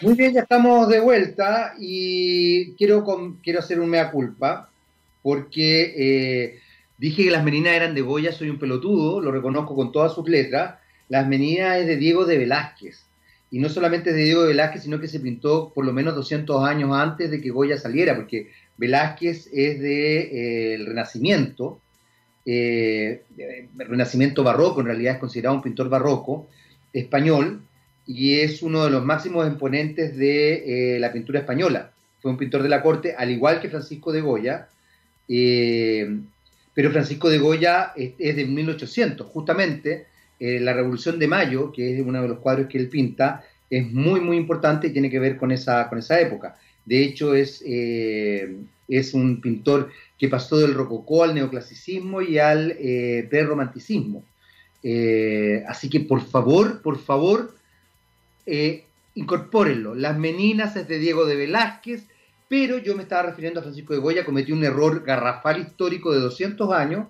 Muy 0.03 0.13
bien, 0.17 0.35
ya 0.35 0.43
estamos 0.43 0.91
de 0.91 1.01
vuelta 1.01 1.73
y 1.79 2.75
quiero, 2.75 3.03
quiero 3.43 3.61
hacer 3.61 3.81
un 3.81 3.89
mea 3.89 4.11
culpa 4.11 4.69
porque 5.23 5.95
eh, 5.97 6.61
dije 6.99 7.25
que 7.25 7.31
las 7.31 7.43
meninas 7.43 7.73
eran 7.73 7.95
de 7.95 8.03
Goya, 8.03 8.33
soy 8.33 8.51
un 8.51 8.59
pelotudo, 8.59 9.19
lo 9.23 9.33
reconozco 9.33 9.75
con 9.75 9.93
todas 9.93 10.15
sus 10.15 10.29
letras. 10.29 10.75
Las 11.09 11.27
meninas 11.27 11.79
es 11.79 11.87
de 11.87 11.97
Diego 11.97 12.27
de 12.27 12.37
Velázquez. 12.37 13.08
Y 13.51 13.59
no 13.59 13.69
solamente 13.69 14.11
es 14.11 14.17
de 14.17 14.25
Diego 14.25 14.45
Velázquez, 14.45 14.83
sino 14.83 15.01
que 15.01 15.09
se 15.09 15.21
pintó 15.21 15.73
por 15.75 15.85
lo 15.85 15.93
menos 15.93 16.15
200 16.15 16.65
años 16.65 16.91
antes 16.93 17.31
de 17.31 17.41
que 17.41 17.51
Goya 17.51 17.79
saliera, 17.79 18.15
porque 18.15 18.51
Velázquez 18.77 19.49
es 19.53 19.81
del 19.81 19.83
de, 19.83 20.75
eh, 20.75 20.85
Renacimiento, 20.85 21.81
eh, 22.45 23.23
Renacimiento 23.77 24.45
barroco, 24.45 24.81
en 24.81 24.87
realidad 24.87 25.15
es 25.15 25.21
considerado 25.21 25.57
un 25.57 25.63
pintor 25.63 25.89
barroco 25.89 26.49
español, 26.93 27.63
y 28.07 28.41
es 28.41 28.63
uno 28.63 28.85
de 28.85 28.91
los 28.91 29.05
máximos 29.05 29.47
exponentes 29.47 30.17
de 30.17 30.97
eh, 30.97 31.01
la 31.01 31.13
pintura 31.13 31.41
española. 31.41 31.91
Fue 32.21 32.31
un 32.31 32.39
pintor 32.39 32.63
de 32.63 32.69
la 32.69 32.83
corte, 32.83 33.15
al 33.17 33.31
igual 33.31 33.61
que 33.61 33.69
Francisco 33.69 34.13
de 34.13 34.21
Goya, 34.23 34.69
pero 36.79 36.93
Francisco 36.93 37.29
de 37.29 37.39
Goya 37.39 37.93
es, 37.97 38.37
de 38.37 38.45
1800, 38.45 39.27
justamente 39.27 40.07
eh, 40.41 40.61
la 40.61 40.73
Revolución 40.73 41.19
de 41.19 41.29
Mayo, 41.29 41.73
que 41.73 41.95
es 41.95 42.01
uno 42.05 42.23
de 42.23 42.29
los 42.29 42.39
cuadros 42.39 42.69
que 42.69 42.79
él 42.79 42.89
pinta, 42.89 43.45
es 43.71 43.91
muy, 43.93 44.21
muy 44.21 44.37
importante 44.37 44.89
y 44.89 44.93
tiene 44.93 45.11
que 45.11 45.19
ver 45.19 45.37
con 45.37 45.53
esa, 45.53 45.89
con 45.89 45.99
esa 45.99 46.21
época. 46.21 46.57
De 46.85 47.03
hecho, 47.03 47.35
es, 47.35 47.63
es 47.63 49.13
un 49.13 49.43
pintor 49.43 49.91
que 50.19 50.29
pasó 50.29 50.57
del 50.57 50.73
rococó 50.73 51.23
al 51.23 51.35
neoclasicismo 51.35 52.23
y 52.23 52.39
al 52.39 52.75
prerromanticismo. 53.29 54.25
así 55.67 55.91
que, 55.91 56.01
por 56.01 56.23
favor, 56.23 56.81
por 56.81 56.99
favor, 56.99 57.59
eh, 58.51 58.87
incorpórenlo. 59.15 59.95
Las 59.95 60.17
Meninas 60.17 60.75
es 60.75 60.89
de 60.89 60.99
Diego 60.99 61.27
de 61.27 61.37
Velázquez, 61.37 62.07
pero 62.49 62.79
yo 62.79 62.97
me 62.97 63.03
estaba 63.03 63.25
refiriendo 63.25 63.61
a 63.61 63.63
Francisco 63.63 63.93
de 63.93 63.99
Goya, 63.99 64.25
cometí 64.25 64.53
un 64.53 64.65
error 64.65 65.05
garrafal 65.05 65.61
histórico 65.61 66.15
de 66.15 66.21
200 66.21 66.73
años, 66.73 67.09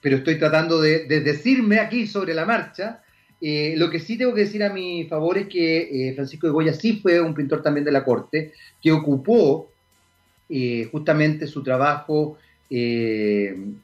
pero 0.00 0.16
estoy 0.16 0.38
tratando 0.38 0.80
de, 0.80 1.06
decirme 1.06 1.78
aquí 1.78 2.06
sobre 2.06 2.34
la 2.34 2.44
marcha. 2.44 3.02
Eh, 3.40 3.74
lo 3.76 3.90
que 3.90 4.00
sí 4.00 4.16
tengo 4.16 4.34
que 4.34 4.42
decir 4.42 4.62
a 4.62 4.72
mi 4.72 5.04
favor 5.04 5.36
es 5.38 5.48
que 5.48 6.08
eh, 6.08 6.14
Francisco 6.14 6.46
de 6.46 6.52
Goya 6.52 6.72
sí 6.72 7.00
fue 7.02 7.20
un 7.20 7.34
pintor 7.34 7.62
también 7.62 7.84
de 7.84 7.92
la 7.92 8.04
corte, 8.04 8.52
que 8.82 8.92
ocupó 8.92 9.70
eh, 10.48 10.88
justamente 10.90 11.46
su 11.46 11.62
trabajo 11.62 12.38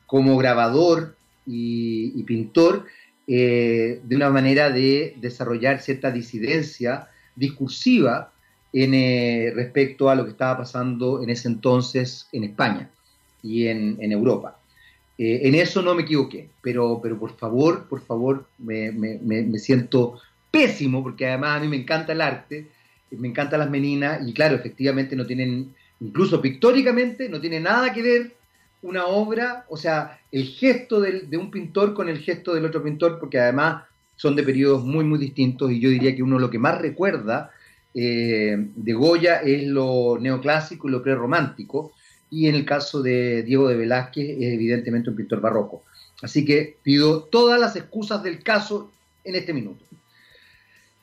como 0.07 0.37
grabador 0.37 1.15
y 1.47 2.21
pintor 2.25 2.87
de 3.29 4.01
una 4.11 4.29
manera 4.29 4.71
de 4.71 5.15
desarrollar 5.21 5.81
cierta 5.81 6.11
disidencia 6.11 7.07
discursiva 7.37 8.33
en, 8.73 9.55
respecto 9.55 10.11
a 10.11 10.17
lo 10.17 10.25
que 10.25 10.33
estaba 10.33 10.59
pasando 10.59 11.23
en 11.23 11.31
ese 11.31 11.47
entonces 11.47 12.27
en 12.33 12.43
España 12.43 12.91
y 13.43 13.67
en, 13.67 14.13
Europa. 14.13 14.59
Eh, 15.19 15.41
en 15.45 15.55
eso 15.55 15.83
no 15.83 15.95
me 15.95 16.03
equivoqué, 16.03 16.49
pero, 16.63 17.01
pero 17.03 17.19
por 17.19 17.37
favor, 17.37 17.87
por 17.89 18.01
favor, 18.01 18.47
me, 18.59 18.91
me, 18.93 19.59
siento 19.59 20.21
pésimo 20.51 21.03
porque 21.03 21.27
además 21.27 21.59
a 21.59 21.61
mí 21.61 21.69
me 21.69 21.77
encanta 21.77 22.13
el 22.13 22.21
arte, 22.21 22.69
me 23.11 23.29
encantan 23.29 23.61
las 23.61 23.71
meninas 23.71 24.27
y 24.27 24.33
claro, 24.33 24.57
efectivamente 24.57 25.15
no 25.15 25.27
tienen, 25.27 25.75
incluso 26.01 26.41
pictóricamente, 26.41 27.29
no 27.29 27.41
tiene 27.41 27.61
nada 27.61 27.93
que 27.93 28.03
ver 28.03 28.33
una 28.81 29.07
obra, 29.07 29.65
o 29.69 29.77
sea, 29.77 30.19
el 30.33 30.47
gesto 30.47 31.01
de 31.01 31.37
un 31.37 31.51
pintor 31.51 31.95
con 31.95 32.09
el 32.09 32.19
gesto 32.19 32.55
del 32.55 32.65
otro 32.65 32.83
pintor, 32.83 33.21
porque 33.21 33.39
además 33.39 33.85
son 34.17 34.37
de 34.37 34.43
periodos 34.43 34.85
muy, 34.85 35.05
muy 35.05 35.19
distintos 35.19 35.71
y 35.71 35.81
yo 35.81 35.91
diría 35.91 36.15
que 36.15 36.23
uno 36.23 36.39
lo 36.39 36.51
que 36.51 36.59
más 36.59 36.81
recuerda 36.81 37.51
eh, 37.95 38.57
de 38.57 38.93
Goya 38.93 39.39
es 39.39 39.67
lo 39.67 40.19
neoclásico 40.19 40.89
y 40.89 40.93
lo 40.93 41.03
prerromántico, 41.03 41.93
y 42.33 42.49
en 42.49 42.57
el 42.57 42.64
caso 42.64 43.01
de 43.01 43.45
Diego 43.45 43.68
de 43.68 43.76
Velázquez 43.76 44.30
es 44.30 44.55
evidentemente 44.55 45.11
un 45.11 45.16
pintor 45.16 45.41
barroco. 45.41 45.85
Así 46.20 46.45
que 46.45 46.78
pido 46.83 47.22
todas 47.22 47.61
las 47.61 47.76
excusas 47.76 48.24
del 48.24 48.43
caso 48.43 48.91
en 49.22 49.37
este 49.37 49.53
minuto. 49.53 49.85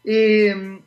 Eh, 0.04 0.80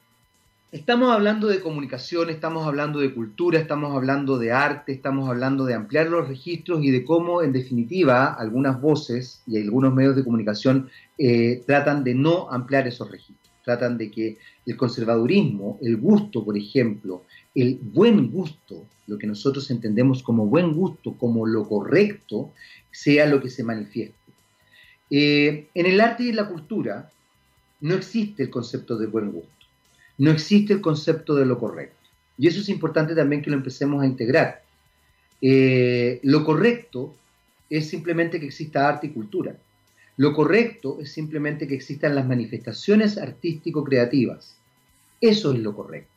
Estamos 0.73 1.13
hablando 1.13 1.49
de 1.49 1.61
comunicación, 1.61 2.31
estamos 2.31 2.67
hablando 2.67 3.01
de 3.01 3.13
cultura, 3.13 3.59
estamos 3.59 3.95
hablando 3.95 4.39
de 4.39 4.53
arte, 4.53 4.93
estamos 4.93 5.29
hablando 5.29 5.67
de 5.67 5.75
ampliar 5.75 6.07
los 6.07 6.27
registros 6.27 6.83
y 6.83 6.91
de 6.91 7.05
cómo, 7.05 7.43
en 7.43 7.53
definitiva, 7.53 8.33
algunas 8.33 8.81
voces 8.81 9.43
y 9.47 9.59
algunos 9.61 9.93
medios 9.93 10.17
de 10.17 10.25
comunicación 10.25 10.89
eh, 11.19 11.63
tratan 11.67 12.03
de 12.05 12.15
no 12.15 12.51
ampliar 12.51 12.87
esos 12.87 13.11
registros. 13.11 13.55
Tratan 13.63 13.99
de 13.99 14.11
que 14.11 14.39
el 14.65 14.79
conservadurismo, 14.79 15.79
el 15.83 15.99
gusto, 15.99 16.43
por 16.43 16.57
ejemplo, 16.57 17.27
el 17.55 17.79
buen 17.81 18.31
gusto, 18.31 18.87
lo 19.07 19.19
que 19.19 19.27
nosotros 19.27 19.71
entendemos 19.71 20.23
como 20.23 20.47
buen 20.47 20.75
gusto, 20.75 21.15
como 21.19 21.47
lo 21.47 21.69
correcto, 21.69 22.53
sea 22.91 23.27
lo 23.27 23.41
que 23.41 23.51
se 23.51 23.65
manifieste. 23.65 24.17
Eh, 25.11 25.69
en 25.75 25.87
el 25.87 26.01
arte 26.01 26.25
y 26.25 26.31
en 26.31 26.37
la 26.37 26.49
cultura 26.49 27.11
no 27.81 27.95
existe 27.95 28.45
el 28.45 28.51
concepto 28.51 28.97
de 28.97 29.07
buen 29.07 29.33
gusto 29.33 29.53
no 30.19 30.31
existe 30.31 30.73
el 30.73 30.81
concepto 30.81 31.35
de 31.35 31.47
lo 31.47 31.59
correcto. 31.59 31.97
Y 32.39 32.47
eso 32.47 32.61
es 32.61 32.69
importante 32.69 33.15
también 33.15 33.43
que 33.43 33.51
lo 33.51 33.57
empecemos 33.57 34.03
a 34.03 34.07
integrar. 34.07 34.63
Eh, 35.41 36.21
lo 36.23 36.45
correcto 36.45 37.17
es 37.69 37.89
simplemente 37.89 38.39
que 38.39 38.47
exista 38.47 38.89
arte 38.89 39.09
y 39.09 39.11
cultura. 39.11 39.57
Lo 40.17 40.33
correcto 40.33 40.99
es 41.01 41.11
simplemente 41.11 41.67
que 41.67 41.75
existan 41.75 42.15
las 42.15 42.27
manifestaciones 42.27 43.19
artístico-creativas. 43.19 44.57
Eso 45.21 45.53
es 45.53 45.59
lo 45.59 45.75
correcto. 45.75 46.12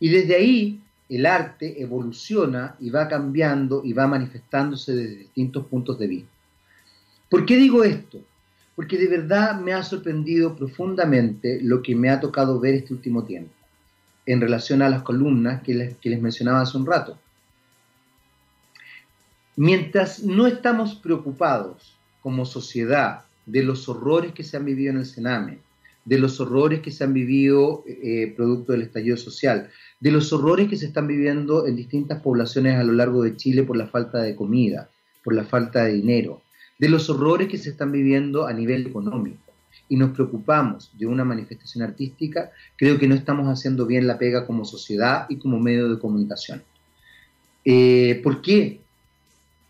Y 0.00 0.08
desde 0.08 0.36
ahí 0.36 0.80
el 1.08 1.26
arte 1.26 1.80
evoluciona 1.80 2.76
y 2.80 2.90
va 2.90 3.08
cambiando 3.08 3.82
y 3.84 3.92
va 3.92 4.06
manifestándose 4.06 4.94
desde 4.94 5.16
distintos 5.16 5.66
puntos 5.66 5.98
de 5.98 6.06
vista. 6.06 6.30
¿Por 7.28 7.46
qué 7.46 7.56
digo 7.56 7.84
esto? 7.84 8.20
porque 8.76 8.98
de 8.98 9.08
verdad 9.08 9.58
me 9.58 9.72
ha 9.72 9.82
sorprendido 9.82 10.54
profundamente 10.54 11.58
lo 11.62 11.82
que 11.82 11.96
me 11.96 12.10
ha 12.10 12.20
tocado 12.20 12.60
ver 12.60 12.74
este 12.74 12.92
último 12.92 13.24
tiempo 13.24 13.50
en 14.26 14.40
relación 14.40 14.82
a 14.82 14.90
las 14.90 15.02
columnas 15.02 15.62
que 15.62 15.74
les, 15.74 16.20
mencionaba 16.20 16.60
hace 16.60 16.76
un 16.76 16.84
rato. 16.84 17.18
Mientras 19.56 20.22
no 20.22 20.46
estamos 20.46 20.96
preocupados 20.96 21.96
como 22.20 22.44
sociedad 22.44 23.24
de 23.46 23.62
los 23.62 23.88
horrores 23.88 24.32
que 24.32 24.42
se 24.42 24.56
han 24.58 24.64
vivido 24.66 24.90
en 24.90 24.98
el 24.98 25.06
Sename, 25.06 25.58
de 26.04 26.18
los 26.18 26.38
horrores 26.40 26.80
que 26.80 26.90
se 26.90 27.04
han 27.04 27.14
vivido 27.14 27.82
eh, 27.86 28.34
producto 28.36 28.72
del 28.72 28.82
estallido 28.82 29.16
social, 29.16 29.70
de 30.00 30.10
los 30.10 30.32
horrores 30.32 30.68
que 30.68 30.76
se 30.76 30.86
están 30.86 31.06
viviendo 31.06 31.66
en 31.66 31.76
distintas 31.76 32.20
poblaciones 32.20 32.76
a 32.76 32.84
lo 32.84 32.92
largo 32.92 33.22
de 33.22 33.36
Chile 33.36 33.62
por 33.62 33.76
la 33.76 33.86
falta 33.86 34.22
de 34.22 34.36
comida, 34.36 34.90
por 35.24 35.34
la 35.34 35.44
falta 35.44 35.84
de 35.84 35.94
dinero, 35.94 36.42
de 36.78 36.88
los 36.88 37.08
horrores 37.08 37.48
que 37.48 37.58
se 37.58 37.70
están 37.70 37.92
viviendo 37.92 38.46
a 38.46 38.52
nivel 38.52 38.86
económico 38.86 39.46
y 39.88 39.96
nos 39.96 40.10
preocupamos 40.10 40.90
de 40.98 41.06
una 41.06 41.24
manifestación 41.24 41.84
artística, 41.84 42.50
creo 42.76 42.98
que 42.98 43.06
no 43.06 43.14
estamos 43.14 43.46
haciendo 43.48 43.86
bien 43.86 44.06
la 44.06 44.18
pega 44.18 44.46
como 44.46 44.64
sociedad 44.64 45.26
y 45.28 45.38
como 45.38 45.58
medio 45.58 45.88
de 45.88 45.98
comunicación. 45.98 46.62
Eh, 47.64 48.20
¿Por 48.22 48.42
qué? 48.42 48.80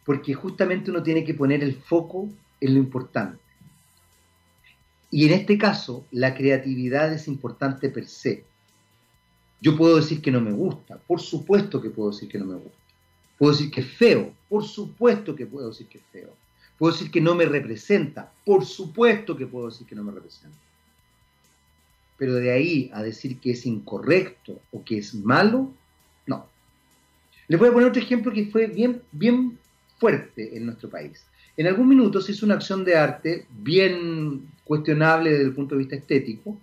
Porque 0.04 0.34
justamente 0.34 0.90
uno 0.90 1.02
tiene 1.02 1.24
que 1.24 1.34
poner 1.34 1.62
el 1.62 1.74
foco 1.74 2.28
en 2.60 2.74
lo 2.74 2.80
importante. 2.80 3.38
Y 5.10 5.26
en 5.26 5.32
este 5.32 5.58
caso, 5.58 6.06
la 6.10 6.34
creatividad 6.34 7.12
es 7.12 7.28
importante 7.28 7.88
per 7.88 8.06
se. 8.06 8.44
Yo 9.66 9.76
puedo 9.76 9.96
decir 9.96 10.22
que 10.22 10.30
no 10.30 10.40
me 10.40 10.52
gusta, 10.52 10.96
por 10.96 11.20
supuesto 11.20 11.82
que 11.82 11.90
puedo 11.90 12.12
decir 12.12 12.28
que 12.28 12.38
no 12.38 12.44
me 12.44 12.54
gusta. 12.54 12.78
Puedo 13.36 13.50
decir 13.50 13.68
que 13.68 13.80
es 13.80 13.88
feo, 13.88 14.32
por 14.48 14.62
supuesto 14.62 15.34
que 15.34 15.44
puedo 15.44 15.70
decir 15.70 15.88
que 15.88 15.98
es 15.98 16.04
feo 16.12 16.32
¿Puedo 16.78 16.92
decir 16.92 17.10
que 17.10 17.20
no 17.20 17.34
me 17.34 17.46
representa? 17.46 18.30
Por 18.44 18.64
supuesto 18.64 19.36
que 19.36 19.44
puedo 19.44 19.68
decir 19.68 19.84
que 19.88 19.96
no 19.96 20.04
me 20.04 20.12
representa. 20.12 20.56
Pero 22.16 22.34
de 22.34 22.52
ahí 22.52 22.92
a 22.94 23.02
decir 23.02 23.40
que 23.40 23.50
es 23.50 23.66
incorrecto 23.66 24.60
o 24.70 24.84
que 24.84 24.98
es 24.98 25.16
malo, 25.16 25.72
no. 26.28 26.46
Les 27.48 27.58
voy 27.58 27.70
a 27.70 27.72
poner 27.72 27.88
otro 27.88 28.00
ejemplo 28.00 28.32
que 28.32 28.46
fue 28.46 28.68
bien, 28.68 29.02
bien 29.10 29.58
fuerte 29.98 30.56
en 30.56 30.66
nuestro 30.66 30.88
país. 30.88 31.26
en 31.56 31.66
algún 31.66 31.88
minuto 31.88 32.20
se 32.20 32.30
hizo 32.30 32.46
una 32.46 32.54
acción 32.54 32.84
de 32.84 32.94
arte 32.94 33.46
bien 33.50 34.46
cuestionable 34.62 35.32
desde 35.32 35.46
el 35.46 35.54
punto 35.54 35.74
de 35.74 35.80
vista 35.80 35.96
estético, 35.96 36.56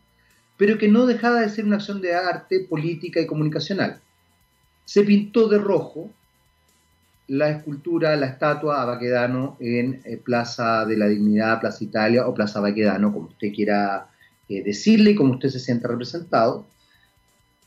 pero 0.57 0.77
que 0.77 0.87
no 0.87 1.05
dejaba 1.05 1.41
de 1.41 1.49
ser 1.49 1.65
una 1.65 1.77
acción 1.77 2.01
de 2.01 2.15
arte 2.15 2.61
política 2.61 3.19
y 3.19 3.27
comunicacional. 3.27 3.99
Se 4.85 5.03
pintó 5.03 5.47
de 5.47 5.57
rojo 5.57 6.11
la 7.27 7.49
escultura, 7.49 8.15
la 8.15 8.27
estatua 8.27 8.81
a 8.81 8.85
Baquedano 8.85 9.57
en 9.59 10.01
eh, 10.03 10.17
Plaza 10.17 10.85
de 10.85 10.97
la 10.97 11.07
Dignidad, 11.07 11.61
Plaza 11.61 11.83
Italia 11.83 12.27
o 12.27 12.33
Plaza 12.33 12.59
Baquedano, 12.59 13.13
como 13.13 13.27
usted 13.27 13.53
quiera 13.53 14.07
eh, 14.49 14.61
decirle 14.63 15.11
y 15.11 15.15
como 15.15 15.33
usted 15.33 15.49
se 15.49 15.59
sienta 15.59 15.87
representado. 15.87 16.67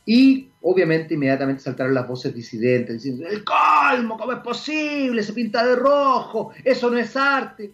Y 0.04 0.50
obviamente 0.60 1.14
inmediatamente 1.14 1.62
saltaron 1.62 1.94
las 1.94 2.06
voces 2.06 2.34
disidentes 2.34 3.02
diciendo, 3.02 3.26
el 3.28 3.42
colmo, 3.42 4.16
¿cómo 4.16 4.32
es 4.32 4.38
posible? 4.38 5.22
Se 5.22 5.32
pinta 5.32 5.66
de 5.66 5.74
rojo, 5.74 6.52
eso 6.62 6.90
no 6.90 6.98
es 6.98 7.16
arte. 7.16 7.72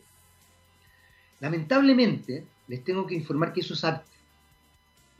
Lamentablemente, 1.41 2.45
les 2.69 2.85
tengo 2.85 3.07
que 3.07 3.17
informar 3.17 3.53
que 3.53 3.61
eso 3.61 3.75
es 3.75 3.85
arte. 3.85 4.12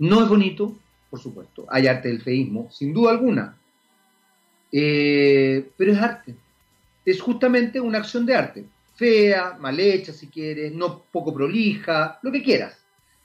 No 0.03 0.21
es 0.21 0.29
bonito, 0.29 0.77
por 1.11 1.21
supuesto, 1.21 1.65
hay 1.71 1.87
arte 1.87 2.09
del 2.09 2.23
feísmo, 2.23 2.69
sin 2.73 2.93
duda 2.93 3.13
alguna, 3.13 3.57
eh, 4.73 5.71
pero 5.77 5.93
es 5.93 5.99
arte. 5.99 6.35
Es 7.05 7.21
justamente 7.21 7.81
una 7.81 7.99
acción 7.99 8.27
de 8.27 8.35
arte, 8.35 8.65
fea, 8.97 9.57
mal 9.61 9.79
hecha 9.79 10.13
si 10.13 10.27
quieres, 10.27 10.73
no 10.73 11.05
poco 11.05 11.33
prolija, 11.33 12.19
lo 12.23 12.33
que 12.33 12.43
quieras, 12.43 12.77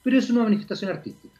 pero 0.03 0.19
es 0.19 0.30
una 0.30 0.43
manifestación 0.43 0.91
artística. 0.91 1.39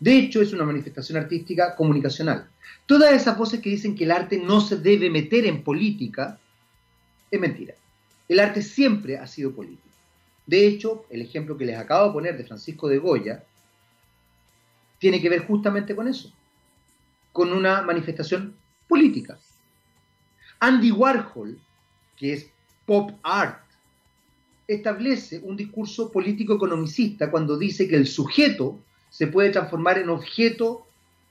De 0.00 0.18
hecho, 0.18 0.42
es 0.42 0.52
una 0.52 0.64
manifestación 0.64 1.16
artística 1.16 1.76
comunicacional. 1.76 2.48
Todas 2.86 3.12
esas 3.12 3.38
voces 3.38 3.60
que 3.60 3.70
dicen 3.70 3.94
que 3.94 4.02
el 4.02 4.10
arte 4.10 4.36
no 4.36 4.60
se 4.60 4.78
debe 4.78 5.10
meter 5.10 5.46
en 5.46 5.62
política, 5.62 6.40
es 7.30 7.38
mentira. 7.38 7.74
El 8.28 8.40
arte 8.40 8.62
siempre 8.62 9.16
ha 9.16 9.28
sido 9.28 9.52
político. 9.52 9.86
De 10.44 10.66
hecho, 10.66 11.06
el 11.08 11.22
ejemplo 11.22 11.56
que 11.56 11.66
les 11.66 11.78
acabo 11.78 12.08
de 12.08 12.12
poner 12.12 12.36
de 12.36 12.44
Francisco 12.46 12.88
de 12.88 12.98
Goya 12.98 13.44
tiene 15.06 15.22
que 15.22 15.28
ver 15.28 15.46
justamente 15.46 15.94
con 15.94 16.08
eso, 16.08 16.32
con 17.30 17.52
una 17.52 17.80
manifestación 17.82 18.56
política. 18.88 19.38
Andy 20.58 20.90
Warhol, 20.90 21.56
que 22.16 22.32
es 22.32 22.50
pop 22.84 23.12
art, 23.22 23.62
establece 24.66 25.38
un 25.44 25.56
discurso 25.56 26.10
político 26.10 26.54
economicista 26.54 27.30
cuando 27.30 27.56
dice 27.56 27.86
que 27.86 27.94
el 27.94 28.08
sujeto 28.08 28.80
se 29.08 29.28
puede 29.28 29.50
transformar 29.50 29.98
en 29.98 30.08
objeto 30.08 30.88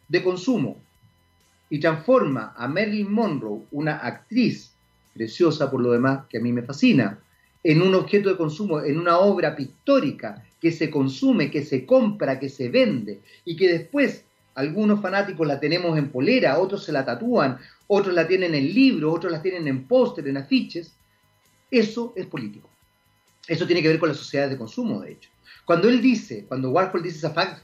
de 0.08 0.24
consumo 0.24 0.78
y 1.70 1.78
transforma 1.82 2.54
a 2.56 2.70
Marilyn 2.70 3.12
Monroe, 3.12 3.64
una 3.72 3.98
actriz 3.98 4.72
preciosa 5.14 5.70
por 5.70 5.82
lo 5.82 5.92
demás 5.92 6.28
que 6.30 6.38
a 6.38 6.42
mí 6.42 6.54
me 6.54 6.64
fascina, 6.64 7.20
en 7.62 7.82
un 7.82 7.94
objeto 7.94 8.30
de 8.30 8.38
consumo, 8.38 8.80
en 8.80 8.98
una 8.98 9.18
obra 9.18 9.54
pictórica 9.54 10.46
que 10.66 10.72
se 10.72 10.89
consume, 10.89 11.51
que 11.51 11.63
se 11.63 11.86
compra, 11.86 12.39
que 12.39 12.49
se 12.49 12.70
vende 12.70 13.22
y 13.45 13.55
que 13.55 13.68
después 13.72 14.24
algunos 14.55 14.99
fanáticos 14.99 15.45
la 15.45 15.59
tenemos 15.59 15.95
en 15.95 16.09
polera, 16.09 16.57
otros 16.57 16.84
se 16.84 16.91
la 16.91 17.05
tatúan, 17.05 17.59
otros 17.86 18.16
la 18.16 18.28
tienen 18.28 18.55
en 18.55 18.74
libros, 18.74 19.13
otros 19.13 19.32
la 19.32 19.43
tienen 19.43 19.68
en 19.68 19.84
póster, 19.84 20.28
en 20.28 20.38
afiches, 20.38 20.91
eso 21.70 22.13
es 22.16 22.26
político. 22.26 22.68
Eso 23.47 23.68
tiene 23.68 23.84
que 23.84 23.89
ver 23.89 23.99
con 23.99 24.09
las 24.09 24.18
sociedades 24.18 24.53
de 24.53 24.57
consumo, 24.57 25.01
de 25.01 25.11
hecho. 25.11 25.30
Cuando 25.66 25.88
él 25.88 26.01
dice, 26.01 26.45
cuando 26.47 26.72
Warhol 26.72 27.03
dice 27.03 27.18
esa 27.18 27.61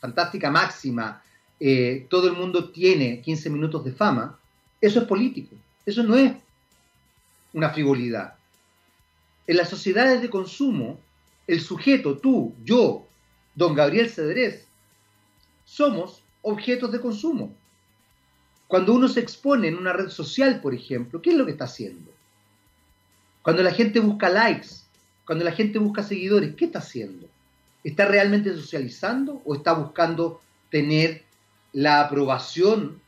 fantástica 0.00 0.50
máxima, 0.50 1.22
eh, 1.60 2.06
todo 2.08 2.28
el 2.28 2.32
mundo 2.32 2.70
tiene 2.70 3.20
15 3.20 3.50
minutos 3.50 3.84
de 3.84 3.92
fama, 3.92 4.38
eso 4.80 5.00
es 5.00 5.04
político, 5.04 5.56
eso 5.84 6.02
no 6.02 6.16
es 6.16 6.32
una 7.52 7.68
frivolidad. 7.68 8.32
En 9.46 9.58
las 9.58 9.68
sociedades 9.68 10.22
de 10.22 10.30
consumo, 10.30 10.98
el 11.46 11.60
sujeto, 11.60 12.18
tú, 12.18 12.54
yo, 12.64 13.06
don 13.54 13.74
Gabriel 13.74 14.10
Cedrés, 14.10 14.66
somos 15.64 16.22
objetos 16.42 16.92
de 16.92 17.00
consumo. 17.00 17.54
Cuando 18.66 18.94
uno 18.94 19.08
se 19.08 19.20
expone 19.20 19.68
en 19.68 19.76
una 19.76 19.92
red 19.92 20.08
social, 20.08 20.60
por 20.60 20.74
ejemplo, 20.74 21.20
¿qué 21.20 21.30
es 21.30 21.36
lo 21.36 21.44
que 21.44 21.52
está 21.52 21.64
haciendo? 21.64 22.10
Cuando 23.42 23.62
la 23.62 23.72
gente 23.72 24.00
busca 24.00 24.28
likes, 24.28 24.68
cuando 25.26 25.44
la 25.44 25.52
gente 25.52 25.78
busca 25.78 26.02
seguidores, 26.02 26.54
¿qué 26.54 26.66
está 26.66 26.78
haciendo? 26.78 27.28
¿Está 27.82 28.06
realmente 28.06 28.54
socializando 28.54 29.42
o 29.44 29.54
está 29.54 29.74
buscando 29.74 30.40
tener 30.70 31.24
la 31.72 32.00
aprobación 32.00 33.00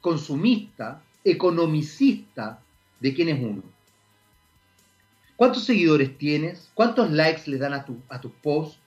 consumista, 0.00 1.02
economicista 1.24 2.60
de 3.00 3.14
quién 3.14 3.28
es 3.28 3.40
uno? 3.40 3.62
¿Cuántos 5.40 5.64
seguidores 5.64 6.18
tienes? 6.18 6.68
¿Cuántos 6.74 7.10
likes 7.10 7.50
le 7.50 7.56
dan 7.56 7.72
a, 7.72 7.86
tu, 7.86 7.96
a 8.10 8.20
tus 8.20 8.32
posts? 8.42 8.78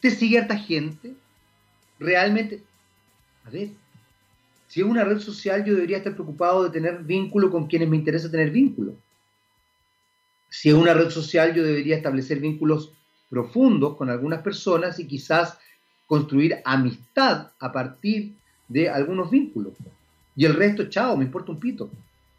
¿Te 0.00 0.12
sigue 0.12 0.38
harta 0.38 0.56
gente? 0.56 1.14
¿Realmente? 1.98 2.62
A 3.44 3.50
ver, 3.50 3.70
si 4.68 4.82
es 4.82 4.86
una 4.86 5.02
red 5.02 5.18
social, 5.18 5.64
yo 5.64 5.74
debería 5.74 5.96
estar 5.96 6.14
preocupado 6.14 6.62
de 6.62 6.70
tener 6.70 7.02
vínculo 7.02 7.50
con 7.50 7.66
quienes 7.66 7.88
me 7.88 7.96
interesa 7.96 8.30
tener 8.30 8.52
vínculo 8.52 8.94
si 10.48 10.70
es 10.70 10.74
una 10.74 10.94
red 10.94 11.10
social, 11.10 11.54
yo 11.54 11.62
debería 11.62 11.96
establecer 11.96 12.40
vínculos 12.40 12.92
profundos 13.28 13.96
con 13.96 14.08
algunas 14.08 14.42
personas 14.42 14.98
y 14.98 15.06
quizás 15.06 15.58
construir 16.06 16.62
amistad 16.64 17.50
a 17.58 17.72
partir 17.72 18.34
de 18.68 18.88
algunos 18.88 19.30
vínculos. 19.30 19.74
Y 20.34 20.44
el 20.44 20.54
resto, 20.54 20.88
chao, 20.88 21.16
me 21.16 21.24
importa 21.24 21.52
un 21.52 21.60
pito. 21.60 21.90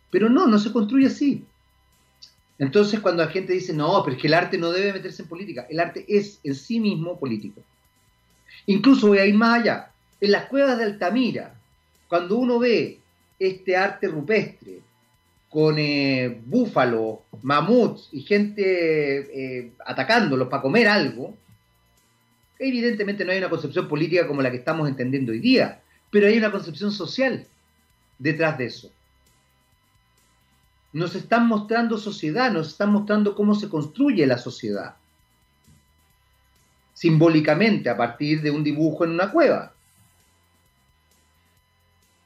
Pero 0.10 0.30
no, 0.30 0.48
no 0.48 0.58
se 0.58 0.72
construye 0.72 1.08
así. 1.08 1.46
Entonces, 2.60 3.00
cuando 3.00 3.24
la 3.24 3.30
gente 3.30 3.54
dice, 3.54 3.74
no, 3.74 4.02
pero 4.04 4.16
es 4.16 4.22
que 4.22 4.28
el 4.28 4.34
arte 4.34 4.58
no 4.58 4.72
debe 4.72 4.94
meterse 4.94 5.22
en 5.22 5.28
política, 5.28 5.68
el 5.70 5.80
arte 5.80 6.06
es 6.08 6.40
en 6.44 6.56
sí 6.56 6.80
mismo 6.80 7.20
político. 7.20 7.62
Incluso 8.66 9.08
voy 9.08 9.20
a 9.20 9.26
ir 9.26 9.36
más 9.36 9.62
allá. 9.62 9.92
En 10.20 10.32
las 10.32 10.46
cuevas 10.46 10.78
de 10.78 10.86
Altamira, 10.86 11.54
cuando 12.08 12.38
uno 12.38 12.60
ve 12.60 13.00
este 13.40 13.78
arte 13.78 14.08
rupestre, 14.08 14.82
con 15.50 15.78
eh, 15.80 16.42
búfalos, 16.46 17.20
mamuts 17.42 18.10
y 18.12 18.22
gente 18.22 18.60
eh, 19.62 19.72
atacándolos 19.86 20.50
para 20.50 20.62
comer 20.62 20.88
algo, 20.88 21.36
evidentemente 22.60 23.24
no 23.24 23.32
hay 23.32 23.38
una 23.38 23.50
concepción 23.50 23.88
política 23.88 24.28
como 24.28 24.42
la 24.42 24.52
que 24.52 24.58
estamos 24.58 24.90
entendiendo 24.90 25.32
hoy 25.32 25.40
día, 25.40 25.82
pero 26.12 26.28
hay 26.28 26.38
una 26.38 26.52
concepción 26.52 26.92
social 26.92 27.46
detrás 28.20 28.58
de 28.58 28.66
eso. 28.66 28.92
Nos 30.98 31.14
están 31.14 31.48
mostrando 31.48 31.96
sociedad, 32.00 32.52
nos 32.52 32.70
están 32.70 32.92
mostrando 32.92 33.36
cómo 33.36 33.54
se 33.54 33.70
construye 33.70 34.26
la 34.26 34.40
sociedad, 34.40 34.96
simbólicamente 36.96 37.88
a 37.88 37.96
partir 37.96 38.42
de 38.42 38.50
un 38.50 38.64
dibujo 38.64 39.06
en 39.06 39.12
una 39.12 39.30
cueva. 39.30 39.76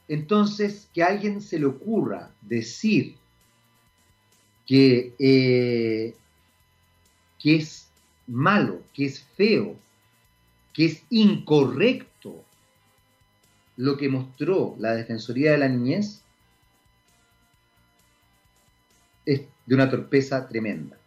Entonces, 0.07 0.88
que 0.93 1.03
a 1.03 1.07
alguien 1.07 1.41
se 1.41 1.59
le 1.59 1.65
ocurra 1.65 2.32
decir 2.39 3.17
que, 4.65 5.15
eh, 5.19 6.15
que 7.39 7.55
es 7.57 7.89
malo, 8.26 8.84
que 8.93 9.03
es 9.03 9.22
feo, 9.36 9.76
que 10.72 10.86
es 10.86 11.03
incorrecto 11.09 12.41
lo 13.76 13.97
que 13.97 14.07
mostró 14.07 14.78
la 14.80 14.95
Defensoría 14.95 15.51
de 15.51 15.57
la 15.57 15.67
Niñez, 15.67 16.20
es 19.26 19.41
de 19.65 19.76
una 19.76 19.89
torpeza 19.89 20.47
tremenda. 20.47 20.97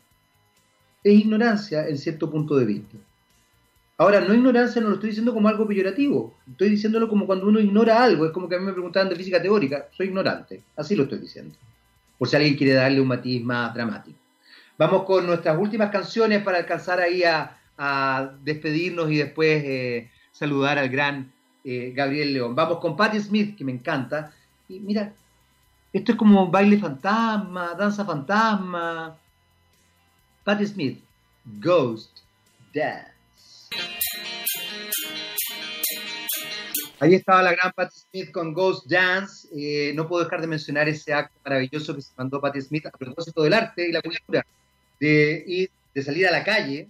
Es 1.03 1.15
ignorancia 1.15 1.89
en 1.89 1.99
cierto 1.99 2.31
punto 2.31 2.57
de 2.57 2.65
vista. 2.65 2.97
Ahora, 3.97 4.21
no 4.21 4.35
ignorancia 4.35 4.83
no 4.83 4.89
lo 4.89 4.95
estoy 4.95 5.11
diciendo 5.11 5.33
como 5.33 5.49
algo 5.49 5.69
peyorativo, 5.69 6.35
estoy 6.51 6.71
diciéndolo 6.71 7.09
como 7.09 7.27
cuando 7.27 7.47
uno 7.47 7.61
ignora 7.61 8.03
algo, 8.03 8.27
es 8.27 8.33
como 8.33 8.49
que 8.49 8.57
a 8.57 8.59
mí 8.59 8.65
me 8.65 8.73
preguntaban 8.73 9.09
de 9.09 9.15
física 9.15 9.41
teórica, 9.41 9.87
soy 9.97 10.07
ignorante, 10.07 10.65
así 10.75 10.97
lo 10.97 11.05
estoy 11.05 11.21
diciendo, 11.21 11.55
por 12.19 12.29
si 12.29 12.35
alguien 12.35 12.57
quiere 12.57 12.73
darle 12.73 13.01
un 13.01 13.07
matiz 13.07 13.45
más 13.45 13.73
dramático. 13.73 14.19
Vamos 14.77 15.05
con 15.05 15.25
nuestras 15.27 15.57
últimas 15.57 15.91
canciones 15.91 16.43
para 16.43 16.59
alcanzar 16.59 16.99
ahí 16.99 17.23
a, 17.23 17.59
despedirnos 18.43 19.11
y 19.11 19.17
después 19.17 19.63
eh, 19.65 20.11
saludar 20.33 20.79
al 20.79 20.89
gran 20.89 21.33
eh, 21.65 21.93
Gabriel 21.95 22.33
León. 22.33 22.55
Vamos 22.55 22.79
con 22.79 22.97
Patti 22.97 23.19
Smith, 23.19 23.57
que 23.57 23.65
me 23.65 23.73
encanta, 23.73 24.33
y 24.69 24.79
mira, 24.79 25.13
esto 25.95 26.11
es 26.11 26.19
como 26.19 26.51
baile 26.51 26.77
fantasma, 26.77 27.73
danza 27.75 28.05
fantasma. 28.05 29.17
Patti 30.43 30.67
Smith, 30.67 31.01
Ghost 31.45 32.19
Dance. 32.75 33.13
Ahí 36.99 37.15
estaba 37.15 37.45
la 37.45 37.53
gran 37.53 37.71
Patti 37.77 37.97
Smith 38.11 38.33
con 38.33 38.53
Ghost 38.53 38.91
Dance. 38.91 39.47
Eh, 39.57 39.93
no 39.95 40.09
puedo 40.09 40.25
dejar 40.25 40.41
de 40.41 40.49
mencionar 40.49 40.89
ese 40.89 41.15
acto 41.15 41.39
maravilloso 41.45 41.95
que 41.95 42.03
se 42.03 42.13
mandó 42.17 42.41
Patti 42.41 42.61
Smith 42.61 42.87
a 42.87 42.91
propósito 42.91 43.45
del 43.45 43.55
arte 43.55 43.89
y 43.89 43.93
la 43.93 44.03
cultura, 44.03 44.45
de 44.99 45.45
ir, 45.47 45.71
de 45.95 46.03
salir 46.03 46.27
a 46.27 46.33
la 46.33 46.43
calle 46.43 46.89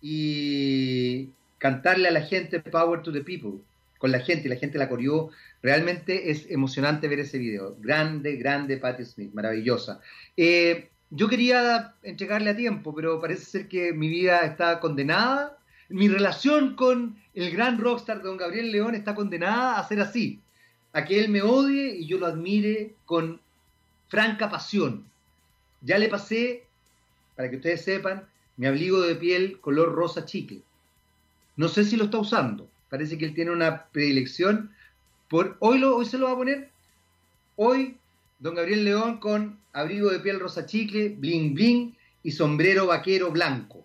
y 0.00 1.28
cantarle 1.58 2.08
a 2.08 2.12
la 2.12 2.22
gente 2.22 2.58
Power 2.60 3.02
to 3.02 3.12
the 3.12 3.20
People, 3.20 3.60
con 4.04 4.12
la 4.12 4.20
gente, 4.20 4.48
y 4.48 4.50
la 4.50 4.56
gente 4.56 4.76
la 4.76 4.90
corrió. 4.90 5.30
Realmente 5.62 6.30
es 6.30 6.50
emocionante 6.50 7.08
ver 7.08 7.20
ese 7.20 7.38
video. 7.38 7.74
Grande, 7.80 8.36
grande 8.36 8.76
Patti 8.76 9.02
Smith, 9.02 9.32
maravillosa. 9.32 9.98
Eh, 10.36 10.90
yo 11.08 11.26
quería 11.26 11.94
entregarle 12.02 12.50
a 12.50 12.54
tiempo, 12.54 12.94
pero 12.94 13.18
parece 13.18 13.46
ser 13.46 13.66
que 13.66 13.94
mi 13.94 14.10
vida 14.10 14.40
está 14.40 14.78
condenada. 14.78 15.56
Mi 15.88 16.08
relación 16.08 16.76
con 16.76 17.16
el 17.32 17.50
gran 17.50 17.78
rockstar 17.78 18.20
don 18.20 18.36
Gabriel 18.36 18.72
León 18.72 18.94
está 18.94 19.14
condenada 19.14 19.78
a 19.78 19.88
ser 19.88 20.00
así. 20.00 20.38
A 20.92 21.06
que 21.06 21.18
él 21.24 21.30
me 21.30 21.40
odie 21.40 21.96
y 21.96 22.06
yo 22.06 22.18
lo 22.18 22.26
admire 22.26 22.96
con 23.06 23.40
franca 24.08 24.50
pasión. 24.50 25.06
Ya 25.80 25.96
le 25.96 26.10
pasé, 26.10 26.66
para 27.36 27.48
que 27.48 27.56
ustedes 27.56 27.82
sepan, 27.82 28.28
mi 28.58 28.66
abrigo 28.66 29.00
de 29.00 29.14
piel 29.14 29.60
color 29.62 29.94
rosa 29.94 30.26
chicle. 30.26 30.60
No 31.56 31.68
sé 31.68 31.84
si 31.84 31.96
lo 31.96 32.04
está 32.04 32.18
usando. 32.18 32.68
Parece 32.94 33.18
que 33.18 33.24
él 33.24 33.34
tiene 33.34 33.50
una 33.50 33.86
predilección 33.86 34.70
por... 35.28 35.56
Hoy, 35.58 35.82
hoy 35.82 36.06
se 36.06 36.16
lo 36.16 36.26
va 36.26 36.32
a 36.34 36.36
poner. 36.36 36.70
Hoy, 37.56 37.96
don 38.38 38.54
Gabriel 38.54 38.84
León 38.84 39.18
con 39.18 39.58
abrigo 39.72 40.10
de 40.10 40.20
piel 40.20 40.38
rosa 40.38 40.64
chicle, 40.64 41.08
bling 41.08 41.54
bling 41.54 41.96
y 42.22 42.30
sombrero 42.30 42.86
vaquero 42.86 43.32
blanco. 43.32 43.84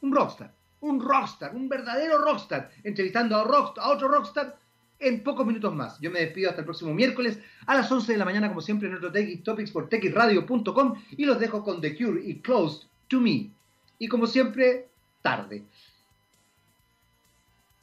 Un 0.00 0.12
rockstar, 0.12 0.52
un 0.80 1.00
rockstar, 1.00 1.54
un 1.54 1.68
verdadero 1.68 2.18
rockstar, 2.18 2.68
entrevistando 2.82 3.36
a, 3.36 3.44
rockstar, 3.44 3.84
a 3.84 3.90
otro 3.90 4.08
rockstar 4.08 4.58
en 4.98 5.22
pocos 5.22 5.46
minutos 5.46 5.72
más. 5.72 6.00
Yo 6.00 6.10
me 6.10 6.18
despido 6.18 6.50
hasta 6.50 6.62
el 6.62 6.66
próximo 6.66 6.92
miércoles 6.92 7.38
a 7.64 7.76
las 7.76 7.92
11 7.92 8.10
de 8.10 8.18
la 8.18 8.24
mañana, 8.24 8.48
como 8.48 8.60
siempre, 8.60 8.88
en 8.88 8.98
nuestro 8.98 9.12
TX 9.12 9.44
Topics 9.44 9.70
por 9.70 9.88
texradio.com 9.88 11.00
y 11.16 11.24
los 11.24 11.38
dejo 11.38 11.62
con 11.62 11.80
The 11.80 11.96
Cure 11.96 12.20
y 12.24 12.40
Closed 12.40 12.88
to 13.06 13.20
Me. 13.20 13.52
Y 14.00 14.08
como 14.08 14.26
siempre, 14.26 14.88
tarde. 15.22 15.62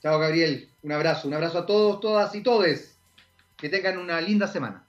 Chao, 0.06 0.20
Gabriel. 0.20 0.70
Un 0.84 0.92
abrazo. 0.92 1.28
Un 1.28 1.34
abrazo 1.34 1.58
a 1.58 1.66
todos, 1.66 2.00
todas 2.00 2.36
y 2.36 2.44
todes. 2.44 3.00
Que 3.58 3.70
tengan 3.70 3.98
una 3.98 4.22
linda 4.22 4.48
semana. 4.48 4.85